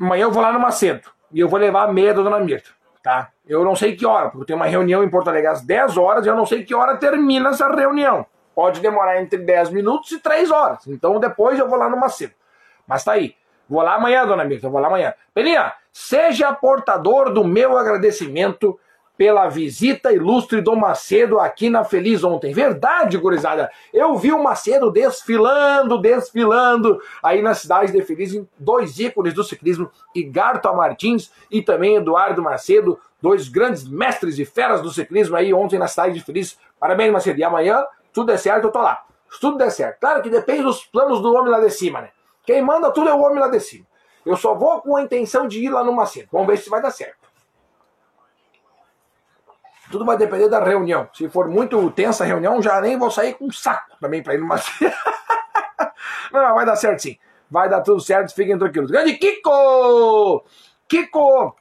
Amanhã 0.00 0.24
eu 0.24 0.32
vou 0.32 0.42
lá 0.42 0.52
no 0.52 0.58
Macedo 0.58 1.17
e 1.32 1.40
eu 1.40 1.48
vou 1.48 1.58
levar 1.58 1.84
a 1.84 1.92
meia 1.92 2.14
da 2.14 2.22
dona 2.22 2.40
Mirta, 2.40 2.70
tá? 3.02 3.30
Eu 3.46 3.64
não 3.64 3.76
sei 3.76 3.96
que 3.96 4.04
hora, 4.06 4.30
porque 4.30 4.46
tem 4.46 4.56
uma 4.56 4.66
reunião 4.66 5.02
em 5.02 5.08
Porto 5.08 5.28
Alegre 5.28 5.48
às 5.48 5.62
10 5.62 5.96
horas 5.96 6.26
e 6.26 6.28
eu 6.28 6.36
não 6.36 6.46
sei 6.46 6.64
que 6.64 6.74
hora 6.74 6.96
termina 6.96 7.50
essa 7.50 7.68
reunião. 7.68 8.26
Pode 8.54 8.80
demorar 8.80 9.20
entre 9.20 9.38
10 9.38 9.70
minutos 9.70 10.10
e 10.12 10.18
3 10.18 10.50
horas. 10.50 10.86
Então 10.86 11.18
depois 11.20 11.58
eu 11.58 11.68
vou 11.68 11.78
lá 11.78 11.88
no 11.88 11.96
Macedo. 11.96 12.34
Mas 12.86 13.04
tá 13.04 13.12
aí. 13.12 13.34
Vou 13.68 13.82
lá 13.82 13.94
amanhã, 13.94 14.26
dona 14.26 14.44
Mirta, 14.44 14.68
vou 14.68 14.80
lá 14.80 14.88
amanhã. 14.88 15.12
Peninha, 15.34 15.74
seja 15.92 16.52
portador 16.52 17.32
do 17.32 17.44
meu 17.44 17.76
agradecimento 17.76 18.78
pela 19.18 19.48
visita 19.48 20.12
ilustre 20.12 20.60
do 20.60 20.76
Macedo 20.76 21.40
aqui 21.40 21.68
na 21.68 21.82
Feliz 21.82 22.22
ontem. 22.22 22.52
Verdade, 22.54 23.18
gurizada. 23.18 23.68
Eu 23.92 24.14
vi 24.16 24.32
o 24.32 24.40
Macedo 24.40 24.92
desfilando, 24.92 26.00
desfilando 26.00 27.00
aí 27.20 27.42
na 27.42 27.52
cidade 27.52 27.90
de 27.90 28.00
Feliz, 28.00 28.40
dois 28.56 29.00
ícones 29.00 29.34
do 29.34 29.42
ciclismo, 29.42 29.90
Igarto 30.14 30.72
Martins 30.72 31.32
e 31.50 31.60
também 31.60 31.96
Eduardo 31.96 32.40
Macedo, 32.40 32.96
dois 33.20 33.48
grandes 33.48 33.88
mestres 33.88 34.38
e 34.38 34.44
feras 34.44 34.80
do 34.80 34.90
ciclismo 34.90 35.34
aí 35.36 35.52
ontem 35.52 35.80
na 35.80 35.88
cidade 35.88 36.14
de 36.14 36.24
Feliz. 36.24 36.56
Parabéns, 36.78 37.12
Macedo. 37.12 37.40
E 37.40 37.42
amanhã, 37.42 37.84
tudo 38.12 38.28
der 38.28 38.38
certo, 38.38 38.68
eu 38.68 38.70
tô 38.70 38.80
lá. 38.80 39.04
Se 39.28 39.40
tudo 39.40 39.58
der 39.58 39.70
certo. 39.70 39.98
Claro 39.98 40.22
que 40.22 40.30
depende 40.30 40.62
dos 40.62 40.84
planos 40.84 41.20
do 41.20 41.34
homem 41.34 41.50
lá 41.50 41.58
de 41.58 41.70
cima, 41.70 42.02
né? 42.02 42.10
Quem 42.46 42.62
manda 42.62 42.92
tudo 42.92 43.10
é 43.10 43.14
o 43.14 43.20
homem 43.20 43.40
lá 43.40 43.48
de 43.48 43.58
cima. 43.58 43.84
Eu 44.24 44.36
só 44.36 44.54
vou 44.54 44.80
com 44.80 44.96
a 44.96 45.02
intenção 45.02 45.48
de 45.48 45.64
ir 45.64 45.70
lá 45.70 45.82
no 45.82 45.92
Macedo. 45.92 46.28
Vamos 46.30 46.46
ver 46.46 46.56
se 46.58 46.70
vai 46.70 46.80
dar 46.80 46.92
certo. 46.92 47.17
Tudo 49.90 50.04
vai 50.04 50.16
depender 50.16 50.48
da 50.48 50.62
reunião. 50.62 51.08
Se 51.14 51.28
for 51.28 51.48
muito 51.48 51.90
tensa 51.92 52.24
a 52.24 52.26
reunião, 52.26 52.60
já 52.60 52.80
nem 52.80 52.98
vou 52.98 53.10
sair 53.10 53.34
com 53.34 53.46
um 53.46 53.52
saco 53.52 53.96
também 54.00 54.22
para 54.22 54.34
ir 54.34 54.38
numa. 54.38 54.56
não, 56.32 56.42
não, 56.42 56.54
vai 56.54 56.66
dar 56.66 56.76
certo 56.76 57.00
sim. 57.00 57.16
Vai 57.50 57.68
dar 57.68 57.80
tudo 57.80 58.00
certo, 58.00 58.34
fiquem 58.34 58.58
tranquilos. 58.58 58.90
Grande 58.90 59.14
Kiko! 59.14 60.44
Kiko! 60.86 61.56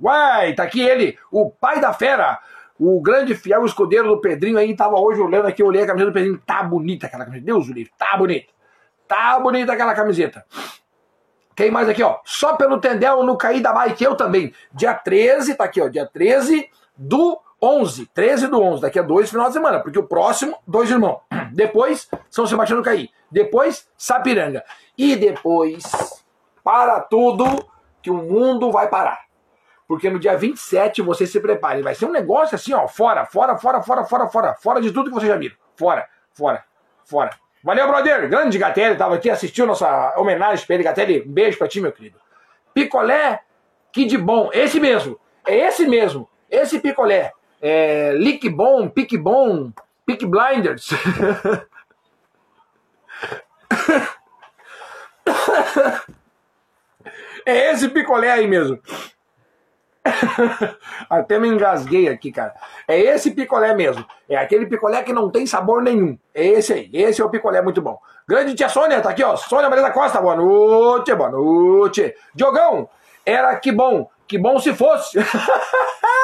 Uai, 0.00 0.54
tá 0.54 0.62
aqui 0.62 0.80
ele, 0.80 1.18
o 1.30 1.50
pai 1.50 1.80
da 1.80 1.92
fera, 1.92 2.38
o 2.78 3.02
grande 3.02 3.34
fiel 3.34 3.66
escudeiro 3.66 4.08
do 4.08 4.20
Pedrinho 4.20 4.56
aí, 4.56 4.74
tava 4.74 4.98
hoje 4.98 5.20
olhando 5.20 5.46
aqui, 5.46 5.62
eu 5.62 5.66
olhei 5.66 5.82
a 5.82 5.86
camiseta 5.86 6.10
do 6.10 6.14
Pedrinho, 6.14 6.38
tá 6.38 6.62
bonita 6.62 7.06
aquela 7.06 7.24
camiseta, 7.24 7.44
Deus 7.44 7.68
o 7.68 7.72
livre, 7.72 7.92
tá 7.98 8.16
bonita. 8.16 8.50
Tá 9.06 9.38
bonita 9.40 9.72
aquela 9.72 9.92
camiseta. 9.92 10.46
Quem 11.54 11.70
mais 11.70 11.88
aqui, 11.88 12.02
ó? 12.02 12.20
Só 12.24 12.56
pelo 12.56 12.80
Tendel 12.80 13.24
no 13.24 13.36
Caí 13.36 13.60
da 13.60 13.72
Bike, 13.72 14.04
eu 14.04 14.14
também. 14.14 14.54
Dia 14.72 14.94
13, 14.94 15.56
tá 15.56 15.64
aqui, 15.64 15.80
ó. 15.80 15.88
Dia 15.88 16.06
13 16.06 16.70
do 17.00 17.40
11. 17.62 18.06
13 18.06 18.48
do 18.48 18.60
11, 18.60 18.82
daqui 18.82 18.98
a 18.98 19.02
dois 19.02 19.30
final 19.30 19.46
de 19.46 19.54
semana. 19.54 19.80
Porque 19.80 19.98
o 19.98 20.06
próximo, 20.06 20.56
dois 20.66 20.90
irmãos. 20.90 21.20
Depois, 21.52 22.08
São 22.28 22.46
Sebastião 22.46 22.78
do 22.78 22.84
Caí. 22.84 23.08
Depois, 23.30 23.88
Sapiranga. 23.96 24.62
E 24.96 25.16
depois, 25.16 25.82
para 26.62 27.00
tudo, 27.00 27.44
que 28.02 28.10
o 28.10 28.16
mundo 28.16 28.70
vai 28.70 28.88
parar. 28.88 29.20
Porque 29.88 30.10
no 30.10 30.18
dia 30.18 30.36
27 30.36 31.00
você 31.02 31.26
se 31.26 31.40
prepare. 31.40 31.82
Vai 31.82 31.94
ser 31.94 32.04
um 32.06 32.12
negócio 32.12 32.54
assim, 32.54 32.72
ó. 32.72 32.86
Fora, 32.86 33.24
fora, 33.24 33.56
fora, 33.56 33.82
fora, 33.82 34.04
fora, 34.04 34.28
fora. 34.28 34.54
Fora 34.54 34.80
de 34.80 34.92
tudo 34.92 35.10
que 35.10 35.14
você 35.14 35.26
já 35.26 35.36
viu. 35.36 35.52
Fora, 35.74 36.06
fora, 36.32 36.64
fora. 37.04 37.30
Valeu, 37.62 37.88
brother. 37.88 38.28
Grande 38.28 38.58
Gatelli, 38.58 38.96
tava 38.96 39.16
aqui, 39.16 39.28
assistiu 39.28 39.66
nossa 39.66 40.14
homenagem 40.16 40.64
pra 40.66 40.74
ele. 40.74 40.84
Gatelli, 40.84 41.22
um 41.26 41.32
beijo 41.32 41.58
pra 41.58 41.66
ti, 41.66 41.80
meu 41.80 41.92
querido. 41.92 42.18
Picolé, 42.72 43.40
que 43.92 44.04
de 44.04 44.16
bom. 44.16 44.50
Esse 44.52 44.78
mesmo. 44.78 45.18
É 45.46 45.56
esse 45.56 45.86
mesmo. 45.86 46.28
Esse 46.50 46.80
picolé. 46.80 47.32
É, 47.62 48.12
Lick 48.14 48.48
bom, 48.48 48.88
pique 48.88 49.16
bom, 49.18 49.70
pique 50.06 50.26
blinders. 50.26 50.88
é 57.44 57.72
esse 57.72 57.88
picolé 57.88 58.32
aí 58.32 58.46
mesmo. 58.46 58.80
Até 61.08 61.38
me 61.38 61.48
engasguei 61.48 62.08
aqui, 62.08 62.32
cara. 62.32 62.54
É 62.88 62.98
esse 62.98 63.30
picolé 63.30 63.74
mesmo. 63.74 64.04
É 64.28 64.36
aquele 64.36 64.66
picolé 64.66 65.02
que 65.02 65.12
não 65.12 65.30
tem 65.30 65.46
sabor 65.46 65.82
nenhum. 65.82 66.18
É 66.34 66.46
esse 66.46 66.72
aí. 66.72 66.90
Esse 66.92 67.20
é 67.20 67.24
o 67.24 67.30
picolé 67.30 67.60
muito 67.60 67.82
bom. 67.82 67.98
Grande 68.26 68.54
tia 68.54 68.68
Sônia, 68.68 69.00
tá 69.00 69.10
aqui, 69.10 69.22
ó. 69.22 69.36
Sônia 69.36 69.68
Maria 69.68 69.84
da 69.84 69.90
Costa, 69.90 70.20
boa 70.20 70.36
noite, 70.36 71.14
boa 71.14 71.30
noite. 71.30 72.14
Diogão, 72.34 72.88
era 73.24 73.54
que 73.56 73.70
bom. 73.70 74.08
Que 74.26 74.38
bom 74.38 74.58
se 74.58 74.72
fosse. 74.72 75.18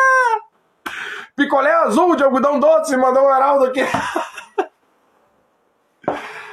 picolé 1.36 1.70
azul 1.70 2.16
de 2.16 2.24
algodão 2.24 2.58
doce, 2.58 2.96
mandou 2.96 3.24
o 3.24 3.34
Heraldo 3.34 3.66
aqui. 3.66 3.82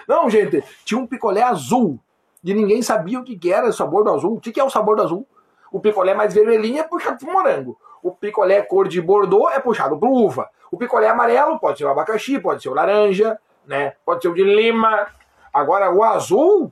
não, 0.07 0.29
gente, 0.29 0.61
tinha 0.83 0.99
um 0.99 1.07
picolé 1.07 1.41
azul. 1.41 1.99
E 2.43 2.53
ninguém 2.53 2.81
sabia 2.81 3.19
o 3.19 3.23
que 3.23 3.51
era 3.51 3.69
o 3.69 3.73
sabor 3.73 4.03
do 4.03 4.13
azul. 4.13 4.33
O 4.33 4.41
que 4.41 4.59
é 4.59 4.63
o 4.63 4.69
sabor 4.69 4.97
do 4.97 5.03
azul? 5.03 5.25
O 5.71 5.79
picolé 5.79 6.13
mais 6.13 6.33
vermelhinho 6.33 6.81
é 6.81 6.83
puxado 6.83 7.17
pro 7.17 7.31
morango. 7.31 7.79
O 8.03 8.11
picolé 8.11 8.61
cor 8.61 8.87
de 8.87 9.01
bordô 9.01 9.49
é 9.49 9.59
puxado 9.59 9.97
pro 9.97 10.11
uva. 10.11 10.49
O 10.69 10.77
picolé 10.77 11.07
amarelo 11.07 11.57
pode 11.57 11.77
ser 11.77 11.85
o 11.85 11.89
abacaxi, 11.89 12.37
pode 12.37 12.61
ser 12.61 12.67
o 12.67 12.73
laranja, 12.73 13.39
né? 13.65 13.93
Pode 14.05 14.21
ser 14.21 14.27
o 14.27 14.33
de 14.33 14.43
lima. 14.43 15.07
Agora, 15.53 15.89
o 15.89 16.03
azul, 16.03 16.71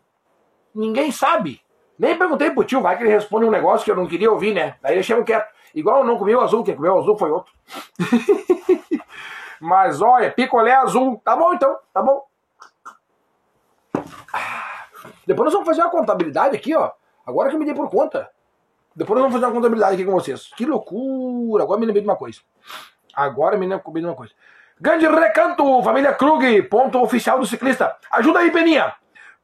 ninguém 0.75 1.09
sabe. 1.11 1.61
Nem 1.97 2.17
perguntei 2.17 2.51
pro 2.51 2.63
tio, 2.63 2.81
vai 2.81 2.97
que 2.97 3.03
ele 3.03 3.11
responde 3.11 3.45
um 3.45 3.51
negócio 3.51 3.85
que 3.85 3.91
eu 3.91 3.95
não 3.95 4.07
queria 4.07 4.31
ouvir, 4.31 4.53
né? 4.53 4.75
Daí 4.81 5.01
chama 5.01 5.23
quieto. 5.23 5.47
Igual 5.73 6.03
não 6.03 6.17
comi 6.17 6.35
o 6.35 6.41
azul, 6.41 6.63
quem 6.63 6.75
comeu 6.75 6.95
o 6.95 6.99
azul 6.99 7.17
foi 7.17 7.31
outro. 7.31 7.53
Mas 9.59 10.01
olha, 10.01 10.31
picolé 10.31 10.73
azul. 10.73 11.21
Tá 11.23 11.35
bom 11.35 11.53
então, 11.53 11.77
tá 11.93 12.01
bom. 12.01 12.25
Depois 15.25 15.45
nós 15.45 15.53
vamos 15.53 15.67
fazer 15.67 15.81
uma 15.81 15.91
contabilidade 15.91 16.55
aqui, 16.55 16.75
ó. 16.75 16.91
Agora 17.25 17.49
que 17.49 17.55
eu 17.55 17.59
me 17.59 17.65
dei 17.65 17.73
por 17.73 17.89
conta. 17.89 18.29
Depois 18.95 19.19
nós 19.19 19.21
vamos 19.21 19.33
fazer 19.33 19.45
uma 19.45 19.53
contabilidade 19.53 19.93
aqui 19.93 20.03
com 20.03 20.11
vocês. 20.11 20.51
Que 20.55 20.65
loucura! 20.65 21.63
Agora 21.63 21.79
me 21.79 21.85
lembrei 21.85 22.01
de 22.01 22.09
uma 22.09 22.17
coisa. 22.17 22.39
Agora 23.13 23.55
me 23.55 23.67
lembrei 23.67 24.01
de 24.01 24.07
uma 24.07 24.15
coisa. 24.15 24.33
Grande 24.79 25.07
recanto, 25.07 25.83
família 25.83 26.11
Krug, 26.13 26.63
ponto 26.63 26.99
oficial 26.99 27.39
do 27.39 27.45
ciclista. 27.45 27.95
Ajuda 28.11 28.39
aí, 28.39 28.51
Peninha. 28.51 28.93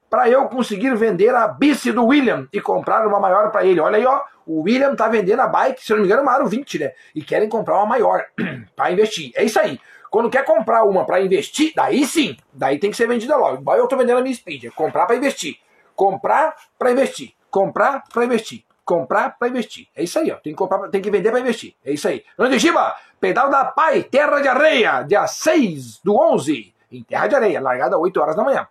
Para 0.10 0.28
eu 0.28 0.50
conseguir 0.50 0.96
vender 0.96 1.34
a 1.36 1.48
bici 1.48 1.92
do 1.92 2.06
William 2.06 2.48
e 2.52 2.60
comprar 2.60 3.06
uma 3.06 3.20
maior 3.20 3.52
para 3.52 3.64
ele. 3.64 3.80
Olha 3.80 3.98
aí, 3.98 4.06
ó. 4.06 4.24
O 4.48 4.62
William 4.62 4.96
tá 4.96 5.08
vendendo 5.08 5.42
a 5.42 5.48
bike, 5.48 5.84
se 5.84 5.92
não 5.92 6.00
me 6.00 6.06
engano, 6.06 6.24
uma 6.24 6.32
Aro 6.32 6.48
20, 6.48 6.80
né? 6.80 6.94
E 7.14 7.22
querem 7.22 7.50
comprar 7.50 7.76
uma 7.76 7.86
maior 7.86 8.26
para 8.76 8.92
investir. 8.92 9.32
É 9.36 9.44
isso 9.44 9.60
aí. 9.60 9.80
Quando 10.10 10.30
quer 10.30 10.46
comprar 10.46 10.84
uma 10.86 11.06
para 11.06 11.22
investir, 11.22 11.74
daí 11.76 12.06
sim, 12.06 12.38
daí 12.54 12.80
tem 12.80 12.90
que 12.90 12.98
ser 12.98 13.08
vendida 13.08 13.36
logo. 13.36 13.62
Igual 13.62 13.78
eu 13.78 13.88
tô 13.88 13.98
vendendo 13.98 14.20
a 14.20 14.22
minha 14.22 14.34
Speed, 14.34 14.64
é 14.64 14.70
comprar 14.70 15.06
para 15.06 15.18
investir. 15.18 15.58
Comprar 15.94 16.56
para 16.80 16.92
investir. 16.92 17.34
Comprar 17.52 18.04
para 18.12 18.26
investir 18.26 18.66
comprar 18.88 19.38
para 19.38 19.50
investir. 19.50 19.90
É 19.94 20.02
isso 20.02 20.18
aí, 20.18 20.32
ó. 20.32 20.38
Tem 20.38 20.54
que 20.54 20.58
comprar, 20.58 20.88
tem 20.88 21.02
que 21.02 21.12
vender 21.12 21.30
para 21.30 21.42
investir. 21.42 21.76
É 21.84 21.92
isso 21.92 22.08
aí. 22.08 22.24
Grande 22.40 22.58
Giba, 22.58 22.96
pedal 23.20 23.50
da 23.50 23.66
Pai, 23.66 24.02
Terra 24.04 24.40
de 24.40 24.48
Areia, 24.48 25.04
dia 25.04 25.28
6 25.28 26.00
do 26.02 26.16
11, 26.16 26.74
em 26.90 27.04
Terra 27.04 27.28
de 27.28 27.36
Areia, 27.36 27.60
largada 27.60 27.98
8 27.98 28.18
horas 28.22 28.36
da 28.38 28.44
manhã. 28.46 28.66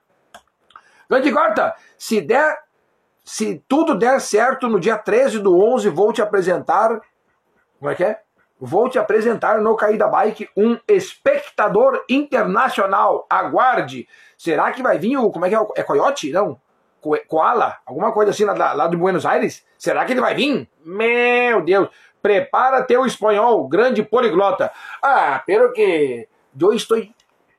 Grande 1.08 1.30
Gorta, 1.30 1.76
se 1.98 2.22
der, 2.22 2.58
se 3.26 3.60
tudo 3.66 3.98
der 3.98 4.20
certo 4.20 4.68
no 4.68 4.78
dia 4.78 4.96
13 4.96 5.40
do 5.40 5.58
11, 5.58 5.88
vou 5.88 6.12
te 6.12 6.22
apresentar, 6.22 7.00
como 7.76 7.90
é 7.90 7.94
que 7.96 8.04
é? 8.04 8.20
Vou 8.58 8.88
te 8.88 9.00
apresentar 9.00 9.60
no 9.60 9.74
Caída 9.74 10.06
Bike 10.06 10.48
um 10.56 10.78
espectador 10.86 12.04
internacional. 12.08 13.26
Aguarde. 13.28 14.08
Será 14.38 14.70
que 14.70 14.80
vai 14.80 14.96
vir 14.96 15.18
o, 15.18 15.30
como 15.30 15.44
é 15.44 15.48
que 15.48 15.56
é? 15.56 15.58
É 15.74 15.82
Coyote? 15.82 16.30
Não. 16.30 16.58
Koala, 17.28 17.76
alguma 17.84 18.12
coisa 18.12 18.30
assim 18.30 18.44
lá, 18.44 18.72
lá 18.72 18.86
de 18.86 18.96
Buenos 18.96 19.26
Aires? 19.26 19.66
Será 19.76 20.04
que 20.04 20.12
ele 20.12 20.20
vai 20.20 20.34
vir? 20.34 20.68
Meu 20.84 21.62
Deus, 21.62 21.88
prepara 22.22 22.84
teu 22.84 23.04
espanhol, 23.04 23.66
grande 23.68 24.04
poliglota. 24.04 24.70
Ah, 25.02 25.42
pero 25.44 25.72
que 25.72 26.28
eu 26.58 26.72
estou 26.72 26.96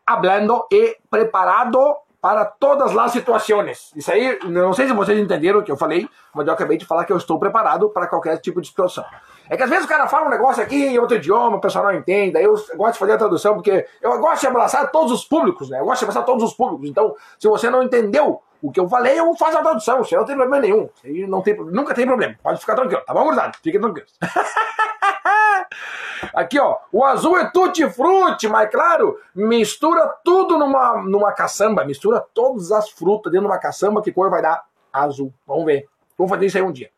hablando 0.05 0.65
e 0.72 0.97
preparado 1.09 1.78
para 2.22 2.45
todas 2.45 2.97
as 2.97 3.11
situações. 3.11 3.91
Isso 3.95 4.11
aí, 4.11 4.39
não 4.45 4.74
sei 4.74 4.88
se 4.88 4.93
vocês 4.93 5.18
entenderam 5.20 5.59
o 5.59 5.63
que 5.63 5.72
eu 5.72 5.78
falei, 5.78 6.09
mas 6.34 6.47
eu 6.47 6.53
acabei 6.53 6.78
de 6.78 6.86
falar 6.86 7.05
que 7.05 7.13
eu 7.13 7.18
estou 7.18 7.39
preparado 7.39 7.89
para 7.89 8.07
qualquer 8.07 8.38
tipo 8.38 8.59
de 8.59 8.68
situação. 8.68 9.05
É 9.49 9.55
que 9.55 9.63
às 9.63 9.70
vezes 9.70 9.86
o 9.86 9.88
cara 9.88 10.07
fala 10.07 10.28
um 10.28 10.30
negócio 10.30 10.61
aqui 10.61 10.76
em 10.76 10.99
outro 10.99 11.15
idioma, 11.15 11.57
o 11.57 11.61
pessoal 11.61 11.86
não 11.86 11.93
entende, 11.93 12.38
aí 12.38 12.43
eu 12.43 12.55
gosto 12.76 12.93
de 12.93 12.99
fazer 12.99 13.13
a 13.13 13.18
tradução, 13.18 13.53
porque 13.53 13.88
eu 14.01 14.20
gosto 14.20 14.41
de 14.41 14.47
abraçar 14.47 14.91
todos 14.91 15.11
os 15.11 15.24
públicos, 15.24 15.70
né? 15.70 15.80
Eu 15.80 15.86
gosto 15.86 15.99
de 15.99 16.05
abraçar 16.05 16.26
todos 16.26 16.43
os 16.43 16.53
públicos. 16.53 16.89
Então, 16.89 17.15
se 17.39 17.47
você 17.47 17.70
não 17.70 17.84
entendeu 17.84 18.41
o 18.61 18.72
que 18.72 18.80
eu 18.80 18.89
falei, 18.89 19.20
eu 19.20 19.34
faço 19.36 19.57
a 19.57 19.61
tradução, 19.61 20.03
você 20.03 20.18
não 20.18 20.26
tem 20.26 20.36
problema 20.36 20.61
nenhum. 20.61 20.89
Não 21.30 21.41
tem, 21.41 21.55
nunca 21.55 21.93
tem 21.93 22.05
problema. 22.05 22.36
Pode 22.41 22.59
ficar 22.59 22.76
tranquilo, 22.76 23.01
tá 23.05 23.13
bom, 23.13 23.24
gurizada? 23.24 23.51
Fiquem 23.61 23.80
tranquilos. 23.80 24.11
Aqui, 26.34 26.59
ó, 26.59 26.78
o 26.91 27.03
azul 27.03 27.38
é 27.38 27.49
tutti-frutti, 27.49 28.47
mas 28.47 28.70
claro, 28.70 29.20
mistura 29.36 30.07
tudo 30.24 30.57
numa, 30.57 31.01
numa 31.03 31.32
caçamba, 31.32 31.86
mistura 31.86 32.26
todas 32.34 32.72
as 32.72 32.89
frutas 32.89 33.32
dentro 33.32 33.47
de 33.47 33.51
uma 33.51 33.59
caçamba, 33.59 34.01
que 34.01 34.11
cor 34.11 34.30
vai 34.30 34.41
dar? 34.41 34.65
Azul. 34.91 35.34
Vamos 35.45 35.65
ver. 35.65 35.88
Vamos 36.18 36.32
fazer 36.32 36.45
isso 36.45 36.57
aí 36.57 36.63
um 36.63 36.72
dia. 36.72 36.89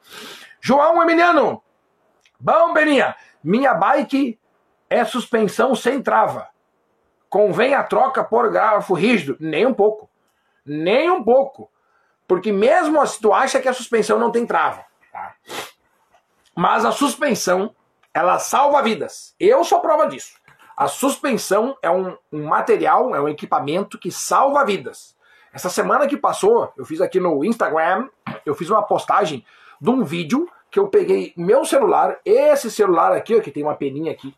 João 0.61 1.01
Emiliano. 1.01 1.61
Bom, 2.39 2.73
Beninha, 2.73 3.15
minha 3.43 3.73
bike 3.73 4.39
é 4.89 5.03
suspensão 5.03 5.75
sem 5.75 6.01
trava. 6.01 6.47
Convém 7.29 7.75
a 7.75 7.83
troca 7.83 8.23
por 8.23 8.49
garfo 8.49 8.93
rígido? 8.93 9.37
Nem 9.39 9.65
um 9.65 9.73
pouco. 9.73 10.09
Nem 10.65 11.11
um 11.11 11.23
pouco. 11.23 11.69
Porque 12.27 12.51
mesmo 12.51 13.05
se 13.05 13.19
tu 13.19 13.33
acha 13.33 13.59
que 13.59 13.67
a 13.67 13.73
suspensão 13.73 14.17
não 14.17 14.31
tem 14.31 14.45
trava, 14.45 14.85
tá? 15.11 15.35
mas 16.55 16.85
a 16.85 16.91
suspensão 16.91 17.75
ela 18.13 18.39
salva 18.39 18.81
vidas. 18.81 19.35
Eu 19.39 19.63
sou 19.63 19.79
prova 19.79 20.07
disso. 20.07 20.33
A 20.75 20.87
suspensão 20.87 21.77
é 21.81 21.89
um, 21.89 22.17
um 22.31 22.45
material, 22.45 23.13
é 23.13 23.21
um 23.21 23.27
equipamento 23.27 23.97
que 23.97 24.11
salva 24.11 24.65
vidas. 24.65 25.15
Essa 25.51 25.69
semana 25.69 26.07
que 26.07 26.15
passou, 26.15 26.71
eu 26.77 26.85
fiz 26.85 27.01
aqui 27.01 27.19
no 27.19 27.43
Instagram, 27.43 28.07
eu 28.45 28.55
fiz 28.55 28.69
uma 28.69 28.83
postagem 28.83 29.45
de 29.81 29.89
um 29.89 30.03
vídeo 30.03 30.47
que 30.71 30.79
eu 30.79 30.87
peguei 30.87 31.33
meu 31.35 31.65
celular, 31.65 32.19
esse 32.23 32.69
celular 32.69 33.11
aqui, 33.11 33.35
ó, 33.35 33.41
que 33.41 33.51
tem 33.51 33.63
uma 33.63 33.75
peninha 33.75 34.11
aqui, 34.11 34.33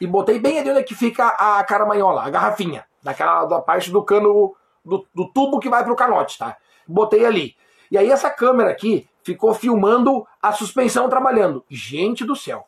e 0.00 0.06
botei 0.06 0.38
bem 0.38 0.58
ali 0.58 0.70
onde 0.70 0.82
que 0.82 0.94
fica 0.94 1.28
a 1.28 1.62
caramanhola, 1.62 2.24
a 2.24 2.30
garrafinha, 2.30 2.86
daquela 3.02 3.44
da 3.44 3.60
parte 3.60 3.90
do 3.90 4.02
cano, 4.02 4.56
do, 4.84 5.06
do 5.14 5.28
tubo 5.28 5.60
que 5.60 5.68
vai 5.68 5.84
pro 5.84 5.94
canote, 5.94 6.38
tá? 6.38 6.56
Botei 6.88 7.24
ali. 7.24 7.54
E 7.90 7.98
aí 7.98 8.10
essa 8.10 8.30
câmera 8.30 8.70
aqui 8.70 9.06
ficou 9.22 9.54
filmando 9.54 10.26
a 10.42 10.50
suspensão 10.50 11.08
trabalhando. 11.08 11.64
Gente 11.68 12.24
do 12.24 12.34
céu 12.34 12.66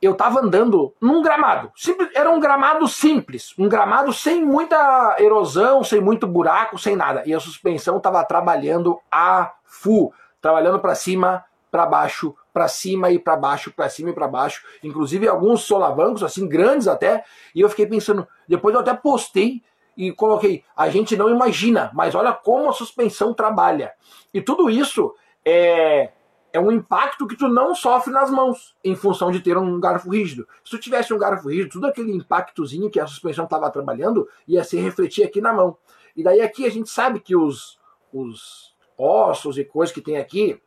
eu 0.00 0.12
estava 0.12 0.40
andando 0.40 0.94
num 1.00 1.22
gramado. 1.22 1.70
Simples, 1.74 2.10
era 2.14 2.30
um 2.30 2.40
gramado 2.40 2.86
simples, 2.86 3.54
um 3.58 3.68
gramado 3.68 4.12
sem 4.12 4.44
muita 4.44 5.16
erosão, 5.18 5.82
sem 5.82 6.00
muito 6.00 6.26
buraco, 6.26 6.78
sem 6.78 6.96
nada. 6.96 7.22
E 7.26 7.34
a 7.34 7.40
suspensão 7.40 7.96
estava 7.96 8.24
trabalhando 8.24 8.98
a 9.10 9.52
full, 9.64 10.12
trabalhando 10.40 10.78
para 10.78 10.94
cima, 10.94 11.44
para 11.70 11.84
baixo, 11.84 12.34
para 12.52 12.68
cima 12.68 13.10
e 13.10 13.18
para 13.18 13.36
baixo, 13.36 13.72
para 13.72 13.88
cima 13.88 14.10
e 14.10 14.12
para 14.12 14.28
baixo. 14.28 14.62
Inclusive 14.82 15.28
alguns 15.28 15.62
solavancos 15.62 16.22
assim 16.22 16.48
grandes 16.48 16.88
até. 16.88 17.24
E 17.54 17.60
eu 17.60 17.68
fiquei 17.68 17.86
pensando, 17.86 18.26
depois 18.46 18.74
eu 18.74 18.80
até 18.80 18.94
postei 18.94 19.62
e 19.96 20.12
coloquei, 20.12 20.62
a 20.76 20.88
gente 20.88 21.16
não 21.16 21.28
imagina, 21.28 21.90
mas 21.92 22.14
olha 22.14 22.32
como 22.32 22.70
a 22.70 22.72
suspensão 22.72 23.34
trabalha. 23.34 23.92
E 24.32 24.40
tudo 24.40 24.70
isso 24.70 25.12
é 25.44 26.10
é 26.52 26.58
um 26.58 26.72
impacto 26.72 27.26
que 27.26 27.36
tu 27.36 27.48
não 27.48 27.74
sofre 27.74 28.12
nas 28.12 28.30
mãos, 28.30 28.74
em 28.82 28.96
função 28.96 29.30
de 29.30 29.40
ter 29.40 29.56
um 29.56 29.78
garfo 29.78 30.10
rígido. 30.10 30.48
Se 30.64 30.70
tu 30.70 30.78
tivesse 30.78 31.12
um 31.12 31.18
garfo 31.18 31.48
rígido, 31.48 31.72
tudo 31.72 31.86
aquele 31.86 32.12
impactozinho 32.12 32.90
que 32.90 32.98
a 32.98 33.06
suspensão 33.06 33.44
estava 33.44 33.70
trabalhando 33.70 34.26
ia 34.46 34.64
se 34.64 34.78
refletir 34.78 35.24
aqui 35.24 35.40
na 35.40 35.52
mão. 35.52 35.76
E 36.16 36.22
daí 36.22 36.40
aqui 36.40 36.64
a 36.64 36.70
gente 36.70 36.88
sabe 36.88 37.20
que 37.20 37.36
os, 37.36 37.78
os 38.12 38.74
ossos 38.96 39.58
e 39.58 39.64
coisas 39.64 39.94
que 39.94 40.00
tem 40.00 40.16
aqui 40.16 40.60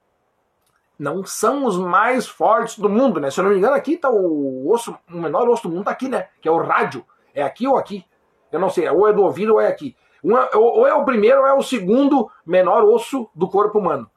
não 0.98 1.26
são 1.26 1.66
os 1.66 1.78
mais 1.78 2.28
fortes 2.28 2.78
do 2.78 2.88
mundo, 2.88 3.20
né? 3.20 3.32
Se 3.32 3.40
eu 3.40 3.44
não 3.44 3.52
me 3.52 3.58
engano, 3.58 3.76
aqui 3.76 3.98
tá 3.98 4.10
o 4.10 4.72
osso, 4.72 4.96
o 5.12 5.18
menor 5.18 5.50
osso 5.50 5.64
do 5.64 5.74
mundo 5.74 5.86
tá 5.86 5.92
aqui, 5.92 6.08
né? 6.08 6.28
Que 6.40 6.48
é 6.48 6.52
o 6.52 6.62
rádio. 6.62 7.04
É 7.34 7.42
aqui 7.42 7.68
ou 7.68 7.76
aqui? 7.76 8.06
Eu 8.52 8.60
não 8.60 8.70
sei, 8.70 8.88
ou 8.88 9.08
é 9.08 9.14
do 9.14 9.24
ouvido 9.24 9.54
ou 9.54 9.62
é 9.62 9.68
aqui. 9.68 9.96
Uma, 10.24 10.48
ou 10.56 10.86
é 10.86 10.94
o 10.94 11.04
primeiro 11.04 11.40
ou 11.40 11.48
é 11.48 11.54
o 11.54 11.64
segundo 11.64 12.30
menor 12.46 12.84
osso 12.84 13.28
do 13.34 13.50
corpo 13.50 13.80
humano. 13.80 14.08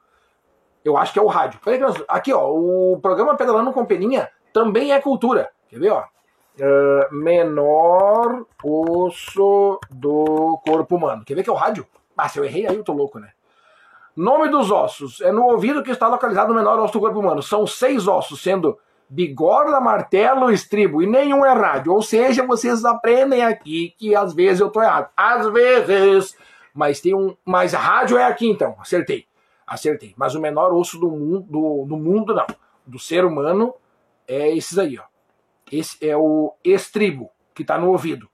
Eu 0.85 0.95
acho 0.95 1.11
que 1.11 1.17
é 1.17 1.21
o 1.21 1.27
rádio. 1.27 1.59
Aqui, 2.07 2.31
ó, 2.31 2.47
o 2.47 2.99
programa 3.01 3.35
Pedalando 3.35 3.73
com 3.73 3.83
Peninha 3.83 4.29
também 4.53 4.93
é 4.93 5.01
cultura. 5.01 5.49
Quer 5.67 5.79
ver, 5.79 5.89
ó? 5.89 6.03
Uh, 6.57 7.13
menor 7.13 8.45
osso 8.63 9.79
do 9.89 10.61
corpo 10.63 10.95
humano. 10.95 11.25
Quer 11.25 11.33
ver 11.33 11.43
que 11.43 11.49
é 11.49 11.53
o 11.53 11.55
rádio? 11.55 11.87
Ah, 12.15 12.29
se 12.29 12.39
eu 12.39 12.45
errei 12.45 12.67
aí 12.67 12.75
eu 12.75 12.83
tô 12.83 12.93
louco, 12.93 13.19
né? 13.19 13.29
Nome 14.15 14.47
dos 14.47 14.69
ossos. 14.69 15.19
É 15.21 15.31
no 15.31 15.45
ouvido 15.45 15.81
que 15.81 15.89
está 15.89 16.07
localizado 16.07 16.53
o 16.53 16.55
menor 16.55 16.79
osso 16.79 16.93
do 16.93 16.99
corpo 16.99 17.19
humano. 17.19 17.41
São 17.41 17.65
seis 17.65 18.07
ossos, 18.07 18.41
sendo 18.41 18.77
bigorna, 19.09 19.81
martelo, 19.81 20.51
estribo. 20.51 21.01
E 21.01 21.07
nenhum 21.07 21.43
é 21.43 21.51
rádio. 21.51 21.91
Ou 21.91 22.01
seja, 22.03 22.45
vocês 22.45 22.85
aprendem 22.85 23.43
aqui 23.43 23.93
que 23.97 24.15
às 24.15 24.35
vezes 24.35 24.61
eu 24.61 24.69
tô 24.69 24.83
errado. 24.83 25.09
Às 25.17 25.49
vezes. 25.49 26.37
Mas 26.75 27.01
tem 27.01 27.15
um. 27.15 27.35
Mas 27.43 27.73
rádio 27.73 28.19
é 28.19 28.23
aqui 28.23 28.47
então. 28.47 28.75
Acertei. 28.79 29.25
Acertei. 29.65 30.13
Mas 30.17 30.35
o 30.35 30.39
menor 30.39 30.73
osso 30.73 30.99
do 30.99 31.09
mundo, 31.09 31.41
do, 31.41 31.85
do 31.85 31.97
mundo 31.97 32.33
não. 32.33 32.45
Do 32.85 32.99
ser 32.99 33.25
humano 33.25 33.73
é 34.27 34.55
esses 34.55 34.77
aí, 34.77 34.99
ó. 34.99 35.03
Esse 35.71 36.07
é 36.07 36.15
o 36.15 36.55
estribo, 36.63 37.31
que 37.53 37.63
está 37.63 37.77
no 37.77 37.89
ouvido. 37.89 38.29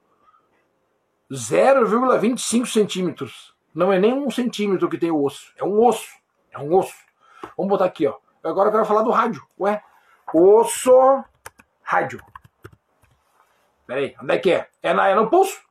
0,25 1.32 2.66
centímetros. 2.66 3.56
Não 3.74 3.94
é 3.94 3.98
nem 3.98 4.14
um 4.14 4.30
centímetro 4.30 4.90
que 4.90 4.98
tem 4.98 5.12
o 5.12 5.24
osso. 5.24 5.54
É 5.56 5.64
um 5.64 5.82
osso. 5.82 6.10
É 6.52 6.60
um 6.60 6.76
osso. 6.76 6.96
Vamos 7.56 7.70
botar 7.70 7.86
aqui, 7.86 8.06
ó. 8.06 8.18
Agora 8.44 8.68
eu 8.68 8.74
quero 8.74 8.86
falar 8.86 9.04
do 9.04 9.12
rádio. 9.12 9.46
Ué, 9.60 9.82
osso, 10.34 11.24
rádio. 11.82 12.22
Peraí, 13.88 14.16
onde 14.22 14.34
é 14.34 14.38
que 14.40 14.52
é? 14.52 14.70
É, 14.82 14.94
na, 14.94 15.08
é 15.08 15.16
no 15.16 15.30
pulso? 15.30 15.62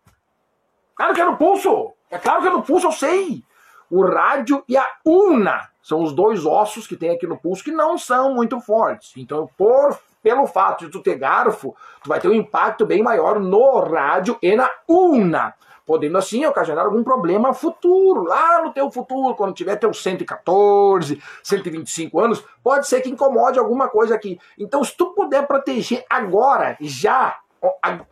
Claro 0.95 1.15
que 1.15 1.21
é 1.21 1.25
no 1.25 1.37
pulso. 1.37 1.95
É 2.11 2.19
claro 2.19 2.43
que 2.43 2.49
é 2.49 2.51
no 2.51 2.63
pulso, 2.63 2.87
eu 2.87 2.93
sei. 2.93 3.45
O 3.91 4.05
rádio 4.05 4.63
e 4.69 4.77
a 4.77 4.87
una 5.05 5.69
são 5.83 6.03
os 6.03 6.13
dois 6.13 6.47
ossos 6.47 6.87
que 6.87 6.97
tem 6.97 7.11
aqui 7.11 7.27
no 7.27 7.39
pulso 7.39 7.65
que 7.65 7.73
não 7.73 7.99
são 7.99 8.35
muito 8.35 8.61
fortes. 8.61 9.13
Então, 9.17 9.49
por 9.57 9.99
pelo 10.23 10.47
fato 10.47 10.85
de 10.85 10.91
tu 10.91 11.01
ter 11.03 11.17
garfo, 11.17 11.75
tu 12.03 12.09
vai 12.09 12.21
ter 12.21 12.29
um 12.29 12.35
impacto 12.35 12.85
bem 12.85 13.03
maior 13.03 13.41
no 13.41 13.81
rádio 13.81 14.39
e 14.43 14.55
na 14.55 14.69
una 14.87 15.55
podendo 15.91 16.19
assim 16.19 16.47
ocasionar 16.47 16.85
algum 16.85 17.03
problema 17.03 17.53
futuro, 17.53 18.23
lá 18.23 18.63
no 18.63 18.73
teu 18.73 18.89
futuro, 18.93 19.35
quando 19.35 19.53
tiver 19.53 19.75
teus 19.75 20.01
114, 20.01 21.21
125 21.43 22.21
anos, 22.21 22.45
pode 22.63 22.87
ser 22.87 23.01
que 23.01 23.11
incomode 23.11 23.59
alguma 23.59 23.89
coisa 23.89 24.15
aqui. 24.15 24.39
Então, 24.57 24.85
se 24.85 24.97
tu 24.97 25.07
puder 25.07 25.49
proteger 25.49 26.05
agora, 26.09 26.77
já, 26.81 27.41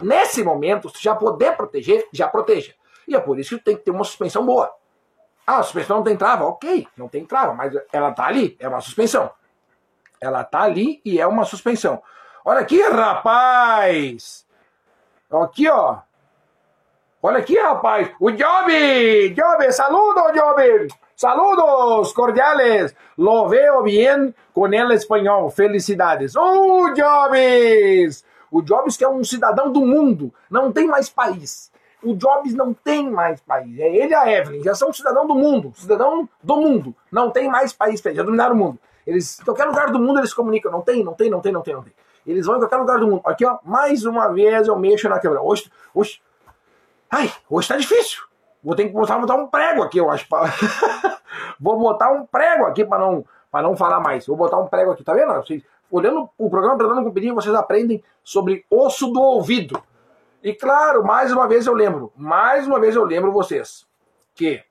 nesse 0.02 0.42
momento, 0.42 0.88
se 0.88 1.00
já 1.00 1.14
puder 1.14 1.56
proteger, 1.56 2.08
já 2.12 2.26
proteja. 2.26 2.74
E 3.06 3.14
é 3.14 3.20
por 3.20 3.38
isso 3.38 3.50
que 3.50 3.62
tu 3.62 3.64
tem 3.66 3.76
que 3.76 3.84
ter 3.84 3.92
uma 3.92 4.02
suspensão 4.02 4.44
boa. 4.44 4.68
Ah, 5.50 5.60
a 5.60 5.62
suspensão 5.62 5.96
não 5.96 6.04
tem 6.04 6.14
trava? 6.14 6.44
Ok, 6.44 6.86
não 6.94 7.08
tem 7.08 7.24
trava, 7.24 7.54
mas 7.54 7.72
ela 7.90 8.12
tá 8.12 8.26
ali, 8.26 8.54
é 8.60 8.68
uma 8.68 8.82
suspensão. 8.82 9.30
Ela 10.20 10.44
tá 10.44 10.60
ali 10.60 11.00
e 11.02 11.18
é 11.18 11.26
uma 11.26 11.46
suspensão. 11.46 12.02
Olha 12.44 12.60
aqui, 12.60 12.82
rapaz! 12.82 14.44
Aqui, 15.32 15.66
ó. 15.70 16.00
Olha 17.22 17.38
aqui, 17.38 17.58
rapaz. 17.58 18.10
O 18.20 18.30
Job. 18.30 19.30
Job, 19.30 19.72
saludo, 19.72 20.20
Job. 20.34 20.88
Saludos 21.16 22.12
cordiales. 22.12 22.94
Lo 23.16 23.48
veo 23.48 23.82
bien 23.82 24.34
con 24.52 24.74
el 24.74 24.90
espanhol. 24.90 25.50
Felicidades. 25.50 26.36
Oh, 26.36 26.92
Jobs! 26.94 28.22
O 28.50 28.60
Jobs 28.60 28.98
que 28.98 29.04
é 29.04 29.08
um 29.08 29.24
cidadão 29.24 29.72
do 29.72 29.80
mundo. 29.80 30.30
Não 30.50 30.70
tem 30.70 30.86
mais 30.86 31.08
país. 31.08 31.72
O 32.02 32.14
Jobs 32.14 32.54
não 32.54 32.72
tem 32.72 33.10
mais 33.10 33.40
país. 33.40 33.78
É 33.78 33.88
ele 33.88 34.12
e 34.12 34.14
a 34.14 34.30
Evelyn. 34.30 34.62
Já 34.62 34.74
são 34.74 34.92
cidadão 34.92 35.26
do 35.26 35.34
mundo. 35.34 35.72
Cidadão 35.74 36.28
do 36.42 36.56
mundo. 36.56 36.94
Não 37.10 37.30
tem 37.30 37.48
mais 37.48 37.72
país. 37.72 38.00
Já 38.00 38.22
dominaram 38.22 38.54
o 38.54 38.58
mundo. 38.58 38.78
Eles, 39.06 39.40
em 39.40 39.44
qualquer 39.44 39.64
lugar 39.64 39.90
do 39.90 39.98
mundo 39.98 40.20
eles 40.20 40.32
comunicam. 40.32 40.70
Não 40.70 40.80
tem, 40.80 41.02
não 41.02 41.14
tem, 41.14 41.30
não 41.30 41.40
tem, 41.40 41.52
não 41.52 41.62
tem, 41.62 41.74
não 41.74 41.82
tem. 41.82 41.92
Eles 42.26 42.46
vão 42.46 42.56
em 42.56 42.60
qualquer 42.60 42.76
lugar 42.76 42.98
do 42.98 43.08
mundo. 43.08 43.22
Aqui, 43.24 43.44
ó. 43.44 43.58
Mais 43.64 44.04
uma 44.04 44.28
vez 44.28 44.68
eu 44.68 44.78
mexo 44.78 45.08
na 45.08 45.18
quebra. 45.18 45.40
Hoje, 45.40 45.70
hoje, 45.94 46.20
Ai, 47.10 47.32
hoje 47.48 47.68
tá 47.68 47.76
difícil. 47.76 48.22
Vou 48.62 48.76
ter 48.76 48.86
que 48.86 48.92
botar, 48.92 49.18
botar 49.18 49.36
um 49.36 49.46
prego 49.46 49.82
aqui, 49.82 49.98
eu 49.98 50.10
acho. 50.10 50.26
Vou 51.58 51.78
botar 51.78 52.10
um 52.12 52.26
prego 52.26 52.66
aqui 52.66 52.84
para 52.84 52.98
não, 52.98 53.24
pra 53.50 53.62
não 53.62 53.76
falar 53.76 54.00
mais. 54.00 54.26
Vou 54.26 54.36
botar 54.36 54.58
um 54.58 54.66
prego 54.66 54.90
aqui, 54.90 55.02
tá 55.02 55.14
vendo? 55.14 55.32
Vocês, 55.34 55.62
olhando 55.90 56.28
o 56.36 56.50
programa 56.50 56.76
Treinando 56.76 57.04
com 57.04 57.12
Perigo, 57.12 57.34
vocês 57.34 57.54
aprendem 57.54 58.02
sobre 58.22 58.66
osso 58.70 59.08
do 59.08 59.20
ouvido. 59.22 59.82
E 60.42 60.54
claro, 60.54 61.04
mais 61.04 61.32
uma 61.32 61.48
vez 61.48 61.66
eu 61.66 61.74
lembro, 61.74 62.12
mais 62.16 62.66
uma 62.66 62.78
vez 62.78 62.94
eu 62.94 63.04
lembro 63.04 63.32
vocês 63.32 63.86
que 64.34 64.62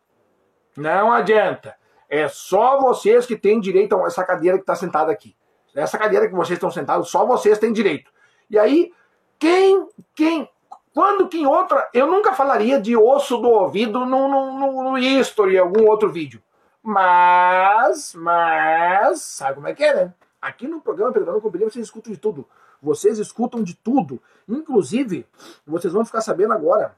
não 0.75 1.11
adianta. 1.11 1.75
É 2.09 2.27
só 2.29 2.79
vocês 2.79 3.25
que 3.25 3.35
têm 3.35 3.59
direito 3.59 3.95
a 3.97 4.07
essa 4.07 4.23
cadeira 4.23 4.57
que 4.57 4.63
está 4.63 4.75
sentada 4.75 5.11
aqui. 5.11 5.35
Essa 5.75 5.97
cadeira 5.97 6.27
que 6.27 6.33
vocês 6.33 6.57
estão 6.57 6.71
sentados, 6.71 7.09
só 7.09 7.25
vocês 7.25 7.59
têm 7.59 7.73
direito. 7.73 8.09
E 8.49 8.57
aí, 8.57 8.93
quem, 9.37 9.87
quem 10.15 10.49
quando 10.97 11.27
que 11.27 11.37
em 11.37 11.45
outra. 11.45 11.87
Eu 11.93 12.07
nunca 12.07 12.33
falaria 12.33 12.81
de 12.81 12.97
osso 12.97 13.37
do 13.37 13.47
ouvido 13.47 14.03
no, 14.03 14.27
no, 14.27 14.59
no, 14.59 14.83
no 14.83 14.97
history, 14.97 15.55
algum 15.55 15.87
outro 15.87 16.11
vídeo. 16.11 16.41
Mas, 16.81 18.15
mas, 18.15 19.21
sabe 19.21 19.55
como 19.55 19.67
é 19.67 19.75
que 19.75 19.83
é, 19.83 19.93
né? 19.93 20.13
Aqui 20.41 20.67
no 20.67 20.81
programa 20.81 21.13
Pedrão 21.13 21.39
com 21.39 21.51
vocês 21.51 21.75
escutam 21.75 22.11
de 22.11 22.17
tudo. 22.17 22.47
Vocês 22.81 23.19
escutam 23.19 23.63
de 23.63 23.75
tudo. 23.75 24.21
Inclusive, 24.47 25.25
vocês 25.65 25.93
vão 25.93 26.05
ficar 26.05 26.21
sabendo 26.21 26.53
agora. 26.53 26.95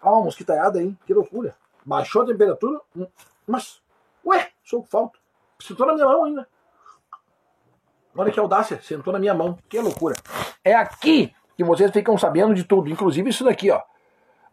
Ah, 0.00 0.12
uma 0.12 0.24
mosquitaiada 0.24 0.78
aí, 0.78 0.96
que 1.06 1.14
loucura. 1.14 1.54
Baixou 1.84 2.22
a 2.22 2.26
temperatura, 2.26 2.80
hum, 2.96 3.06
mas, 3.46 3.80
ué, 4.24 4.50
sou 4.64 4.82
falta. 4.82 5.18
Sentou 5.60 5.86
na 5.86 5.94
minha 5.94 6.06
mão 6.06 6.24
ainda. 6.24 6.48
Olha 8.16 8.32
que 8.32 8.40
audácia, 8.40 8.80
sentou 8.82 9.12
na 9.12 9.18
minha 9.18 9.34
mão. 9.34 9.58
Que 9.68 9.78
loucura. 9.78 10.16
É 10.64 10.74
aqui 10.74 11.34
que 11.56 11.64
vocês 11.64 11.90
ficam 11.90 12.16
sabendo 12.18 12.54
de 12.54 12.64
tudo, 12.64 12.88
inclusive 12.88 13.30
isso 13.30 13.44
daqui, 13.44 13.70
ó. 13.70 13.82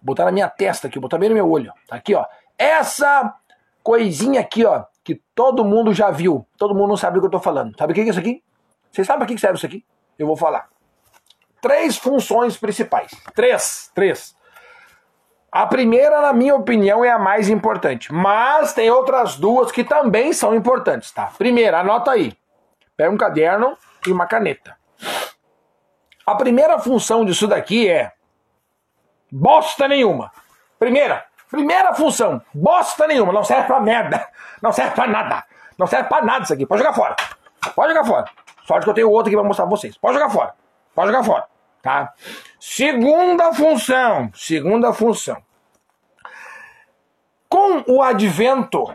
Botar 0.02 0.26
na 0.26 0.32
minha 0.32 0.50
testa 0.50 0.88
aqui, 0.88 1.00
botar 1.00 1.18
bem 1.18 1.30
no 1.30 1.36
meu 1.36 1.50
olho. 1.50 1.74
Tá 1.88 1.96
aqui, 1.96 2.14
ó. 2.14 2.26
Essa 2.58 3.36
coisinha 3.82 4.42
aqui, 4.42 4.66
ó, 4.66 4.84
que 5.04 5.16
todo 5.34 5.64
mundo 5.64 5.94
já 5.94 6.12
viu. 6.12 6.46
Todo 6.58 6.76
mundo 6.76 6.90
não 6.90 6.98
sabe 6.98 7.16
do 7.16 7.22
que 7.22 7.28
eu 7.28 7.32
tô 7.32 7.40
falando. 7.40 7.76
Sabe 7.78 7.92
o 7.92 7.96
que 7.96 8.02
é 8.02 8.10
isso 8.10 8.20
aqui? 8.20 8.44
Vocês 8.92 9.08
sabem 9.08 9.26
para 9.26 9.34
que 9.34 9.40
serve 9.40 9.58
isso 9.58 9.66
aqui? 9.66 9.86
Eu 10.18 10.28
vou 10.28 10.36
falar. 10.36 10.68
Três 11.62 11.98
funções 11.98 12.58
principais. 12.58 13.12
Três, 13.34 13.92
três. 13.94 14.36
A 15.52 15.66
primeira, 15.66 16.22
na 16.22 16.34
minha 16.34 16.56
opinião, 16.56 17.04
é 17.04 17.10
a 17.10 17.18
mais 17.18 17.50
importante. 17.50 18.14
Mas 18.14 18.74
tem 18.74 18.90
outras 18.92 19.36
duas 19.36 19.72
que 19.72 19.84
também 19.84 20.34
são 20.34 20.54
importantes, 20.54 21.12
tá? 21.12 21.32
Primeira, 21.38 21.80
anota 21.80 22.12
aí. 22.12 22.38
Pega 22.96 23.12
um 23.12 23.18
caderno 23.18 23.78
e 24.06 24.12
uma 24.12 24.28
caneta. 24.28 24.78
A 26.26 26.36
primeira 26.36 26.78
função 26.80 27.24
disso 27.24 27.48
daqui 27.48 27.90
é 27.90 28.12
bosta 29.32 29.88
nenhuma. 29.88 30.32
Primeira, 30.78 31.26
primeira 31.50 31.94
função, 31.94 32.42
bosta 32.54 33.08
nenhuma, 33.08 33.34
não 33.34 33.44
serve 33.44 33.66
pra 33.66 33.80
merda, 33.80 34.28
não 34.62 34.72
serve 34.72 34.92
pra 34.92 35.08
nada, 35.08 35.44
não 35.78 35.88
serve 35.88 36.08
pra 36.08 36.22
nada 36.22 36.44
isso 36.44 36.54
aqui, 36.54 36.66
pode 36.66 36.84
jogar 36.84 36.94
fora, 36.94 37.16
pode 37.76 37.94
jogar 37.94 38.06
fora. 38.06 38.26
Sorte 38.68 38.84
que 38.84 38.90
eu 38.90 38.94
tenho 38.94 39.10
outro 39.10 39.30
aqui 39.30 39.38
pra 39.38 39.48
mostrar 39.48 39.66
pra 39.66 39.78
vocês, 39.78 39.98
pode 39.98 40.16
jogar 40.16 40.30
fora, 40.30 40.54
pode 40.94 41.08
jogar 41.08 41.24
fora, 41.24 41.48
tá? 41.82 42.14
Segunda 42.60 43.54
função, 43.54 44.30
segunda 44.34 44.92
função. 44.92 45.38
Com 47.48 47.84
o 47.88 48.02
advento 48.02 48.86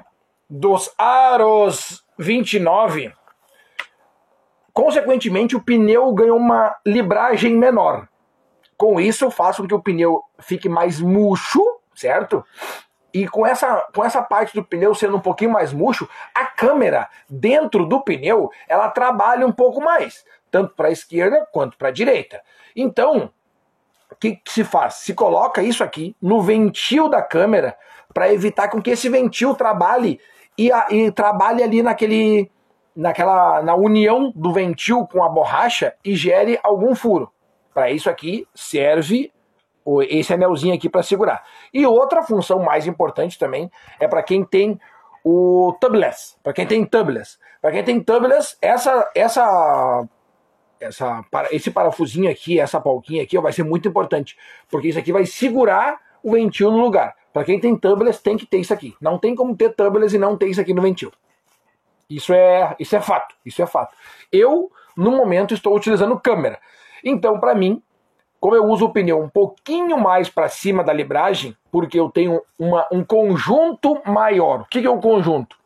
dos 0.49 0.93
aros 0.99 2.05
29, 2.19 3.13
Consequentemente, 4.73 5.55
o 5.55 5.63
pneu 5.63 6.13
ganha 6.15 6.35
uma 6.35 6.75
libragem 6.87 7.55
menor. 7.57 8.09
Com 8.77 8.99
isso, 8.99 9.25
eu 9.25 9.31
faço 9.31 9.63
com 9.63 9.69
que 9.69 9.75
o 9.75 9.83
pneu 9.83 10.23
fique 10.39 10.69
mais 10.69 11.01
murcho, 11.01 11.63
certo? 11.95 12.45
E 13.13 13.29
com 13.29 13.47
essa, 13.47 13.87
com 13.95 14.05
essa 14.05 14.23
parte 14.23 14.55
do 14.55 14.65
pneu 14.65 14.95
sendo 14.95 15.17
um 15.17 15.21
pouquinho 15.21 15.51
mais 15.51 15.73
murcho, 15.73 16.09
a 16.35 16.47
câmera 16.47 17.09
dentro 17.29 17.85
do 17.85 18.01
pneu 18.01 18.51
ela 18.67 18.89
trabalha 18.89 19.47
um 19.47 19.53
pouco 19.53 19.83
mais, 19.83 20.25
tanto 20.51 20.75
para 20.75 20.89
a 20.89 20.93
esquerda 20.93 21.47
quanto 21.53 21.77
para 21.77 21.89
a 21.89 21.93
direita. 21.93 22.41
Então, 22.75 23.31
o 24.11 24.17
que, 24.17 24.37
que, 24.37 24.53
se 24.53 24.65
faz? 24.65 24.95
Se 24.95 25.15
coloca 25.15 25.63
isso 25.63 25.85
aqui 25.85 26.17
no 26.21 26.41
ventil 26.41 27.09
da 27.09 27.23
câmera 27.23 27.77
para 28.13 28.33
evitar 28.33 28.69
com 28.69 28.81
que 28.81 28.91
esse 28.91 29.09
ventil 29.09 29.55
trabalhe 29.55 30.21
e, 30.57 30.71
a, 30.73 30.87
e 30.91 31.11
trabalhe 31.11 31.63
ali 31.63 31.83
naquele 31.83 32.51
naquela 32.95 33.63
na 33.63 33.75
união 33.75 34.31
do 34.37 34.53
ventil 34.53 35.07
com 35.07 35.25
a 35.25 35.29
borracha 35.29 35.95
e 36.05 36.15
gere 36.15 36.61
algum 36.63 36.95
furo. 36.95 37.33
Para 37.73 37.91
isso 37.91 38.11
aqui 38.11 38.47
serve 38.55 39.33
esse 40.09 40.33
anelzinho 40.33 40.75
aqui 40.75 40.89
para 40.89 41.03
segurar. 41.03 41.45
E 41.73 41.85
outra 41.87 42.23
função 42.23 42.61
mais 42.61 42.87
importante 42.87 43.39
também 43.39 43.71
é 43.99 44.07
para 44.07 44.23
quem 44.23 44.45
tem 44.45 44.79
o 45.25 45.77
tubeless, 45.81 46.37
para 46.43 46.53
quem 46.53 46.67
tem 46.67 46.85
tubeless. 46.85 47.39
Para 47.61 47.73
quem 47.73 47.85
tem 47.85 48.01
tubeless, 48.01 48.57
essa 48.61 49.09
essa 49.15 50.09
essa 50.81 51.25
esse 51.53 51.71
parafusinho 51.71 52.29
aqui, 52.29 52.59
essa 52.59 52.81
palquinha 52.81 53.23
aqui, 53.23 53.39
ó, 53.39 53.41
vai 53.41 53.53
ser 53.53 53.63
muito 53.63 53.89
importante, 53.89 54.37
porque 54.69 54.89
isso 54.89 54.99
aqui 54.99 55.13
vai 55.13 55.25
segurar 55.27 56.01
o 56.23 56.33
ventil 56.33 56.71
no 56.71 56.79
lugar. 56.79 57.15
Para 57.33 57.45
quem 57.45 57.59
tem 57.59 57.77
tubeless, 57.77 58.23
tem 58.23 58.37
que 58.37 58.45
ter 58.45 58.59
isso 58.59 58.75
aqui. 58.75 58.95
Não 59.01 59.19
tem 59.19 59.35
como 59.35 59.57
ter 59.57 59.75
tubeless 59.75 60.15
e 60.15 60.19
não 60.19 60.37
ter 60.37 60.49
isso 60.49 60.61
aqui 60.61 60.75
no 60.75 60.83
ventil. 60.83 61.13
Isso 62.11 62.33
é, 62.33 62.77
isso 62.79 62.95
é 62.95 63.01
fato, 63.01 63.35
isso 63.45 63.63
é 63.63 63.67
fato. 63.67 63.97
Eu, 64.31 64.71
no 64.97 65.13
momento, 65.13 65.55
estou 65.55 65.75
utilizando 65.75 66.19
câmera. 66.21 66.61
Então, 67.03 67.41
para 67.41 67.55
mim, 67.55 67.83
como 68.43 68.57
eu 68.57 68.67
uso 68.67 68.87
o 68.87 68.91
pneu 68.91 69.21
um 69.21 69.29
pouquinho 69.29 69.97
mais 69.97 70.29
para 70.29 70.49
cima 70.49 70.83
da 70.83 70.93
libragem, 70.93 71.57
porque 71.71 72.01
eu 72.01 72.11
tenho 72.11 72.43
uma, 72.59 72.85
um 72.91 73.05
conjunto 73.05 74.03
maior. 74.05 74.63
O 74.63 74.65
que, 74.65 74.81
que 74.81 74.87
é 74.89 74.91
um 74.91 75.01
conjunto? 75.01 75.57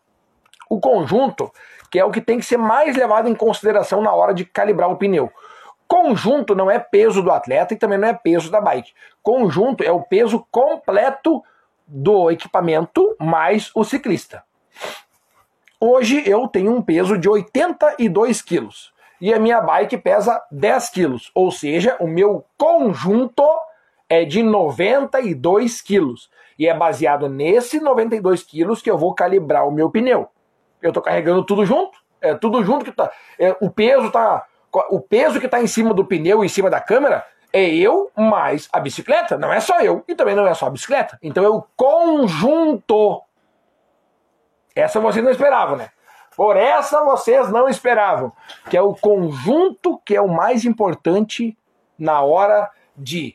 O 0.69 0.79
conjunto, 0.79 1.51
que 1.91 1.99
é 1.99 2.05
o 2.05 2.11
que 2.11 2.21
tem 2.21 2.39
que 2.39 2.45
ser 2.45 2.59
mais 2.59 2.95
levado 2.95 3.31
em 3.31 3.35
consideração 3.35 4.03
na 4.03 4.13
hora 4.13 4.35
de 4.35 4.45
calibrar 4.45 4.91
o 4.91 4.97
pneu. 4.99 5.33
Conjunto 5.89 6.55
não 6.55 6.71
é 6.71 6.79
peso 6.79 7.23
do 7.23 7.31
atleta 7.31 7.73
e 7.73 7.79
também 7.79 7.97
não 7.97 8.09
é 8.09 8.13
peso 8.13 8.51
da 8.51 8.61
bike. 8.61 8.93
Conjunto 9.23 9.83
é 9.83 9.91
o 9.91 10.03
peso 10.03 10.47
completo 10.51 11.43
do 11.87 12.31
equipamento 12.31 13.17
mais 13.19 13.71
o 13.75 13.85
ciclista. 13.85 14.45
Hoje 15.81 16.23
eu 16.27 16.47
tenho 16.47 16.75
um 16.77 16.83
peso 16.83 17.17
de 17.17 17.27
82 17.27 18.43
quilos 18.43 18.95
e 19.21 19.33
a 19.33 19.39
minha 19.39 19.61
bike 19.61 19.97
pesa 19.99 20.43
10 20.51 20.91
quilos, 20.91 21.31
ou 21.35 21.51
seja, 21.51 21.97
o 22.01 22.07
meu 22.07 22.45
conjunto 22.57 23.43
é 24.09 24.25
de 24.25 24.43
92 24.43 25.81
quilos. 25.81 26.31
E 26.59 26.67
é 26.67 26.75
baseado 26.75 27.29
nesse 27.29 27.81
92 27.81 28.43
quilos 28.43 28.81
que 28.81 28.91
eu 28.91 28.97
vou 28.97 29.15
calibrar 29.15 29.67
o 29.67 29.71
meu 29.71 29.91
pneu. 29.91 30.29
Eu 30.81 30.89
estou 30.89 31.03
carregando 31.03 31.45
tudo 31.45 31.67
junto, 31.67 31.99
é 32.21 32.35
tudo 32.35 32.65
junto 32.65 32.85
que 32.85 32.93
tá. 32.93 33.11
É, 33.39 33.55
o 33.61 33.71
peso 33.71 34.11
tá. 34.11 34.47
O 34.91 35.01
peso 35.01 35.39
que 35.41 35.47
está 35.47 35.61
em 35.61 35.67
cima 35.67 35.95
do 35.95 36.05
pneu 36.05 36.45
em 36.45 36.49
cima 36.49 36.69
da 36.69 36.81
câmera 36.81 37.25
é 37.53 37.65
eu 37.75 38.11
mais 38.15 38.69
a 38.73 38.81
bicicleta. 38.81 39.39
Não 39.39 39.53
é 39.53 39.61
só 39.61 39.81
eu 39.81 40.05
e 40.07 40.15
também 40.15 40.35
não 40.35 40.47
é 40.47 40.55
só 40.55 40.67
a 40.67 40.71
bicicleta. 40.71 41.19
Então 41.23 41.45
é 41.45 41.49
o 41.49 41.65
conjunto. 41.77 43.23
Essa 44.75 45.01
vocês 45.01 45.25
não 45.25 45.31
esperavam, 45.31 45.77
né? 45.77 45.91
Por 46.37 46.57
essa 46.57 47.03
vocês 47.03 47.51
não 47.51 47.69
esperavam, 47.69 48.31
que 48.69 48.77
é 48.77 48.83
o 48.83 48.95
conjunto 48.95 49.99
que 50.05 50.15
é 50.15 50.21
o 50.21 50.29
mais 50.29 50.65
importante 50.67 51.57
na 51.99 52.21
hora 52.21 52.71
de 52.95 53.35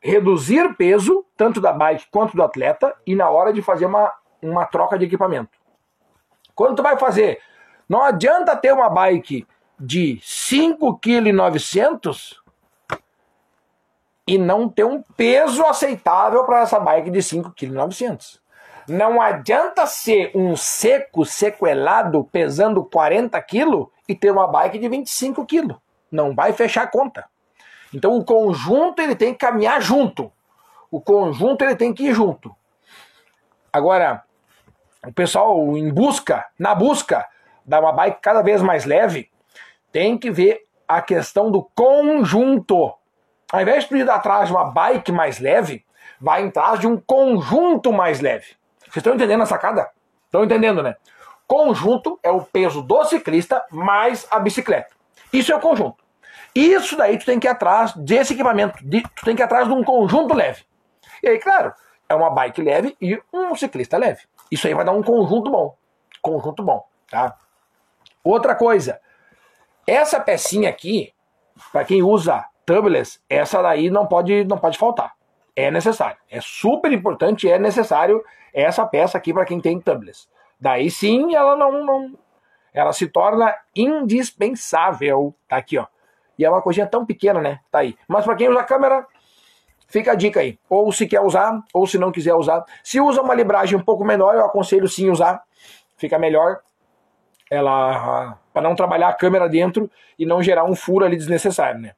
reduzir 0.00 0.74
peso, 0.76 1.24
tanto 1.36 1.60
da 1.60 1.72
bike 1.72 2.08
quanto 2.10 2.36
do 2.36 2.42
atleta, 2.42 2.94
e 3.06 3.14
na 3.14 3.30
hora 3.30 3.52
de 3.52 3.62
fazer 3.62 3.86
uma, 3.86 4.12
uma 4.42 4.66
troca 4.66 4.98
de 4.98 5.04
equipamento. 5.04 5.58
Quando 6.54 6.76
tu 6.76 6.82
vai 6.82 6.98
fazer, 6.98 7.40
não 7.88 8.02
adianta 8.02 8.56
ter 8.56 8.72
uma 8.72 8.90
bike 8.90 9.46
de 9.78 10.18
5,9 10.22 12.00
kg 12.00 12.40
e 14.26 14.38
não 14.38 14.68
ter 14.68 14.84
um 14.84 15.02
peso 15.02 15.64
aceitável 15.64 16.44
para 16.44 16.60
essa 16.60 16.80
bike 16.80 17.10
de 17.10 17.20
5,9 17.20 17.96
kg. 17.96 18.39
Não 18.90 19.22
adianta 19.22 19.86
ser 19.86 20.32
um 20.34 20.56
seco, 20.56 21.24
sequelado, 21.24 22.24
pesando 22.24 22.84
40 22.84 23.40
quilos 23.42 23.86
e 24.08 24.16
ter 24.16 24.32
uma 24.32 24.48
bike 24.48 24.80
de 24.80 24.88
25 24.88 25.46
quilos. 25.46 25.76
Não 26.10 26.34
vai 26.34 26.52
fechar 26.52 26.82
a 26.82 26.86
conta. 26.88 27.24
Então 27.94 28.18
o 28.18 28.24
conjunto 28.24 29.00
ele 29.00 29.14
tem 29.14 29.32
que 29.32 29.38
caminhar 29.38 29.80
junto. 29.80 30.32
O 30.90 31.00
conjunto 31.00 31.62
ele 31.62 31.76
tem 31.76 31.94
que 31.94 32.08
ir 32.08 32.14
junto. 32.14 32.52
Agora, 33.72 34.24
o 35.06 35.12
pessoal 35.12 35.56
em 35.78 35.88
busca, 35.88 36.44
na 36.58 36.74
busca 36.74 37.28
da 37.64 37.78
uma 37.78 37.92
bike 37.92 38.20
cada 38.20 38.42
vez 38.42 38.60
mais 38.60 38.84
leve, 38.84 39.30
tem 39.92 40.18
que 40.18 40.32
ver 40.32 40.66
a 40.88 41.00
questão 41.00 41.48
do 41.48 41.62
conjunto. 41.76 42.92
Ao 43.52 43.60
invés 43.60 43.88
de 43.88 43.98
ir 43.98 44.10
atrás 44.10 44.48
de 44.48 44.52
uma 44.52 44.64
bike 44.64 45.12
mais 45.12 45.38
leve, 45.38 45.86
vai 46.20 46.44
atrás 46.44 46.80
de 46.80 46.88
um 46.88 46.96
conjunto 46.96 47.92
mais 47.92 48.18
leve. 48.18 48.58
Vocês 48.90 48.96
estão 48.96 49.14
entendendo 49.14 49.42
a 49.42 49.46
sacada? 49.46 49.88
Estão 50.26 50.44
entendendo, 50.44 50.82
né? 50.82 50.96
Conjunto 51.46 52.18
é 52.22 52.30
o 52.30 52.42
peso 52.42 52.82
do 52.82 53.04
ciclista 53.04 53.64
mais 53.70 54.26
a 54.30 54.38
bicicleta. 54.38 54.90
Isso 55.32 55.52
é 55.52 55.56
o 55.56 55.60
conjunto. 55.60 56.04
Isso 56.54 56.96
daí 56.96 57.16
tu 57.16 57.24
tem 57.24 57.38
que 57.38 57.46
ir 57.46 57.50
atrás 57.50 57.94
desse 57.94 58.34
equipamento, 58.34 58.84
de, 58.84 59.02
tu 59.02 59.24
tem 59.24 59.36
que 59.36 59.42
ir 59.42 59.44
atrás 59.44 59.68
de 59.68 59.72
um 59.72 59.84
conjunto 59.84 60.34
leve. 60.34 60.64
E 61.22 61.28
aí, 61.28 61.38
claro, 61.38 61.72
é 62.08 62.14
uma 62.14 62.30
bike 62.30 62.60
leve 62.60 62.96
e 63.00 63.20
um 63.32 63.54
ciclista 63.54 63.96
leve. 63.96 64.22
Isso 64.50 64.66
aí 64.66 64.74
vai 64.74 64.84
dar 64.84 64.92
um 64.92 65.02
conjunto 65.02 65.50
bom. 65.50 65.76
Conjunto 66.20 66.62
bom, 66.62 66.84
tá? 67.08 67.36
Outra 68.24 68.56
coisa, 68.56 69.00
essa 69.86 70.18
pecinha 70.18 70.68
aqui, 70.68 71.12
para 71.70 71.84
quem 71.84 72.02
usa 72.02 72.44
tubeless, 72.66 73.20
essa 73.28 73.62
daí 73.62 73.88
não 73.88 74.06
pode, 74.06 74.44
não 74.44 74.58
pode 74.58 74.76
faltar. 74.76 75.14
É 75.60 75.70
necessário. 75.70 76.16
É 76.30 76.40
super 76.40 76.92
importante, 76.92 77.50
é 77.50 77.58
necessário 77.58 78.22
essa 78.52 78.86
peça 78.86 79.18
aqui 79.18 79.32
para 79.32 79.44
quem 79.44 79.60
tem 79.60 79.80
tubeless. 79.80 80.28
Daí 80.60 80.90
sim 80.90 81.34
ela 81.34 81.56
não, 81.56 81.84
não 81.84 82.18
ela 82.72 82.92
se 82.92 83.06
torna 83.06 83.54
indispensável. 83.74 85.34
Tá 85.48 85.56
aqui, 85.56 85.78
ó. 85.78 85.86
E 86.38 86.44
é 86.44 86.50
uma 86.50 86.62
coisinha 86.62 86.86
tão 86.86 87.04
pequena, 87.04 87.40
né? 87.40 87.60
Tá 87.70 87.80
aí. 87.80 87.96
Mas 88.08 88.24
para 88.24 88.34
quem 88.36 88.48
usa 88.48 88.62
câmera, 88.62 89.06
fica 89.88 90.12
a 90.12 90.14
dica 90.14 90.40
aí. 90.40 90.58
Ou 90.68 90.90
se 90.92 91.06
quer 91.06 91.20
usar, 91.20 91.60
ou 91.74 91.86
se 91.86 91.98
não 91.98 92.12
quiser 92.12 92.34
usar. 92.34 92.64
Se 92.82 93.00
usa 93.00 93.20
uma 93.20 93.34
libragem 93.34 93.78
um 93.78 93.82
pouco 93.82 94.04
menor, 94.04 94.34
eu 94.34 94.44
aconselho 94.44 94.88
sim 94.88 95.10
usar. 95.10 95.42
Fica 95.96 96.18
melhor. 96.18 96.60
Ela 97.50 98.38
para 98.52 98.62
não 98.62 98.74
trabalhar 98.74 99.08
a 99.08 99.12
câmera 99.12 99.48
dentro 99.48 99.90
e 100.18 100.24
não 100.24 100.42
gerar 100.42 100.64
um 100.64 100.74
furo 100.74 101.04
ali 101.04 101.16
desnecessário, 101.16 101.80
né? 101.80 101.94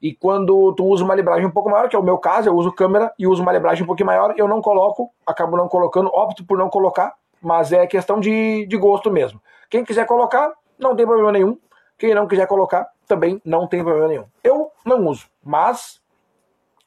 E 0.00 0.14
quando 0.14 0.72
tu 0.74 0.84
usa 0.84 1.04
uma 1.04 1.14
libragem 1.14 1.46
um 1.46 1.50
pouco 1.50 1.68
maior, 1.68 1.88
que 1.88 1.96
é 1.96 1.98
o 1.98 2.02
meu 2.02 2.18
caso, 2.18 2.48
eu 2.48 2.54
uso 2.54 2.72
câmera 2.72 3.12
e 3.18 3.26
uso 3.26 3.42
uma 3.42 3.52
libragem 3.52 3.82
um 3.82 3.86
pouquinho 3.86 4.06
maior, 4.06 4.32
eu 4.36 4.46
não 4.46 4.62
coloco, 4.62 5.10
acabo 5.26 5.56
não 5.56 5.68
colocando, 5.68 6.08
opto 6.08 6.44
por 6.44 6.56
não 6.56 6.68
colocar, 6.68 7.14
mas 7.42 7.72
é 7.72 7.86
questão 7.86 8.20
de, 8.20 8.64
de 8.66 8.76
gosto 8.76 9.10
mesmo. 9.10 9.40
Quem 9.68 9.84
quiser 9.84 10.06
colocar, 10.06 10.52
não 10.78 10.94
tem 10.94 11.04
problema 11.04 11.32
nenhum. 11.32 11.58
Quem 11.98 12.14
não 12.14 12.28
quiser 12.28 12.46
colocar, 12.46 12.88
também 13.08 13.42
não 13.44 13.66
tem 13.66 13.82
problema 13.82 14.08
nenhum. 14.08 14.24
Eu 14.42 14.70
não 14.84 15.04
uso, 15.06 15.26
mas 15.44 16.00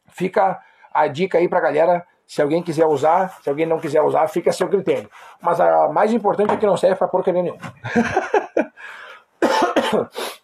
fica 0.07 0.61
a 0.93 1.07
dica 1.07 1.37
aí 1.37 1.49
pra 1.49 1.59
galera. 1.59 2.07
Se 2.25 2.41
alguém 2.41 2.63
quiser 2.63 2.85
usar, 2.85 3.41
se 3.41 3.49
alguém 3.49 3.65
não 3.65 3.77
quiser 3.77 4.01
usar, 4.01 4.25
fica 4.29 4.51
a 4.51 4.53
seu 4.53 4.69
critério. 4.69 5.09
Mas 5.41 5.59
a 5.59 5.89
mais 5.89 6.13
importante 6.13 6.53
é 6.53 6.57
que 6.57 6.65
não 6.65 6.77
serve 6.77 6.95
pra 6.95 7.09
porcaria 7.09 7.43
nenhuma. 7.43 7.61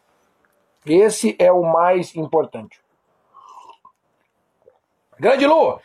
Esse 0.88 1.36
é 1.38 1.52
o 1.52 1.64
mais 1.64 2.16
importante. 2.16 2.80
Grande 5.20 5.46
Lu, 5.46 5.80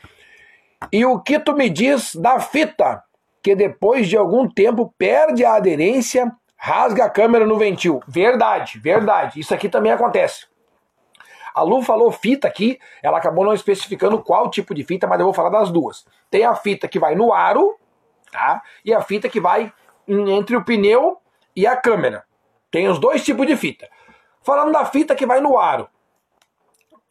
e 0.92 1.04
o 1.04 1.18
que 1.20 1.38
tu 1.38 1.54
me 1.54 1.68
diz 1.68 2.14
da 2.14 2.38
fita 2.38 3.02
que 3.42 3.54
depois 3.54 4.08
de 4.08 4.16
algum 4.16 4.48
tempo 4.48 4.94
perde 4.96 5.44
a 5.44 5.54
aderência, 5.54 6.30
rasga 6.56 7.04
a 7.04 7.10
câmera 7.10 7.46
no 7.46 7.58
ventil? 7.58 8.00
Verdade, 8.06 8.78
verdade. 8.78 9.40
Isso 9.40 9.52
aqui 9.52 9.68
também 9.68 9.90
acontece. 9.90 10.46
A 11.54 11.62
Lu 11.62 11.82
falou 11.82 12.10
fita 12.10 12.48
aqui, 12.48 12.78
ela 13.02 13.18
acabou 13.18 13.44
não 13.44 13.52
especificando 13.52 14.22
qual 14.22 14.50
tipo 14.50 14.74
de 14.74 14.84
fita, 14.84 15.06
mas 15.06 15.18
eu 15.18 15.26
vou 15.26 15.34
falar 15.34 15.50
das 15.50 15.70
duas. 15.70 16.06
Tem 16.30 16.44
a 16.44 16.54
fita 16.54 16.88
que 16.88 16.98
vai 16.98 17.14
no 17.14 17.32
aro, 17.32 17.76
tá? 18.30 18.62
E 18.84 18.94
a 18.94 19.02
fita 19.02 19.28
que 19.28 19.40
vai 19.40 19.72
entre 20.08 20.56
o 20.56 20.64
pneu 20.64 21.18
e 21.54 21.66
a 21.66 21.76
câmera. 21.76 22.24
Tem 22.70 22.88
os 22.88 22.98
dois 22.98 23.22
tipos 23.22 23.46
de 23.46 23.56
fita. 23.56 23.88
Falando 24.42 24.72
da 24.72 24.84
fita 24.84 25.14
que 25.14 25.26
vai 25.26 25.40
no 25.40 25.58
aro. 25.58 25.88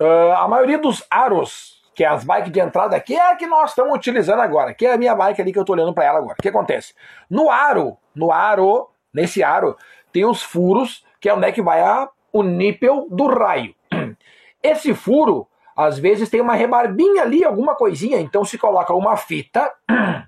Uh, 0.01 0.33
a 0.35 0.47
maioria 0.47 0.77
dos 0.77 1.05
aros, 1.09 1.81
que 1.93 2.03
é 2.03 2.07
as 2.07 2.23
bikes 2.23 2.51
de 2.51 2.59
entrada 2.59 2.95
aqui, 2.95 3.15
é 3.15 3.31
a 3.31 3.35
que 3.35 3.45
nós 3.45 3.69
estamos 3.69 3.93
utilizando 3.95 4.41
agora, 4.41 4.73
que 4.73 4.85
é 4.85 4.93
a 4.93 4.97
minha 4.97 5.15
bike 5.15 5.41
ali 5.41 5.53
que 5.53 5.59
eu 5.59 5.61
estou 5.61 5.75
olhando 5.75 5.93
para 5.93 6.05
ela 6.05 6.17
agora. 6.17 6.35
O 6.39 6.41
que 6.41 6.49
acontece? 6.49 6.93
No 7.29 7.49
aro, 7.49 7.97
no 8.15 8.31
aro, 8.31 8.89
nesse 9.13 9.43
aro, 9.43 9.77
tem 10.11 10.25
os 10.25 10.41
furos, 10.41 11.05
que 11.19 11.29
é 11.29 11.33
onde 11.33 11.47
é 11.47 11.51
que 11.51 11.61
vai 11.61 11.81
a, 11.81 12.09
o 12.33 12.43
nípel 12.43 13.07
do 13.09 13.27
raio. 13.27 13.75
Esse 14.63 14.93
furo, 14.93 15.47
às 15.75 15.99
vezes, 15.99 16.29
tem 16.29 16.41
uma 16.41 16.55
rebarbinha 16.55 17.21
ali, 17.21 17.43
alguma 17.43 17.75
coisinha, 17.75 18.19
então 18.19 18.43
se 18.43 18.57
coloca 18.57 18.93
uma 18.93 19.15
fita, 19.15 19.71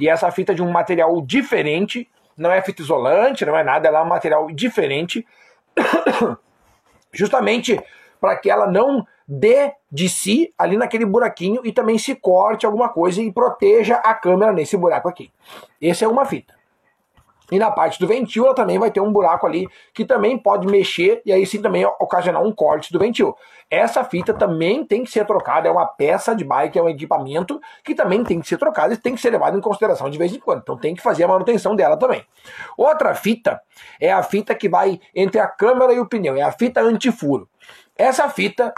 e 0.00 0.08
essa 0.08 0.30
fita 0.30 0.54
de 0.54 0.62
um 0.62 0.70
material 0.70 1.20
diferente, 1.20 2.08
não 2.36 2.50
é 2.50 2.62
fita 2.62 2.82
isolante, 2.82 3.44
não 3.44 3.56
é 3.56 3.62
nada, 3.62 3.88
ela 3.88 4.00
é 4.00 4.02
um 4.02 4.08
material 4.08 4.50
diferente, 4.50 5.26
justamente 7.12 7.80
para 8.20 8.36
que 8.36 8.50
ela 8.50 8.70
não 8.70 9.06
dê 9.26 9.72
de 9.90 10.08
si 10.08 10.52
ali 10.58 10.76
naquele 10.76 11.06
buraquinho 11.06 11.62
e 11.64 11.72
também 11.72 11.98
se 11.98 12.14
corte 12.14 12.66
alguma 12.66 12.88
coisa 12.88 13.22
e 13.22 13.32
proteja 13.32 13.96
a 13.96 14.12
câmera 14.12 14.52
nesse 14.52 14.76
buraco 14.76 15.08
aqui. 15.08 15.30
Essa 15.80 16.04
é 16.04 16.08
uma 16.08 16.24
fita. 16.24 16.59
E 17.50 17.58
na 17.58 17.70
parte 17.70 17.98
do 17.98 18.06
ventil 18.06 18.44
ela 18.44 18.54
também 18.54 18.78
vai 18.78 18.90
ter 18.90 19.00
um 19.00 19.12
buraco 19.12 19.46
ali 19.46 19.68
que 19.92 20.04
também 20.04 20.38
pode 20.38 20.66
mexer 20.66 21.20
e 21.26 21.32
aí 21.32 21.44
sim 21.44 21.60
também 21.60 21.84
ocasionar 21.84 22.42
um 22.42 22.52
corte 22.52 22.92
do 22.92 22.98
ventil. 22.98 23.36
Essa 23.68 24.04
fita 24.04 24.32
também 24.32 24.84
tem 24.84 25.04
que 25.04 25.10
ser 25.10 25.26
trocada, 25.26 25.68
é 25.68 25.70
uma 25.70 25.86
peça 25.86 26.34
de 26.34 26.44
bike, 26.44 26.78
é 26.78 26.82
um 26.82 26.88
equipamento 26.88 27.60
que 27.84 27.94
também 27.94 28.22
tem 28.24 28.40
que 28.40 28.48
ser 28.48 28.58
trocado 28.58 28.94
e 28.94 28.96
tem 28.96 29.14
que 29.14 29.20
ser 29.20 29.30
levado 29.30 29.56
em 29.56 29.60
consideração 29.60 30.08
de 30.08 30.18
vez 30.18 30.32
em 30.34 30.38
quando. 30.38 30.60
Então 30.62 30.76
tem 30.76 30.94
que 30.94 31.02
fazer 31.02 31.24
a 31.24 31.28
manutenção 31.28 31.74
dela 31.74 31.96
também. 31.96 32.24
Outra 32.76 33.14
fita 33.14 33.60
é 34.00 34.12
a 34.12 34.22
fita 34.22 34.54
que 34.54 34.68
vai 34.68 35.00
entre 35.14 35.40
a 35.40 35.46
câmera 35.48 35.92
e 35.92 35.98
o 35.98 36.06
pneu, 36.06 36.36
é 36.36 36.42
a 36.42 36.52
fita 36.52 36.80
antifuro. 36.80 37.48
Essa 37.96 38.28
fita, 38.28 38.72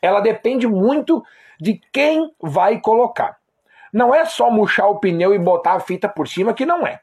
ela 0.00 0.20
depende 0.20 0.66
muito 0.66 1.22
de 1.60 1.80
quem 1.92 2.32
vai 2.40 2.78
colocar. 2.80 3.36
Não 3.92 4.14
é 4.14 4.24
só 4.24 4.50
murchar 4.50 4.88
o 4.88 4.98
pneu 4.98 5.34
e 5.34 5.38
botar 5.38 5.72
a 5.72 5.80
fita 5.80 6.08
por 6.08 6.28
cima, 6.28 6.54
que 6.54 6.64
não 6.64 6.86
é 6.86 7.00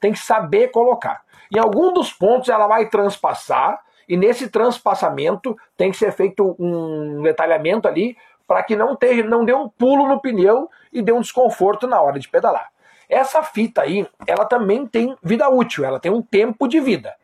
tem 0.00 0.12
que 0.12 0.18
saber 0.18 0.68
colocar. 0.68 1.22
Em 1.54 1.58
algum 1.58 1.92
dos 1.92 2.12
pontos 2.12 2.48
ela 2.48 2.66
vai 2.66 2.88
transpassar, 2.88 3.80
e 4.08 4.16
nesse 4.16 4.48
transpassamento 4.48 5.56
tem 5.76 5.92
que 5.92 5.96
ser 5.96 6.10
feito 6.12 6.56
um 6.58 7.22
detalhamento 7.22 7.86
ali 7.86 8.16
para 8.44 8.64
que 8.64 8.74
não, 8.74 8.96
tenha, 8.96 9.22
não 9.22 9.44
dê 9.44 9.54
um 9.54 9.68
pulo 9.68 10.08
no 10.08 10.20
pneu 10.20 10.68
e 10.92 11.00
dê 11.00 11.12
um 11.12 11.20
desconforto 11.20 11.86
na 11.86 12.00
hora 12.00 12.18
de 12.18 12.28
pedalar. 12.28 12.68
Essa 13.08 13.44
fita 13.44 13.82
aí, 13.82 14.04
ela 14.26 14.44
também 14.44 14.84
tem 14.84 15.16
vida 15.22 15.48
útil, 15.48 15.84
ela 15.84 16.00
tem 16.00 16.10
um 16.10 16.20
tempo 16.20 16.66
de 16.66 16.80
vida. 16.80 17.14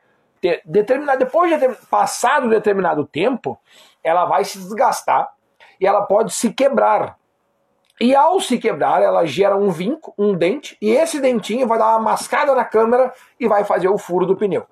Determinado, 0.65 1.19
depois 1.19 1.51
de 1.51 1.59
ter 1.59 1.77
passado 1.91 2.49
determinado 2.49 3.05
tempo, 3.05 3.59
ela 4.05 4.25
vai 4.25 4.45
se 4.45 4.59
desgastar 4.59 5.29
e 5.81 5.87
ela 5.87 6.03
pode 6.03 6.33
se 6.33 6.53
quebrar. 6.53 7.19
E 8.01 8.15
ao 8.15 8.41
se 8.41 8.59
quebrar, 8.59 9.03
ela 9.03 9.25
gera 9.25 9.57
um 9.57 9.71
vinco, 9.71 10.13
um 10.19 10.35
dente, 10.35 10.77
e 10.83 10.91
esse 10.91 11.19
dentinho 11.19 11.67
vai 11.67 11.79
dar 11.79 11.97
uma 11.97 12.11
mascada 12.11 12.55
na 12.55 12.65
câmera 12.65 13.13
e 13.41 13.49
vai 13.49 13.65
fazer 13.65 13.89
o 13.89 13.97
furo 13.97 14.27
do 14.27 14.37
pneu. 14.37 14.67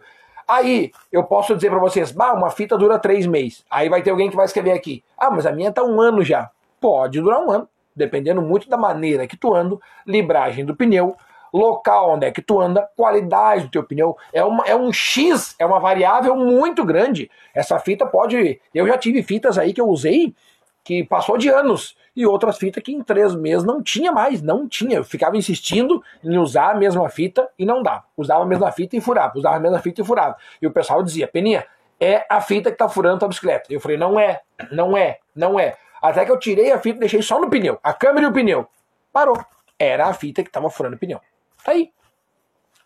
Aí 0.47 0.93
eu 1.11 1.25
posso 1.25 1.55
dizer 1.55 1.71
para 1.71 1.79
vocês, 1.79 2.13
bah, 2.13 2.35
uma 2.35 2.51
fita 2.51 2.77
dura 2.77 2.99
três 2.99 3.27
meses. 3.27 3.65
Aí 3.71 3.89
vai 3.89 4.03
ter 4.03 4.11
alguém 4.11 4.29
que 4.29 4.37
vai 4.37 4.45
escrever 4.45 4.73
aqui, 4.73 5.03
ah, 5.17 5.31
mas 5.31 5.47
a 5.47 5.53
minha 5.53 5.73
tá 5.73 5.83
um 5.83 6.01
ano 6.01 6.23
já. 6.23 6.51
Pode 6.79 7.19
durar 7.19 7.41
um 7.41 7.51
ano, 7.51 7.69
dependendo 7.97 8.43
muito 8.43 8.69
da 8.69 8.77
maneira 8.77 9.27
que 9.27 9.39
tu 9.39 9.55
anda, 9.55 9.79
libragem 10.07 10.67
do 10.67 10.77
pneu, 10.77 11.17
local 11.51 12.11
onde 12.11 12.27
é 12.27 12.31
que 12.31 12.43
tu 12.43 12.61
anda, 12.61 12.87
qualidade 12.95 13.65
do 13.65 13.71
teu 13.71 13.85
pneu. 13.85 14.19
É, 14.35 14.45
uma, 14.45 14.65
é 14.67 14.77
um 14.77 14.93
X, 14.93 15.55
é 15.59 15.65
uma 15.65 15.81
variável 15.81 16.37
muito 16.37 16.85
grande. 16.85 17.31
Essa 17.55 17.79
fita 17.79 18.05
pode. 18.05 18.61
Eu 18.75 18.87
já 18.87 18.99
tive 18.99 19.23
fitas 19.23 19.57
aí 19.57 19.73
que 19.73 19.81
eu 19.81 19.89
usei 19.89 20.35
que 20.83 21.03
passou 21.05 21.39
de 21.39 21.49
anos 21.49 21.97
e 22.17 22.27
outras 22.27 22.57
fitas 22.57 22.83
que 22.83 22.93
em 22.93 23.03
três 23.03 23.35
meses 23.35 23.65
não 23.65 23.83
tinha 23.83 24.13
mais, 24.13 24.41
não 24.41 24.69
tinha. 24.69 24.97
Eu 24.97 25.05
ficava 25.05 25.37
insistindo 25.37 26.03
em 26.23 26.39
usar 26.39 26.71
a 26.71 26.75
mesma 26.75 27.09
fita 27.09 27.49
e 27.59 27.67
não 27.67 27.83
dava. 27.83 28.05
Usava 28.17 28.43
a 28.43 28.47
mesma 28.47 28.71
fita 28.71 28.97
e 28.97 29.01
furava, 29.01 29.37
usava 29.37 29.57
a 29.57 29.61
mesma 29.61 29.79
fita 29.81 30.01
e 30.01 30.05
furava. 30.05 30.37
E 30.63 30.67
o 30.67 30.71
pessoal 30.71 31.03
dizia, 31.03 31.27
Peninha, 31.27 31.67
é 32.01 32.25
a 32.29 32.41
fita 32.41 32.71
que 32.71 32.77
tá 32.77 32.89
furando 32.89 33.19
tua 33.19 33.29
bicicleta. 33.29 33.73
Eu 33.73 33.81
falei, 33.81 33.97
não 33.97 34.19
é, 34.19 34.41
não 34.71 34.97
é, 34.97 35.19
não 35.35 35.59
é. 35.59 35.77
Até 36.01 36.25
que 36.25 36.31
eu 36.31 36.39
tirei 36.39 36.71
a 36.71 36.79
fita 36.79 36.97
e 36.97 37.01
deixei 37.01 37.23
só 37.23 37.41
no 37.41 37.51
pneu, 37.51 37.79
a 37.83 37.93
câmera 37.93 38.27
e 38.27 38.29
o 38.29 38.33
pneu. 38.33 38.67
Parou. 39.13 39.39
Era 39.79 40.07
a 40.07 40.15
fita 40.15 40.45
que 40.45 40.51
tava 40.51 40.71
furando 40.71 40.97
o 40.97 40.99
pneu. 40.99 41.21
Tá 41.65 41.73
aí. 41.73 41.91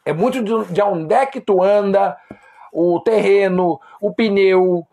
É 0.05 0.13
muito 0.13 0.43
de 0.43 0.83
onde 0.83 1.15
é 1.15 1.27
que 1.27 1.41
tu 1.41 1.63
anda, 1.63 2.17
o 2.73 2.99
terreno, 3.01 3.79
o 4.01 4.15
pneu, 4.15 4.87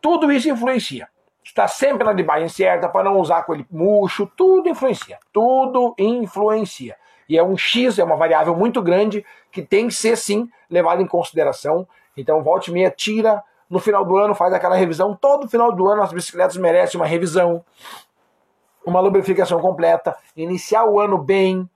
tudo 0.00 0.32
isso 0.32 0.48
influencia 0.48 1.11
está 1.42 1.66
sempre 1.66 2.04
na 2.04 2.12
debaixo 2.12 2.54
certa 2.54 2.88
para 2.88 3.04
não 3.04 3.18
usar 3.18 3.42
com 3.42 3.54
ele 3.54 3.66
murcho, 3.70 4.30
tudo 4.36 4.68
influencia, 4.68 5.18
tudo 5.32 5.94
influencia. 5.98 6.96
E 7.28 7.38
é 7.38 7.42
um 7.42 7.56
X, 7.56 7.98
é 7.98 8.04
uma 8.04 8.16
variável 8.16 8.54
muito 8.54 8.82
grande 8.82 9.24
que 9.50 9.62
tem 9.62 9.88
que 9.88 9.94
ser 9.94 10.16
sim 10.16 10.48
levada 10.70 11.02
em 11.02 11.06
consideração. 11.06 11.86
Então, 12.16 12.42
volte 12.42 12.70
e 12.70 12.74
meia, 12.74 12.90
tira 12.90 13.42
no 13.68 13.78
final 13.80 14.04
do 14.04 14.18
ano, 14.18 14.34
faz 14.34 14.52
aquela 14.52 14.76
revisão. 14.76 15.16
Todo 15.16 15.48
final 15.48 15.72
do 15.72 15.88
ano 15.88 16.02
as 16.02 16.12
bicicletas 16.12 16.56
merecem 16.56 17.00
uma 17.00 17.06
revisão, 17.06 17.64
uma 18.84 19.00
lubrificação 19.00 19.60
completa, 19.60 20.16
iniciar 20.36 20.84
o 20.84 21.00
ano 21.00 21.16
bem, 21.16 21.68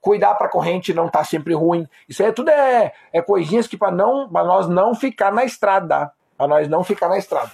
cuidar 0.00 0.34
para 0.34 0.46
a 0.46 0.50
corrente 0.50 0.92
não 0.92 1.06
estar 1.06 1.20
tá 1.20 1.24
sempre 1.24 1.54
ruim. 1.54 1.88
Isso 2.08 2.22
aí 2.22 2.32
tudo 2.32 2.50
é, 2.50 2.92
é 3.12 3.22
coisinhas 3.22 3.66
que 3.66 3.76
para 3.76 3.90
não, 3.90 4.28
para 4.28 4.44
nós 4.44 4.68
não 4.68 4.94
ficar 4.94 5.32
na 5.32 5.44
estrada, 5.44 6.12
para 6.36 6.46
nós 6.46 6.68
não 6.68 6.84
ficar 6.84 7.08
na 7.08 7.18
estrada. 7.18 7.50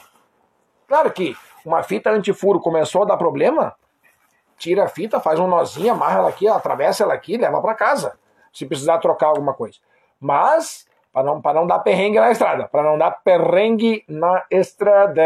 Claro 0.89 1.11
que 1.13 1.37
uma 1.65 1.83
fita 1.83 2.11
antifuro 2.11 2.61
começou 2.61 3.03
a 3.03 3.07
dar 3.07 3.17
problema, 3.17 3.75
tira 4.57 4.85
a 4.85 4.89
fita, 4.89 5.21
faz 5.21 5.39
um 5.39 5.47
nozinho, 5.47 5.93
amarra 5.93 6.19
ela 6.19 6.29
aqui, 6.29 6.47
atravessa 6.47 7.05
ela 7.05 7.15
aqui, 7.15 7.37
leva 7.37 7.61
para 7.61 7.75
casa, 7.75 8.19
se 8.53 8.67
precisar 8.67 8.99
trocar 8.99 9.29
alguma 9.29 9.55
coisa. 9.55 9.79
Mas 10.21 10.87
para 11.13 11.23
não, 11.23 11.41
não 11.41 11.67
dar 11.67 11.79
perrengue 11.79 12.19
na 12.19 12.31
estrada, 12.31 12.67
para 12.67 12.83
não 12.83 12.99
dar 12.99 13.13
perrengue 13.13 14.05
na 14.09 14.45
estrada. 14.51 15.23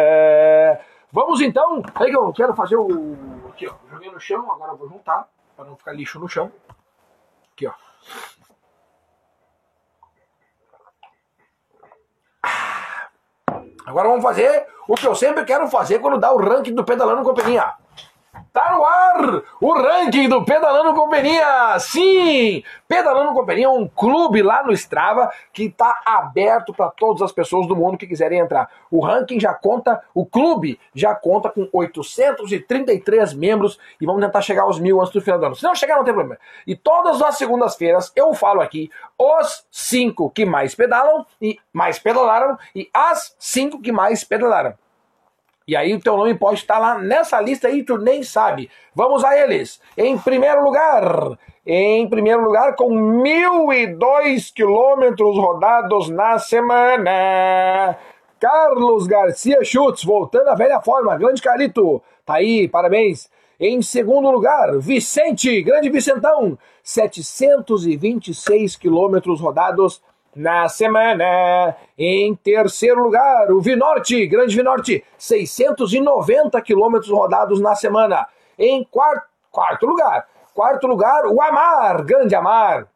Vamos 1.10 1.40
então, 1.40 1.82
aí 1.94 2.10
que 2.10 2.16
eu 2.16 2.32
quero 2.32 2.54
fazer 2.54 2.76
o 2.76 3.16
aqui, 3.48 3.66
ó, 3.66 3.74
joguei 3.90 4.10
no 4.10 4.20
chão, 4.20 4.52
agora 4.52 4.72
eu 4.72 4.76
vou 4.76 4.88
juntar 4.88 5.28
para 5.56 5.64
não 5.64 5.76
ficar 5.76 5.92
lixo 5.92 6.20
no 6.20 6.28
chão. 6.28 6.52
Aqui, 7.52 7.66
ó. 7.66 7.72
Agora 13.84 14.08
vamos 14.08 14.22
fazer 14.22 14.66
o 14.88 14.94
que 14.94 15.06
eu 15.06 15.14
sempre 15.14 15.44
quero 15.44 15.68
fazer 15.68 15.98
quando 15.98 16.18
dá 16.18 16.32
o 16.32 16.38
ranking 16.38 16.74
do 16.74 16.82
Pedalando 16.82 17.22
Companhia. 17.22 17.74
Tá 18.52 18.72
no 18.72 18.84
ar 18.84 19.42
o 19.60 19.72
ranking 19.72 20.28
do 20.28 20.44
Pedalando 20.44 20.94
Companhia. 20.94 21.78
Sim, 21.78 22.62
Pedalando 22.86 23.32
Companhia 23.32 23.66
é 23.66 23.68
um 23.68 23.88
clube 23.88 24.42
lá 24.42 24.62
no 24.62 24.72
Strava 24.72 25.30
que 25.52 25.64
está 25.64 26.00
aberto 26.04 26.72
para 26.72 26.90
todas 26.90 27.22
as 27.22 27.32
pessoas 27.32 27.66
do 27.66 27.76
mundo 27.76 27.96
que 27.96 28.06
quiserem 28.06 28.38
entrar. 28.38 28.70
O 28.90 29.00
ranking 29.00 29.40
já 29.40 29.54
conta, 29.54 30.02
o 30.14 30.26
clube 30.26 30.78
já 30.94 31.14
conta 31.14 31.48
com 31.48 31.68
833 31.72 33.34
membros 33.34 33.78
e 34.00 34.06
vamos 34.06 34.24
tentar 34.24 34.42
chegar 34.42 34.62
aos 34.62 34.78
mil 34.78 35.00
antes 35.00 35.12
do 35.12 35.20
final 35.20 35.38
do 35.38 35.46
ano. 35.46 35.56
Se 35.56 35.64
não 35.64 35.74
chegar, 35.74 35.96
não 35.96 36.04
tem 36.04 36.14
problema. 36.14 36.38
E 36.66 36.76
todas 36.76 37.20
as 37.22 37.36
segundas-feiras 37.36 38.12
eu 38.14 38.34
falo 38.34 38.60
aqui 38.60 38.90
os 39.18 39.66
cinco 39.70 40.30
que 40.30 40.44
mais 40.44 40.74
pedalam 40.74 41.24
e 41.40 41.58
mais 41.72 41.98
pedalaram 41.98 42.58
e 42.74 42.88
as 42.92 43.34
cinco 43.38 43.80
que 43.80 43.92
mais 43.92 44.24
pedalaram. 44.24 44.74
E 45.68 45.76
aí 45.76 45.94
o 45.94 46.00
teu 46.00 46.16
nome 46.16 46.34
pode 46.34 46.60
estar 46.60 46.78
lá 46.78 46.96
nessa 46.96 47.38
lista 47.42 47.68
aí, 47.68 47.82
tu 47.82 47.98
nem 47.98 48.22
sabe. 48.22 48.70
Vamos 48.94 49.22
a 49.22 49.38
eles. 49.38 49.78
Em 49.98 50.16
primeiro 50.16 50.64
lugar, 50.64 51.38
em 51.66 52.08
primeiro 52.08 52.42
lugar, 52.42 52.74
com 52.74 52.88
1.002 52.88 54.50
quilômetros 54.54 55.36
rodados 55.36 56.08
na 56.08 56.38
semana. 56.38 57.98
Carlos 58.40 59.06
Garcia 59.06 59.62
Schutz, 59.62 60.02
voltando 60.04 60.48
à 60.48 60.54
velha 60.54 60.80
forma. 60.80 61.18
Grande 61.18 61.42
Carito, 61.42 62.02
tá 62.24 62.36
aí, 62.36 62.66
parabéns. 62.66 63.28
Em 63.60 63.82
segundo 63.82 64.30
lugar, 64.30 64.78
Vicente, 64.78 65.60
grande 65.60 65.90
Vicentão, 65.90 66.56
726 66.82 68.74
quilômetros 68.76 69.38
rodados 69.38 70.00
na 70.34 70.68
semana. 70.68 71.76
Em 71.96 72.34
terceiro 72.34 73.00
lugar, 73.02 73.50
o 73.50 73.60
Vinorte, 73.60 74.26
Grande 74.26 74.56
Vinorte, 74.56 75.04
690 75.16 76.60
quilômetros 76.62 77.10
rodados 77.10 77.60
na 77.60 77.74
semana. 77.74 78.26
Em 78.58 78.84
quarto, 78.84 79.26
quarto 79.50 79.86
lugar, 79.86 80.26
quarto 80.54 80.86
lugar, 80.86 81.26
o 81.26 81.42
Amar, 81.42 82.04
Grande 82.04 82.34
Amar. 82.34 82.86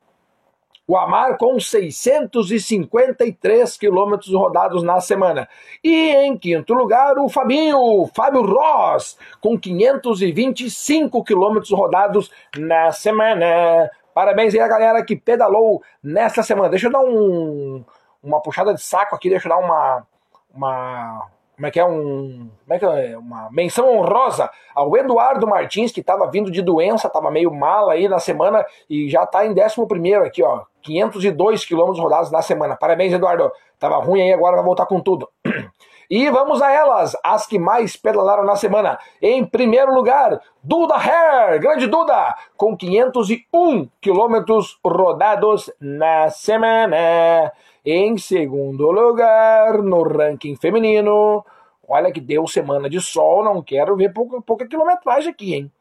O 0.87 0.97
Amar 0.97 1.37
com 1.39 1.59
653 1.61 3.76
quilômetros 3.76 4.35
rodados 4.35 4.83
na 4.83 5.01
semana. 5.01 5.49
E 5.83 6.11
em 6.11 6.37
quinto 6.37 6.74
lugar, 6.74 7.18
o 7.18 7.28
Fabinho, 7.28 8.11
Fábio 8.14 8.43
Ross, 8.43 9.16
com 9.41 9.57
525 9.59 11.22
quilômetros 11.22 11.70
rodados 11.70 12.33
na 12.59 12.91
semana. 12.91 13.89
Parabéns 14.15 14.55
aí 14.55 14.61
a 14.61 14.69
galera 14.69 15.05
que 15.05 15.17
pedalou 15.17 15.83
nesta 16.03 16.43
semana. 16.43 16.69
Deixa 16.69 16.89
eu 16.89 16.93
dar 16.93 17.01
um, 17.01 17.85
uma 18.23 18.41
puxada 18.41 18.75
de 18.75 18.83
saco 18.83 19.15
aqui, 19.15 19.29
deixa 19.29 19.49
eu 19.49 19.51
dar 19.51 19.59
uma. 19.59 20.07
uma 20.55 21.29
como 21.55 21.67
é 21.67 21.71
que 21.71 21.81
é 21.81 21.85
um. 21.85 22.51
Como 22.65 22.75
é 22.75 22.79
que 22.79 22.85
é? 22.85 23.17
Uma 23.17 23.51
menção 23.51 23.89
honrosa 23.89 24.51
ao 24.75 24.97
Eduardo 24.97 25.47
Martins, 25.47 25.93
que 25.93 26.01
estava 26.01 26.31
vindo 26.31 26.51
de 26.51 26.63
doença, 26.63 27.07
estava 27.07 27.31
meio 27.31 27.53
mal 27.53 27.91
aí 27.91 28.09
na 28.09 28.19
semana 28.19 28.65
e 28.89 29.09
já 29.09 29.25
está 29.25 29.47
em 29.47 29.51
11 29.51 30.15
aqui, 30.27 30.43
ó. 30.43 30.65
502 30.83 31.65
quilômetros 31.65 32.03
rodados 32.03 32.31
na 32.31 32.43
semana. 32.43 32.77
Parabéns, 32.77 33.13
Eduardo. 33.13 33.53
Tava 33.79 33.97
ruim 33.97 34.23
aí, 34.23 34.33
agora 34.33 34.57
vai 34.57 34.65
voltar 34.65 34.87
com 34.87 35.01
tudo. 35.01 35.29
E 36.11 36.28
vamos 36.30 36.61
a 36.61 36.70
elas, 36.70 37.16
as 37.22 37.46
que 37.46 37.59
mais 37.59 37.96
pedalaram 37.96 38.44
na 38.44 38.57
semana. 38.57 38.98
Em 39.20 39.44
primeiro 39.44 39.94
lugar, 39.94 40.40
Duda 40.62 40.96
Hair, 40.96 41.61
grande 41.61 41.86
Duda, 41.86 42.36
com 42.57 42.76
501 42.76 43.88
quilômetros 44.00 44.78
rodados 44.84 45.72
na 45.80 46.28
semana. 46.30 47.53
Em 47.84 48.16
segundo 48.18 48.90
lugar, 48.90 49.82
no 49.82 50.03
ranking 50.03 50.55
feminino, 50.57 51.44
olha 51.88 52.12
que 52.12 52.20
deu 52.20 52.46
semana 52.46 52.88
de 52.88 53.00
sol, 53.00 53.42
não 53.42 53.62
quero 53.62 53.96
ver 53.96 54.12
pouca, 54.12 54.40
pouca 54.40 54.66
quilometragem 54.66 55.30
aqui, 55.30 55.55
hein? 55.55 55.72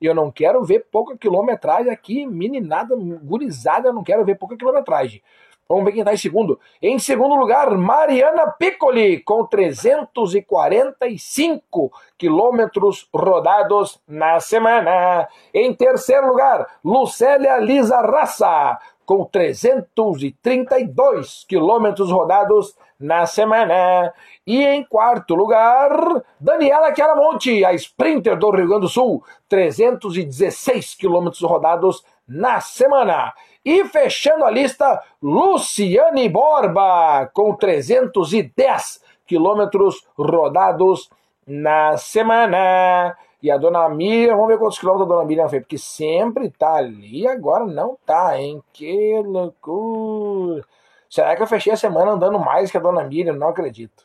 Eu 0.00 0.14
não 0.14 0.30
quero 0.30 0.64
ver 0.64 0.86
pouca 0.90 1.16
quilometragem 1.16 1.92
aqui, 1.92 2.26
meninada, 2.26 2.94
gurizada, 2.96 3.92
não 3.92 4.02
quero 4.02 4.24
ver 4.24 4.36
pouca 4.36 4.56
quilometragem. 4.56 5.22
Vamos 5.70 5.84
ver 5.84 5.92
quem 5.92 6.00
está 6.00 6.12
em 6.12 6.16
segundo. 6.16 6.58
Em 6.82 6.98
segundo 6.98 7.36
lugar, 7.36 7.70
Mariana 7.78 8.48
Piccoli, 8.58 9.20
com 9.20 9.46
345 9.46 11.92
quilômetros 12.18 13.08
rodados 13.14 14.00
na 14.08 14.40
semana. 14.40 15.28
Em 15.54 15.72
terceiro 15.72 16.26
lugar, 16.26 16.66
Lucélia 16.84 17.58
Lisa 17.58 18.00
Raça, 18.00 18.80
com 19.06 19.24
332 19.24 21.44
quilômetros 21.48 22.10
rodados 22.10 22.76
na 22.98 23.24
semana. 23.26 24.12
E 24.44 24.64
em 24.64 24.82
quarto 24.82 25.36
lugar, 25.36 26.20
Daniela 26.40 26.92
Chiaramonte, 26.92 27.64
a 27.64 27.72
sprinter 27.74 28.36
do 28.36 28.50
Rio 28.50 28.66
Grande 28.66 28.82
do 28.82 28.88
Sul, 28.88 29.22
316 29.48 30.96
quilômetros 30.96 31.42
rodados 31.42 32.04
na 32.26 32.60
semana. 32.60 33.32
E 33.64 33.84
fechando 33.84 34.44
a 34.44 34.50
lista, 34.50 35.02
Luciane 35.22 36.28
Borba, 36.28 37.30
com 37.34 37.54
310 37.54 39.02
quilômetros 39.26 40.06
rodados 40.16 41.10
na 41.46 41.96
semana. 41.98 43.16
E 43.42 43.50
a 43.50 43.56
dona 43.56 43.88
Miriam, 43.88 44.34
vamos 44.36 44.48
ver 44.48 44.58
quantos 44.58 44.78
quilômetros 44.78 45.10
a 45.10 45.14
dona 45.14 45.26
Miriam 45.26 45.48
fez, 45.48 45.62
porque 45.62 45.78
sempre 45.78 46.50
tá 46.50 46.74
ali, 46.74 47.26
agora 47.26 47.64
não 47.64 47.98
tá, 48.04 48.38
hein? 48.38 48.62
Que 48.72 49.22
loucura! 49.22 50.64
Será 51.08 51.34
que 51.34 51.42
eu 51.42 51.46
fechei 51.46 51.72
a 51.72 51.76
semana 51.76 52.12
andando 52.12 52.38
mais 52.38 52.70
que 52.70 52.76
a 52.76 52.80
dona 52.80 53.04
Miriam? 53.04 53.34
Não 53.34 53.48
acredito. 53.48 54.04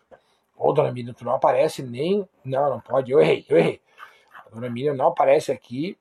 Ô, 0.58 0.74
dona 0.74 0.92
Miriam, 0.92 1.14
tu 1.14 1.24
não 1.24 1.36
aparece 1.36 1.84
nem. 1.84 2.28
Não, 2.44 2.70
não 2.70 2.80
pode, 2.80 3.12
eu 3.12 3.20
errei, 3.20 3.46
eu 3.50 3.58
errei. 3.58 3.82
A 4.46 4.50
dona 4.50 4.70
Miriam 4.70 4.94
não 4.94 5.08
aparece 5.08 5.52
aqui. 5.52 5.98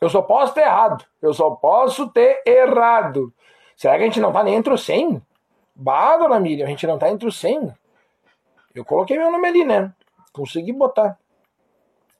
Eu 0.00 0.08
só 0.08 0.22
posso 0.22 0.54
ter 0.54 0.62
errado. 0.62 1.04
Eu 1.20 1.34
só 1.34 1.50
posso 1.50 2.08
ter 2.10 2.42
errado. 2.46 3.32
Será 3.76 3.96
que 3.96 4.02
a 4.02 4.06
gente 4.06 4.20
não 4.20 4.32
tá 4.32 4.42
nem 4.42 4.54
entre 4.54 4.72
os 4.72 4.84
100? 4.84 5.22
Bah, 5.74 6.16
dona 6.16 6.40
Miriam, 6.40 6.66
a 6.66 6.68
gente 6.68 6.86
não 6.86 6.98
tá 6.98 7.08
entre 7.08 7.26
os 7.26 7.38
100. 7.38 7.72
Eu 8.74 8.84
coloquei 8.84 9.18
meu 9.18 9.30
nome 9.30 9.48
ali, 9.48 9.64
né? 9.64 9.92
Consegui 10.32 10.72
botar. 10.72 11.18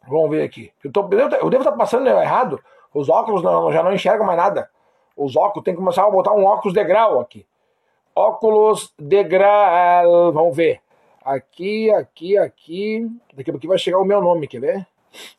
Vamos 0.07 0.31
ver 0.31 0.43
aqui. 0.43 0.73
Eu, 0.83 0.91
tô, 0.91 1.03
eu 1.03 1.51
devo 1.51 1.63
estar 1.63 1.73
tá 1.73 1.77
passando 1.77 2.07
errado. 2.09 2.61
Os 2.95 3.09
óculos 3.09 3.43
não, 3.43 3.71
já 3.73 3.83
não 3.83 3.93
enxergam 3.93 4.27
mais 4.27 4.39
nada. 4.39 4.71
Os 5.17 5.37
óculos, 5.37 5.65
tem 5.65 5.75
que 5.75 5.81
começar 5.81 6.05
a 6.05 6.11
botar 6.11 6.33
um 6.33 6.45
óculos 6.45 6.73
de 6.73 6.83
grau 6.85 7.21
aqui. 7.21 7.47
Óculos 8.15 8.93
de 8.99 9.23
grau. 9.25 10.33
Vamos 10.33 10.57
ver. 10.57 10.81
Aqui, 11.25 11.91
aqui, 11.91 12.39
aqui. 12.39 13.07
Daqui 13.35 13.51
a 13.51 13.53
pouco 13.53 13.69
vai 13.69 13.79
chegar 13.79 13.99
o 13.99 14.05
meu 14.05 14.21
nome, 14.21 14.47
quer 14.49 14.61
ver? 14.61 14.87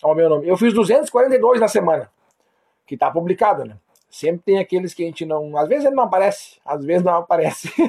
Olha 0.03 0.13
o 0.13 0.15
meu 0.15 0.29
nome. 0.29 0.47
Eu 0.47 0.57
fiz 0.57 0.73
242 0.73 1.59
na 1.59 1.67
semana. 1.67 2.09
Que 2.89 2.97
tá 2.97 3.11
publicado, 3.11 3.63
né? 3.63 3.75
Sempre 4.09 4.41
tem 4.43 4.57
aqueles 4.57 4.95
que 4.95 5.03
a 5.03 5.05
gente 5.05 5.23
não. 5.23 5.55
Às 5.55 5.69
vezes 5.69 5.85
ele 5.85 5.93
não 5.93 6.05
aparece, 6.05 6.57
às 6.65 6.83
vezes 6.83 7.03
não 7.03 7.17
aparece. 7.17 7.71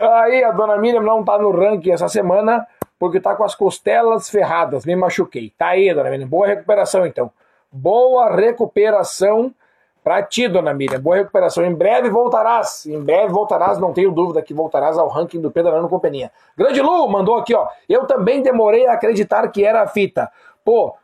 Aí 0.00 0.42
a 0.42 0.50
dona 0.50 0.76
Miriam 0.78 1.00
não 1.00 1.22
tá 1.22 1.38
no 1.38 1.52
ranking 1.52 1.92
essa 1.92 2.08
semana 2.08 2.66
porque 2.98 3.20
tá 3.20 3.36
com 3.36 3.44
as 3.44 3.54
costelas 3.54 4.28
ferradas, 4.28 4.84
me 4.84 4.96
machuquei. 4.96 5.52
Tá 5.56 5.68
aí, 5.68 5.94
dona 5.94 6.10
Miriam. 6.10 6.26
Boa 6.26 6.48
recuperação, 6.48 7.06
então. 7.06 7.30
Boa 7.70 8.34
recuperação 8.34 9.54
pra 10.02 10.24
ti, 10.24 10.48
dona 10.48 10.74
Miriam. 10.74 11.00
Boa 11.00 11.18
recuperação. 11.18 11.64
Em 11.64 11.72
breve 11.72 12.10
voltarás. 12.10 12.84
Em 12.84 13.00
breve 13.00 13.32
voltarás, 13.32 13.78
não 13.78 13.92
tenho 13.92 14.10
dúvida 14.10 14.42
que 14.42 14.52
voltarás 14.52 14.98
ao 14.98 15.06
ranking 15.06 15.40
do 15.40 15.52
Pedalando 15.52 15.88
Companhia. 15.88 16.32
Grande 16.56 16.82
Lu 16.82 17.08
mandou 17.08 17.36
aqui, 17.36 17.54
ó. 17.54 17.68
Eu 17.88 18.06
também 18.06 18.42
demorei 18.42 18.88
a 18.88 18.94
acreditar 18.94 19.46
que 19.52 19.64
era 19.64 19.82
a 19.82 19.86
fita. 19.86 20.28
Pô, 20.64 20.96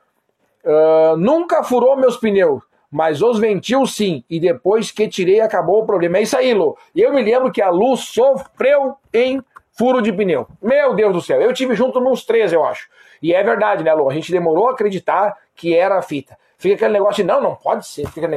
uh, 0.66 1.16
nunca 1.16 1.62
furou 1.62 1.96
meus 1.96 2.16
pneus 2.16 2.62
mas 2.90 3.20
os 3.20 3.38
ventil 3.38 3.84
sim, 3.84 4.24
e 4.30 4.38
depois 4.38 4.90
que 4.90 5.08
tirei 5.08 5.40
acabou 5.40 5.82
o 5.82 5.86
problema. 5.86 6.18
É 6.18 6.22
isso 6.22 6.36
aí, 6.36 6.54
Lu. 6.54 6.76
Eu 6.94 7.12
me 7.12 7.22
lembro 7.22 7.52
que 7.52 7.60
a 7.60 7.68
Lu 7.68 7.96
sofreu 7.96 8.94
em 9.12 9.42
furo 9.72 10.00
de 10.00 10.12
pneu. 10.12 10.46
Meu 10.62 10.94
Deus 10.94 11.12
do 11.12 11.20
céu, 11.20 11.40
eu 11.40 11.52
tive 11.52 11.74
junto 11.74 12.00
nos 12.00 12.24
três, 12.24 12.52
eu 12.52 12.64
acho. 12.64 12.88
E 13.22 13.34
é 13.34 13.42
verdade, 13.42 13.84
né, 13.84 13.92
Lu? 13.92 14.08
A 14.08 14.14
gente 14.14 14.32
demorou 14.32 14.68
a 14.68 14.72
acreditar 14.72 15.36
que 15.54 15.74
era 15.76 15.98
a 15.98 16.02
fita. 16.02 16.38
Fica 16.58 16.74
aquele 16.74 16.94
negócio 16.94 17.22
de, 17.22 17.24
não, 17.24 17.40
não 17.40 17.54
pode 17.54 17.86
ser. 17.86 18.08
Fica, 18.08 18.28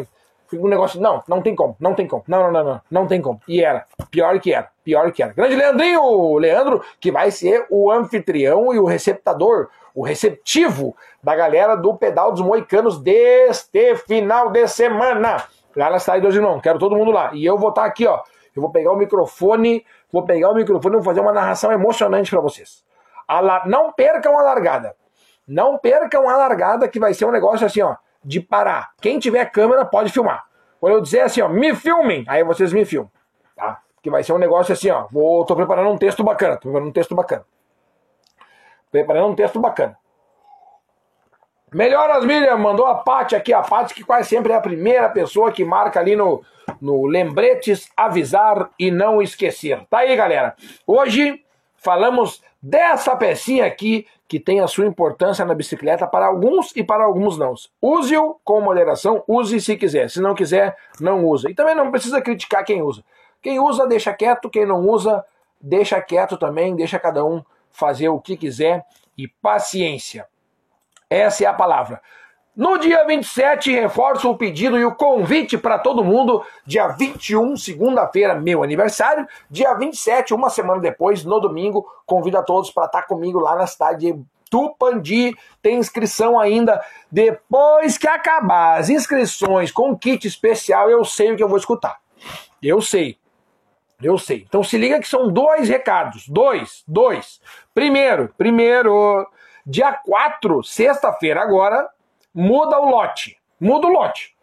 fica 0.47 0.63
um 0.63 0.67
negócio 0.67 0.99
não, 0.99 1.23
não 1.27 1.41
tem 1.41 1.55
como, 1.55 1.75
não 1.79 1.93
tem 1.93 2.07
como. 2.07 2.23
Não, 2.27 2.43
não, 2.43 2.51
não, 2.51 2.63
não, 2.63 2.81
não 2.91 3.07
tem 3.07 3.21
como. 3.21 3.41
E 3.47 3.63
era. 3.63 3.85
Pior 4.11 4.39
que 4.39 4.53
era, 4.53 4.69
pior 4.83 5.11
que 5.11 5.23
era. 5.23 5.31
Grande 5.31 5.55
Leandrinho, 5.55 6.37
Leandro, 6.37 6.83
que 6.99 7.11
vai 7.11 7.31
ser 7.31 7.65
o 7.69 7.89
anfitrião 7.91 8.73
e 8.73 8.79
o 8.79 8.85
receptador, 8.85 9.69
o 9.99 10.05
receptivo 10.05 10.95
da 11.21 11.35
galera 11.35 11.75
do 11.75 11.95
Pedal 11.95 12.31
dos 12.31 12.41
Moicanos 12.41 12.99
deste 12.99 13.95
final 13.95 14.49
de 14.49 14.67
semana. 14.67 15.43
Lá 15.75 15.89
na 15.89 15.99
cidade 15.99 16.21
do 16.21 16.33
Irmão, 16.33 16.59
quero 16.59 16.79
todo 16.79 16.95
mundo 16.95 17.11
lá. 17.11 17.31
E 17.33 17.45
eu 17.45 17.57
vou 17.57 17.69
estar 17.69 17.85
aqui, 17.85 18.05
ó. 18.07 18.21
Eu 18.55 18.61
vou 18.61 18.71
pegar 18.71 18.91
o 18.91 18.95
microfone 18.95 19.85
Vou 20.11 20.23
pegar 20.23 20.49
o 20.49 20.55
microfone 20.55 20.95
e 20.95 20.97
vou 20.97 21.03
fazer 21.03 21.21
uma 21.21 21.31
narração 21.31 21.71
emocionante 21.71 22.31
para 22.31 22.41
vocês. 22.41 22.83
La... 23.27 23.63
Não 23.65 23.93
percam 23.93 24.37
a 24.39 24.41
largada. 24.41 24.95
Não 25.47 25.77
percam 25.77 26.27
a 26.27 26.35
largada, 26.35 26.87
que 26.87 26.99
vai 26.99 27.13
ser 27.13 27.25
um 27.25 27.31
negócio 27.31 27.65
assim, 27.65 27.81
ó, 27.81 27.95
de 28.23 28.39
parar. 28.39 28.91
Quem 29.01 29.19
tiver 29.19 29.45
câmera 29.45 29.85
pode 29.85 30.11
filmar. 30.11 30.45
Quando 30.79 30.93
eu 30.93 31.01
dizer 31.01 31.21
assim, 31.21 31.41
ó, 31.41 31.49
me 31.49 31.75
filmem, 31.75 32.23
aí 32.27 32.43
vocês 32.43 32.71
me 32.71 32.85
filmam, 32.85 33.11
tá? 33.55 33.81
Que 34.01 34.09
vai 34.09 34.23
ser 34.23 34.33
um 34.33 34.37
negócio 34.37 34.73
assim, 34.73 34.89
ó. 34.89 35.07
Vou, 35.11 35.45
tô 35.45 35.55
preparando 35.55 35.89
um 35.89 35.97
texto 35.97 36.23
bacana, 36.23 36.55
tô 36.55 36.63
preparando 36.63 36.89
um 36.89 36.93
texto 36.93 37.15
bacana. 37.15 37.45
Preparando 38.91 39.27
um 39.27 39.35
texto 39.35 39.59
bacana. 39.59 39.97
Melhoras, 41.71 42.25
Miriam, 42.25 42.57
mandou 42.57 42.87
a 42.87 42.95
Paty 42.95 43.35
aqui, 43.35 43.53
a 43.53 43.61
Paty 43.61 43.93
que 43.93 44.03
quase 44.03 44.29
sempre 44.29 44.51
é 44.51 44.55
a 44.55 44.61
primeira 44.61 45.07
pessoa 45.09 45.51
que 45.51 45.63
marca 45.63 45.99
ali 45.99 46.15
no, 46.15 46.43
no 46.81 47.05
lembretes, 47.05 47.91
avisar 47.95 48.71
e 48.79 48.89
não 48.89 49.21
esquecer. 49.21 49.85
Tá 49.87 49.99
aí, 49.99 50.15
galera. 50.15 50.55
Hoje 50.87 51.43
falamos 51.75 52.41
dessa 52.61 53.15
pecinha 53.15 53.65
aqui 53.65 54.07
que 54.27 54.39
tem 54.39 54.61
a 54.61 54.67
sua 54.67 54.85
importância 54.85 55.45
na 55.45 55.55
bicicleta 55.55 56.05
para 56.05 56.27
alguns 56.27 56.75
e 56.75 56.83
para 56.83 57.03
alguns 57.03 57.37
não. 57.37 57.53
Use-o 57.81 58.39
com 58.43 58.61
moderação, 58.61 59.23
use 59.27 59.59
se 59.61 59.75
quiser. 59.75 60.09
Se 60.09 60.21
não 60.21 60.35
quiser, 60.35 60.75
não 60.99 61.25
usa. 61.25 61.49
E 61.49 61.55
também 61.55 61.75
não 61.75 61.89
precisa 61.91 62.21
criticar 62.21 62.63
quem 62.63 62.81
usa. 62.81 63.03
Quem 63.41 63.59
usa, 63.59 63.87
deixa 63.87 64.13
quieto. 64.13 64.49
Quem 64.49 64.65
não 64.65 64.87
usa, 64.87 65.25
deixa 65.59 65.99
quieto 66.01 66.37
também. 66.37 66.75
Deixa 66.75 66.99
cada 66.99 67.25
um 67.25 67.43
fazer 67.71 68.09
o 68.09 68.19
que 68.19 68.37
quiser. 68.37 68.85
E 69.17 69.27
paciência. 69.27 70.27
Essa 71.09 71.43
é 71.43 71.47
a 71.47 71.53
palavra. 71.53 72.01
No 72.55 72.77
dia 72.77 73.05
27, 73.05 73.71
reforço 73.71 74.29
o 74.29 74.37
pedido 74.37 74.77
e 74.77 74.83
o 74.83 74.93
convite 74.93 75.57
para 75.57 75.79
todo 75.79 76.03
mundo. 76.03 76.43
Dia 76.65 76.89
21, 76.89 77.55
segunda-feira, 77.55 78.35
meu 78.35 78.63
aniversário. 78.63 79.25
Dia 79.49 79.73
27, 79.75 80.33
uma 80.33 80.49
semana 80.49 80.81
depois, 80.81 81.23
no 81.23 81.39
domingo, 81.39 81.87
convido 82.05 82.37
a 82.37 82.43
todos 82.43 82.69
para 82.69 82.85
estar 82.85 83.03
tá 83.03 83.07
comigo 83.07 83.39
lá 83.39 83.55
na 83.55 83.65
cidade 83.65 84.11
de 84.11 84.19
Tupandi. 84.49 85.37
Tem 85.61 85.77
inscrição 85.77 86.39
ainda. 86.39 86.83
Depois 87.11 87.97
que 87.97 88.07
acabar 88.07 88.79
as 88.79 88.89
inscrições 88.89 89.71
com 89.71 89.97
kit 89.97 90.27
especial, 90.27 90.89
eu 90.89 91.05
sei 91.05 91.31
o 91.31 91.37
que 91.37 91.43
eu 91.43 91.47
vou 91.47 91.57
escutar. 91.57 91.99
Eu 92.61 92.81
sei. 92.81 93.18
Eu 94.01 94.17
sei. 94.17 94.45
Então 94.47 94.63
se 94.63 94.77
liga 94.77 94.99
que 94.99 95.07
são 95.07 95.31
dois 95.31 95.67
recados. 95.67 96.27
Dois. 96.27 96.83
Dois. 96.87 97.41
Primeiro, 97.73 98.33
primeiro, 98.37 99.27
dia 99.65 99.93
4, 99.93 100.63
sexta-feira 100.63 101.41
agora, 101.41 101.87
muda 102.33 102.79
o 102.79 102.89
lote. 102.89 103.37
Muda 103.59 103.87
o 103.87 103.91
lote. 103.91 104.35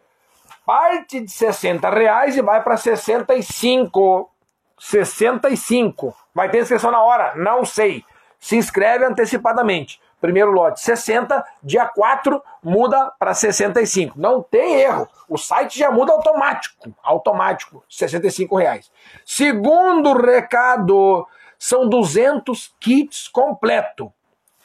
Parte 0.65 1.21
de 1.21 1.31
60 1.31 1.89
reais 1.89 2.37
e 2.37 2.41
vai 2.41 2.61
para 2.61 2.77
65. 2.77 4.31
65. 4.79 6.15
Vai 6.35 6.49
ter 6.49 6.61
inscrição 6.61 6.91
na 6.91 7.01
hora? 7.01 7.33
Não 7.35 7.65
sei. 7.65 8.03
Se 8.39 8.55
inscreve 8.55 9.05
antecipadamente. 9.05 9.99
Primeiro 10.19 10.51
lote 10.51 10.81
60, 10.81 11.45
dia 11.61 11.85
4 11.85 12.41
muda 12.63 13.11
para 13.19 13.33
65. 13.33 14.19
Não 14.19 14.41
tem 14.41 14.81
erro. 14.81 15.07
O 15.29 15.37
site 15.37 15.77
já 15.77 15.91
muda 15.91 16.11
automático. 16.11 16.91
Automático. 17.03 17.83
65 17.87 18.55
reais. 18.55 18.91
Segundo 19.23 20.13
recado, 20.13 21.27
são 21.59 21.87
200 21.87 22.73
kits 22.79 23.27
completo. 23.27 24.11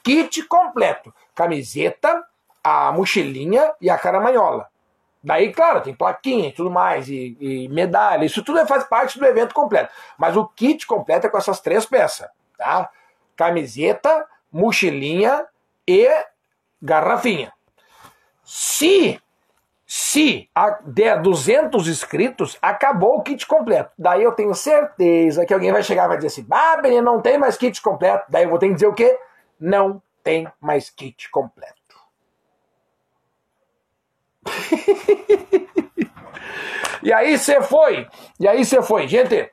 Kit 0.03 0.42
completo. 0.44 1.12
Camiseta, 1.34 2.24
a 2.64 2.90
mochilinha 2.92 3.74
e 3.80 3.90
a 3.90 3.98
caramanhola. 3.98 4.68
Daí, 5.22 5.53
claro, 5.53 5.82
tem 5.82 5.94
plaquinha 5.94 6.48
e 6.48 6.53
tudo 6.53 6.68
mais, 6.68 7.09
e, 7.09 7.36
e, 7.38 7.68
medalha, 7.68 8.24
isso 8.24 8.42
tudo 8.42 8.66
faz 8.66 8.82
parte 8.84 9.20
do 9.20 9.24
evento 9.24 9.55
completo. 9.55 9.92
Mas 10.18 10.36
o 10.36 10.46
kit 10.48 10.84
completo 10.84 11.28
é 11.28 11.30
com 11.30 11.38
essas 11.38 11.61
três 11.61 11.86
peças, 11.86 12.28
tá? 12.59 12.90
Camiseta, 13.36 14.26
mochilinha 14.53 15.46
e 15.86 16.09
garrafinha. 16.80 17.53
Se, 18.44 19.20
se 19.86 20.48
der 20.84 21.20
200 21.20 21.88
inscritos, 21.88 22.59
acabou 22.61 23.16
o 23.16 23.22
kit 23.22 23.46
completo. 23.46 23.92
Daí 23.98 24.22
eu 24.22 24.32
tenho 24.32 24.55
certeza 24.55 25.46
que 25.46 25.55
alguém 25.55 25.72
vai 25.72 25.82
chegar 25.82 26.05
e 26.05 26.09
vai 26.09 26.16
dizer 26.16 26.28
assim, 26.28 26.46
ah, 26.50 26.80
não 27.03 27.20
tem 27.20 27.38
mais 27.38 27.57
kit 27.57 27.80
completo. 27.80 28.26
Daí 28.28 28.44
eu 28.44 28.50
vou 28.50 28.59
ter 28.59 28.68
que 28.68 28.74
dizer 28.74 28.86
o 28.86 28.94
quê? 28.94 29.18
Não 29.59 30.03
tem 30.22 30.46
mais 30.61 30.90
kit 30.90 31.30
completo. 31.30 31.72
E 37.03 37.12
aí 37.12 37.36
você 37.36 37.61
foi. 37.61 38.07
E 38.38 38.46
aí 38.46 38.64
você 38.64 38.80
foi. 38.80 39.09
Gente, 39.09 39.50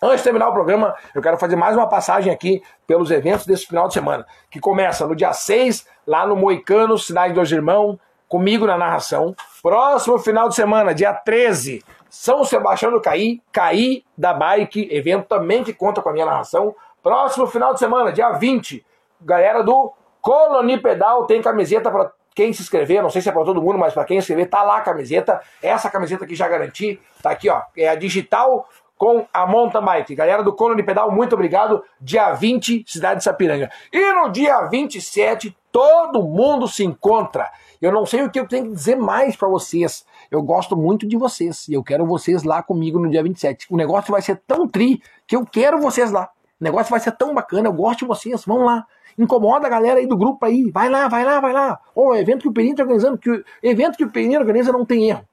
Antes 0.00 0.18
de 0.18 0.24
terminar 0.24 0.48
o 0.48 0.52
programa, 0.52 0.94
eu 1.14 1.22
quero 1.22 1.38
fazer 1.38 1.56
mais 1.56 1.74
uma 1.74 1.88
passagem 1.88 2.30
aqui 2.30 2.62
pelos 2.86 3.10
eventos 3.10 3.46
desse 3.46 3.66
final 3.66 3.88
de 3.88 3.94
semana, 3.94 4.26
que 4.50 4.60
começa 4.60 5.06
no 5.06 5.16
dia 5.16 5.32
6, 5.32 5.86
lá 6.06 6.26
no 6.26 6.36
Moicano, 6.36 6.98
Cidade 6.98 7.32
dos 7.32 7.50
Irmãos, 7.50 7.98
comigo 8.28 8.66
na 8.66 8.76
narração. 8.76 9.34
Próximo 9.62 10.18
final 10.18 10.50
de 10.50 10.54
semana, 10.54 10.94
dia 10.94 11.14
13, 11.14 11.82
São 12.10 12.44
Sebastião 12.44 12.92
do 12.92 13.00
Caí, 13.00 13.40
Caí 13.50 14.04
da 14.16 14.34
Bike, 14.34 14.86
evento 14.90 15.28
também 15.28 15.64
que 15.64 15.72
conta 15.72 16.02
com 16.02 16.10
a 16.10 16.12
minha 16.12 16.26
narração. 16.26 16.74
Próximo 17.02 17.46
final 17.46 17.72
de 17.72 17.78
semana, 17.78 18.12
dia 18.12 18.32
20, 18.32 18.84
galera 19.22 19.62
do 19.62 19.94
Coloni 20.20 20.78
Pedal 20.78 21.24
tem 21.24 21.40
camiseta 21.40 21.90
para 21.90 22.12
quem 22.34 22.52
se 22.52 22.60
inscrever, 22.60 23.02
não 23.02 23.08
sei 23.08 23.22
se 23.22 23.30
é 23.30 23.32
para 23.32 23.44
todo 23.44 23.62
mundo, 23.62 23.78
mas 23.78 23.94
para 23.94 24.04
quem 24.04 24.20
se 24.20 24.24
inscrever, 24.24 24.50
tá 24.50 24.62
lá 24.62 24.76
a 24.76 24.80
camiseta. 24.82 25.40
Essa 25.62 25.88
camiseta 25.88 26.26
que 26.26 26.34
já 26.34 26.46
garanti, 26.46 27.00
tá 27.22 27.30
aqui, 27.30 27.48
ó, 27.48 27.62
é 27.74 27.88
a 27.88 27.94
digital 27.94 28.68
com 28.96 29.26
a 29.32 29.46
mountain 29.46 29.84
bike. 29.84 30.14
Galera 30.14 30.42
do 30.42 30.52
Colony 30.52 30.82
Pedal, 30.82 31.10
muito 31.10 31.34
obrigado. 31.34 31.82
Dia 32.00 32.32
20, 32.32 32.84
cidade 32.86 33.18
de 33.18 33.24
Sapiranga. 33.24 33.70
E 33.92 34.12
no 34.14 34.30
dia 34.30 34.62
27, 34.68 35.56
todo 35.70 36.22
mundo 36.22 36.66
se 36.66 36.84
encontra. 36.84 37.50
Eu 37.80 37.92
não 37.92 38.06
sei 38.06 38.22
o 38.22 38.30
que 38.30 38.40
eu 38.40 38.48
tenho 38.48 38.64
que 38.64 38.72
dizer 38.72 38.96
mais 38.96 39.36
para 39.36 39.48
vocês. 39.48 40.04
Eu 40.30 40.42
gosto 40.42 40.76
muito 40.76 41.06
de 41.06 41.16
vocês 41.16 41.68
e 41.68 41.74
eu 41.74 41.82
quero 41.82 42.06
vocês 42.06 42.42
lá 42.42 42.62
comigo 42.62 42.98
no 42.98 43.10
dia 43.10 43.22
27. 43.22 43.66
O 43.70 43.76
negócio 43.76 44.10
vai 44.10 44.22
ser 44.22 44.40
tão 44.46 44.66
tri 44.66 45.02
que 45.26 45.36
eu 45.36 45.44
quero 45.44 45.78
vocês 45.78 46.10
lá. 46.10 46.30
O 46.58 46.64
negócio 46.64 46.90
vai 46.90 47.00
ser 47.00 47.12
tão 47.12 47.34
bacana, 47.34 47.68
eu 47.68 47.72
gosto 47.72 48.00
de 48.00 48.06
vocês. 48.06 48.44
Vamos 48.46 48.64
lá. 48.64 48.86
Incomoda 49.18 49.66
a 49.66 49.70
galera 49.70 49.98
aí 49.98 50.06
do 50.06 50.16
grupo 50.16 50.44
aí. 50.44 50.70
Vai 50.70 50.88
lá, 50.88 51.06
vai 51.08 51.24
lá, 51.24 51.38
vai 51.38 51.52
lá. 51.52 51.78
Ô, 51.94 52.14
evento 52.14 52.42
que 52.42 52.48
o 52.48 52.52
Peninho 52.52 52.76
tá 52.76 52.82
organizando, 52.82 53.18
que 53.18 53.30
o 53.30 53.44
evento 53.62 53.96
que 53.96 54.04
o 54.04 54.10
Peninho 54.10 54.40
organiza 54.40 54.72
não 54.72 54.84
tem 54.84 55.10
erro 55.10 55.26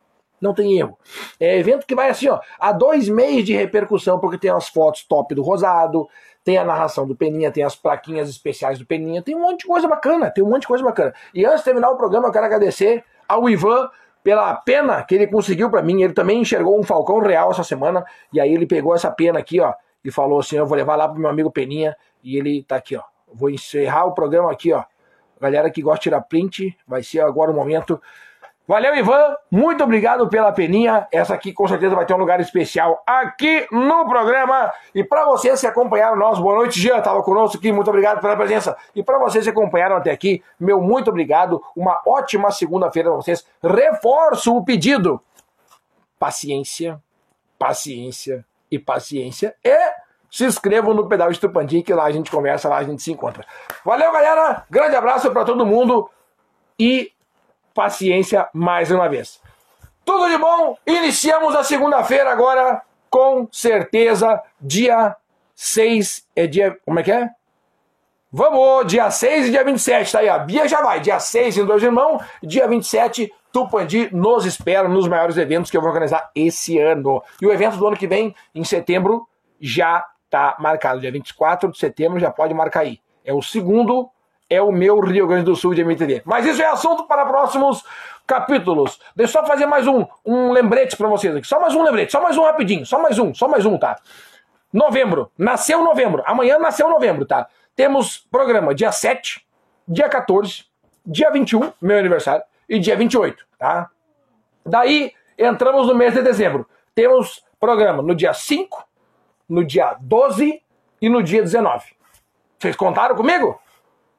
não 0.43 0.53
tem 0.53 0.77
erro. 0.77 0.97
É 1.39 1.57
evento 1.57 1.87
que 1.87 1.95
vai 1.95 2.09
assim, 2.09 2.27
ó, 2.27 2.39
há 2.59 2.71
dois 2.71 3.07
meses 3.09 3.45
de 3.45 3.53
repercussão, 3.53 4.19
porque 4.19 4.37
tem 4.37 4.51
as 4.51 4.67
fotos 4.67 5.03
top 5.03 5.33
do 5.33 5.41
Rosado, 5.41 6.07
tem 6.43 6.57
a 6.57 6.65
narração 6.65 7.07
do 7.07 7.15
Peninha, 7.15 7.51
tem 7.51 7.63
as 7.63 7.75
plaquinhas 7.75 8.29
especiais 8.29 8.77
do 8.77 8.85
Peninha, 8.85 9.21
tem 9.21 9.35
um 9.35 9.41
monte 9.41 9.61
de 9.61 9.67
coisa 9.67 9.87
bacana, 9.87 10.29
tem 10.29 10.43
um 10.43 10.49
monte 10.49 10.61
de 10.61 10.67
coisa 10.67 10.83
bacana. 10.83 11.13
E 11.33 11.45
antes 11.45 11.59
de 11.59 11.65
terminar 11.65 11.89
o 11.89 11.97
programa, 11.97 12.27
eu 12.27 12.31
quero 12.31 12.45
agradecer 12.45 13.03
ao 13.27 13.49
Ivan 13.49 13.89
pela 14.21 14.53
pena 14.55 15.01
que 15.03 15.15
ele 15.15 15.27
conseguiu 15.27 15.69
para 15.69 15.81
mim. 15.81 16.03
Ele 16.03 16.13
também 16.13 16.41
enxergou 16.41 16.77
um 16.77 16.83
falcão 16.83 17.19
real 17.19 17.51
essa 17.51 17.63
semana, 17.63 18.05
e 18.31 18.39
aí 18.39 18.53
ele 18.53 18.67
pegou 18.67 18.93
essa 18.93 19.09
pena 19.09 19.39
aqui, 19.39 19.61
ó, 19.61 19.73
e 20.03 20.11
falou 20.11 20.39
assim: 20.39 20.57
Eu 20.57 20.65
vou 20.65 20.77
levar 20.77 20.95
lá 20.97 21.07
pro 21.07 21.19
meu 21.19 21.29
amigo 21.29 21.49
Peninha, 21.49 21.95
e 22.21 22.37
ele 22.37 22.63
tá 22.63 22.75
aqui, 22.75 22.95
ó. 22.97 23.03
Vou 23.33 23.49
encerrar 23.49 24.05
o 24.05 24.13
programa 24.13 24.51
aqui, 24.51 24.73
ó. 24.73 24.83
Galera 25.39 25.69
que 25.69 25.81
gosta 25.81 25.97
de 25.97 26.03
tirar 26.03 26.21
print, 26.21 26.77
vai 26.87 27.03
ser 27.03 27.21
agora 27.21 27.51
o 27.51 27.53
momento 27.53 28.01
Valeu, 28.65 28.95
Ivan. 28.95 29.35
Muito 29.51 29.83
obrigado 29.83 30.29
pela 30.29 30.49
peninha. 30.53 31.05
Essa 31.11 31.33
aqui 31.33 31.51
com 31.51 31.67
certeza 31.67 31.95
vai 31.95 32.05
ter 32.05 32.13
um 32.13 32.17
lugar 32.17 32.39
especial 32.39 33.03
aqui 33.05 33.67
no 33.69 34.07
programa. 34.07 34.71
E 34.95 35.03
para 35.03 35.25
vocês 35.25 35.59
que 35.59 35.67
acompanharam 35.67 36.15
nós, 36.15 36.39
boa 36.39 36.55
noite, 36.55 36.79
Jean, 36.79 36.99
estava 36.99 37.21
conosco 37.21 37.57
aqui. 37.57 37.73
Muito 37.73 37.89
obrigado 37.89 38.21
pela 38.21 38.37
presença. 38.37 38.77
E 38.95 39.03
para 39.03 39.19
vocês 39.19 39.43
que 39.43 39.49
acompanharam 39.49 39.97
até 39.97 40.11
aqui, 40.11 40.41
meu 40.57 40.79
muito 40.79 41.09
obrigado. 41.09 41.61
Uma 41.75 42.01
ótima 42.07 42.51
segunda-feira 42.51 43.09
para 43.09 43.17
vocês. 43.17 43.45
Reforço 43.61 44.55
o 44.55 44.63
pedido. 44.63 45.21
Paciência, 46.17 47.01
paciência 47.59 48.45
e 48.71 48.79
paciência. 48.79 49.55
E 49.61 49.77
se 50.31 50.45
inscrevam 50.45 50.93
no 50.93 51.09
Pedal 51.09 51.29
Estupandi, 51.29 51.83
que 51.83 51.93
lá 51.93 52.05
a 52.05 52.11
gente 52.11 52.31
conversa, 52.31 52.69
lá 52.69 52.77
a 52.77 52.83
gente 52.83 53.03
se 53.03 53.11
encontra. 53.11 53.45
Valeu, 53.83 54.09
galera. 54.13 54.63
Grande 54.69 54.95
abraço 54.95 55.29
para 55.31 55.43
todo 55.43 55.65
mundo. 55.65 56.09
E 56.79 57.11
paciência 57.73 58.47
mais 58.53 58.91
uma 58.91 59.07
vez. 59.09 59.41
Tudo 60.05 60.29
de 60.29 60.37
bom? 60.37 60.77
Iniciamos 60.85 61.55
a 61.55 61.63
segunda-feira 61.63 62.31
agora, 62.31 62.81
com 63.09 63.47
certeza, 63.51 64.41
dia 64.59 65.15
6. 65.55 66.27
É 66.35 66.47
dia. 66.47 66.77
Como 66.85 66.99
é 66.99 67.03
que 67.03 67.11
é? 67.11 67.29
Vamos, 68.35 68.87
dia 68.87 69.11
6 69.11 69.47
e 69.47 69.51
dia 69.51 69.63
27, 69.63 70.11
tá 70.11 70.17
aí, 70.17 70.27
a 70.27 70.39
Bia 70.39 70.67
já 70.67 70.81
vai. 70.81 70.99
Dia 70.99 71.19
6 71.19 71.59
em 71.59 71.65
Dois 71.65 71.83
Irmãos, 71.83 72.19
dia 72.41 72.67
27, 72.67 73.31
Tupandi 73.51 74.09
nos 74.11 74.43
espera 74.43 74.89
nos 74.89 75.07
maiores 75.07 75.37
eventos 75.37 75.69
que 75.69 75.77
eu 75.77 75.81
vou 75.81 75.91
organizar 75.91 76.31
esse 76.33 76.79
ano. 76.79 77.21
E 77.39 77.45
o 77.45 77.53
evento 77.53 77.77
do 77.77 77.85
ano 77.85 77.95
que 77.95 78.07
vem, 78.07 78.35
em 78.55 78.63
setembro, 78.63 79.27
já 79.61 80.03
tá 80.31 80.55
marcado. 80.59 80.99
Dia 80.99 81.11
24 81.11 81.71
de 81.71 81.77
setembro 81.77 82.19
já 82.19 82.31
pode 82.31 82.55
marcar 82.55 82.79
aí. 82.79 82.99
É 83.23 83.31
o 83.31 83.41
segundo 83.43 84.09
é 84.53 84.61
o 84.61 84.71
meu 84.71 84.99
Rio 84.99 85.27
Grande 85.27 85.45
do 85.45 85.55
Sul 85.55 85.73
de 85.73 85.81
MTV. 85.81 86.21
Mas 86.25 86.45
isso 86.45 86.61
é 86.61 86.65
assunto 86.65 87.07
para 87.07 87.25
próximos 87.25 87.83
capítulos. 88.27 88.99
Deixa 89.15 89.37
eu 89.37 89.41
só 89.41 89.47
fazer 89.47 89.65
mais 89.65 89.87
um, 89.87 90.05
um 90.25 90.51
lembrete 90.51 90.95
para 90.95 91.07
vocês 91.07 91.35
aqui. 91.35 91.47
Só 91.47 91.59
mais 91.59 91.73
um 91.73 91.83
lembrete, 91.83 92.11
só 92.11 92.21
mais 92.21 92.37
um 92.37 92.43
rapidinho, 92.43 92.85
só 92.85 93.01
mais 93.01 93.17
um, 93.17 93.33
só 93.33 93.47
mais 93.47 93.65
um, 93.65 93.77
tá? 93.77 93.99
Novembro, 94.71 95.31
nasceu 95.37 95.83
novembro, 95.83 96.23
amanhã 96.25 96.57
nasceu 96.57 96.89
novembro, 96.89 97.25
tá? 97.25 97.47
Temos 97.75 98.17
programa 98.31 98.73
dia 98.73 98.91
7, 98.91 99.45
dia 99.87 100.07
14, 100.07 100.65
dia 101.05 101.29
21, 101.31 101.73
meu 101.81 101.97
aniversário, 101.97 102.43
e 102.67 102.79
dia 102.79 102.95
28, 102.95 103.45
tá? 103.57 103.89
Daí 104.65 105.13
entramos 105.37 105.87
no 105.87 105.95
mês 105.95 106.13
de 106.13 106.21
dezembro. 106.21 106.67
Temos 106.95 107.43
programa 107.59 108.01
no 108.01 108.15
dia 108.15 108.33
5, 108.33 108.87
no 109.49 109.63
dia 109.63 109.95
12 109.99 110.61
e 111.01 111.09
no 111.09 111.21
dia 111.21 111.41
19. 111.41 111.85
Vocês 112.59 112.75
contaram 112.75 113.15
comigo? 113.15 113.59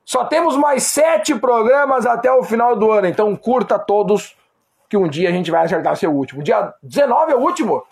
Só 0.05 0.25
temos 0.25 0.57
mais 0.57 0.83
sete 0.85 1.35
programas 1.35 2.05
até 2.05 2.31
o 2.31 2.43
final 2.43 2.77
do 2.77 2.91
ano, 2.91 3.07
então 3.07 3.35
curta 3.35 3.79
todos, 3.79 4.37
que 4.89 4.97
um 4.97 5.09
dia 5.09 5.31
a 5.31 5.33
gente 5.33 5.51
vai 5.51 5.65
acertar 5.65 5.97
seu 5.97 6.13
último. 6.13 6.43
Dia 6.43 6.75
19 6.83 7.33
é 7.33 7.35
o 7.35 7.41
último. 7.41 7.83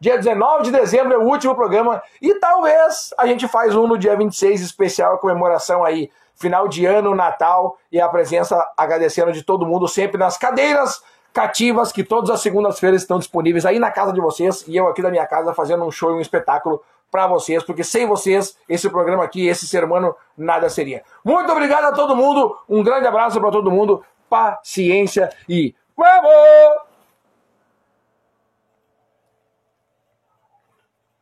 Dia 0.00 0.16
19 0.16 0.64
de 0.64 0.70
dezembro 0.70 1.12
é 1.12 1.18
o 1.18 1.24
último 1.24 1.54
programa. 1.54 2.02
E 2.22 2.34
talvez 2.36 3.12
a 3.18 3.26
gente 3.26 3.46
faz 3.48 3.74
um 3.74 3.86
no 3.86 3.98
dia 3.98 4.16
26, 4.16 4.60
especial, 4.62 5.18
comemoração 5.18 5.84
aí. 5.84 6.10
Final 6.36 6.68
de 6.68 6.86
ano, 6.86 7.16
Natal 7.16 7.76
e 7.90 8.00
a 8.00 8.08
presença 8.08 8.56
agradecendo 8.76 9.32
de 9.32 9.42
todo 9.42 9.66
mundo 9.66 9.88
sempre 9.88 10.16
nas 10.16 10.38
cadeiras 10.38 11.02
cativas 11.32 11.92
que 11.92 12.04
todas 12.04 12.30
as 12.30 12.40
segundas-feiras 12.40 13.02
estão 13.02 13.18
disponíveis 13.18 13.66
aí 13.66 13.78
na 13.78 13.90
casa 13.90 14.12
de 14.12 14.20
vocês 14.20 14.64
e 14.66 14.76
eu 14.76 14.86
aqui 14.88 15.02
da 15.02 15.10
minha 15.10 15.26
casa 15.26 15.52
fazendo 15.52 15.84
um 15.84 15.90
show 15.90 16.12
e 16.12 16.14
um 16.14 16.20
espetáculo 16.20 16.80
para 17.10 17.26
vocês, 17.26 17.62
porque 17.62 17.84
sem 17.84 18.06
vocês, 18.06 18.56
esse 18.68 18.88
programa 18.90 19.24
aqui, 19.24 19.46
esse 19.46 19.66
ser 19.66 19.84
humano, 19.84 20.14
nada 20.36 20.68
seria. 20.68 21.02
Muito 21.24 21.50
obrigado 21.50 21.84
a 21.84 21.92
todo 21.92 22.16
mundo, 22.16 22.56
um 22.68 22.82
grande 22.82 23.06
abraço 23.06 23.40
para 23.40 23.50
todo 23.50 23.70
mundo, 23.70 24.04
paciência 24.28 25.30
e 25.48 25.74
vamos! 25.96 26.87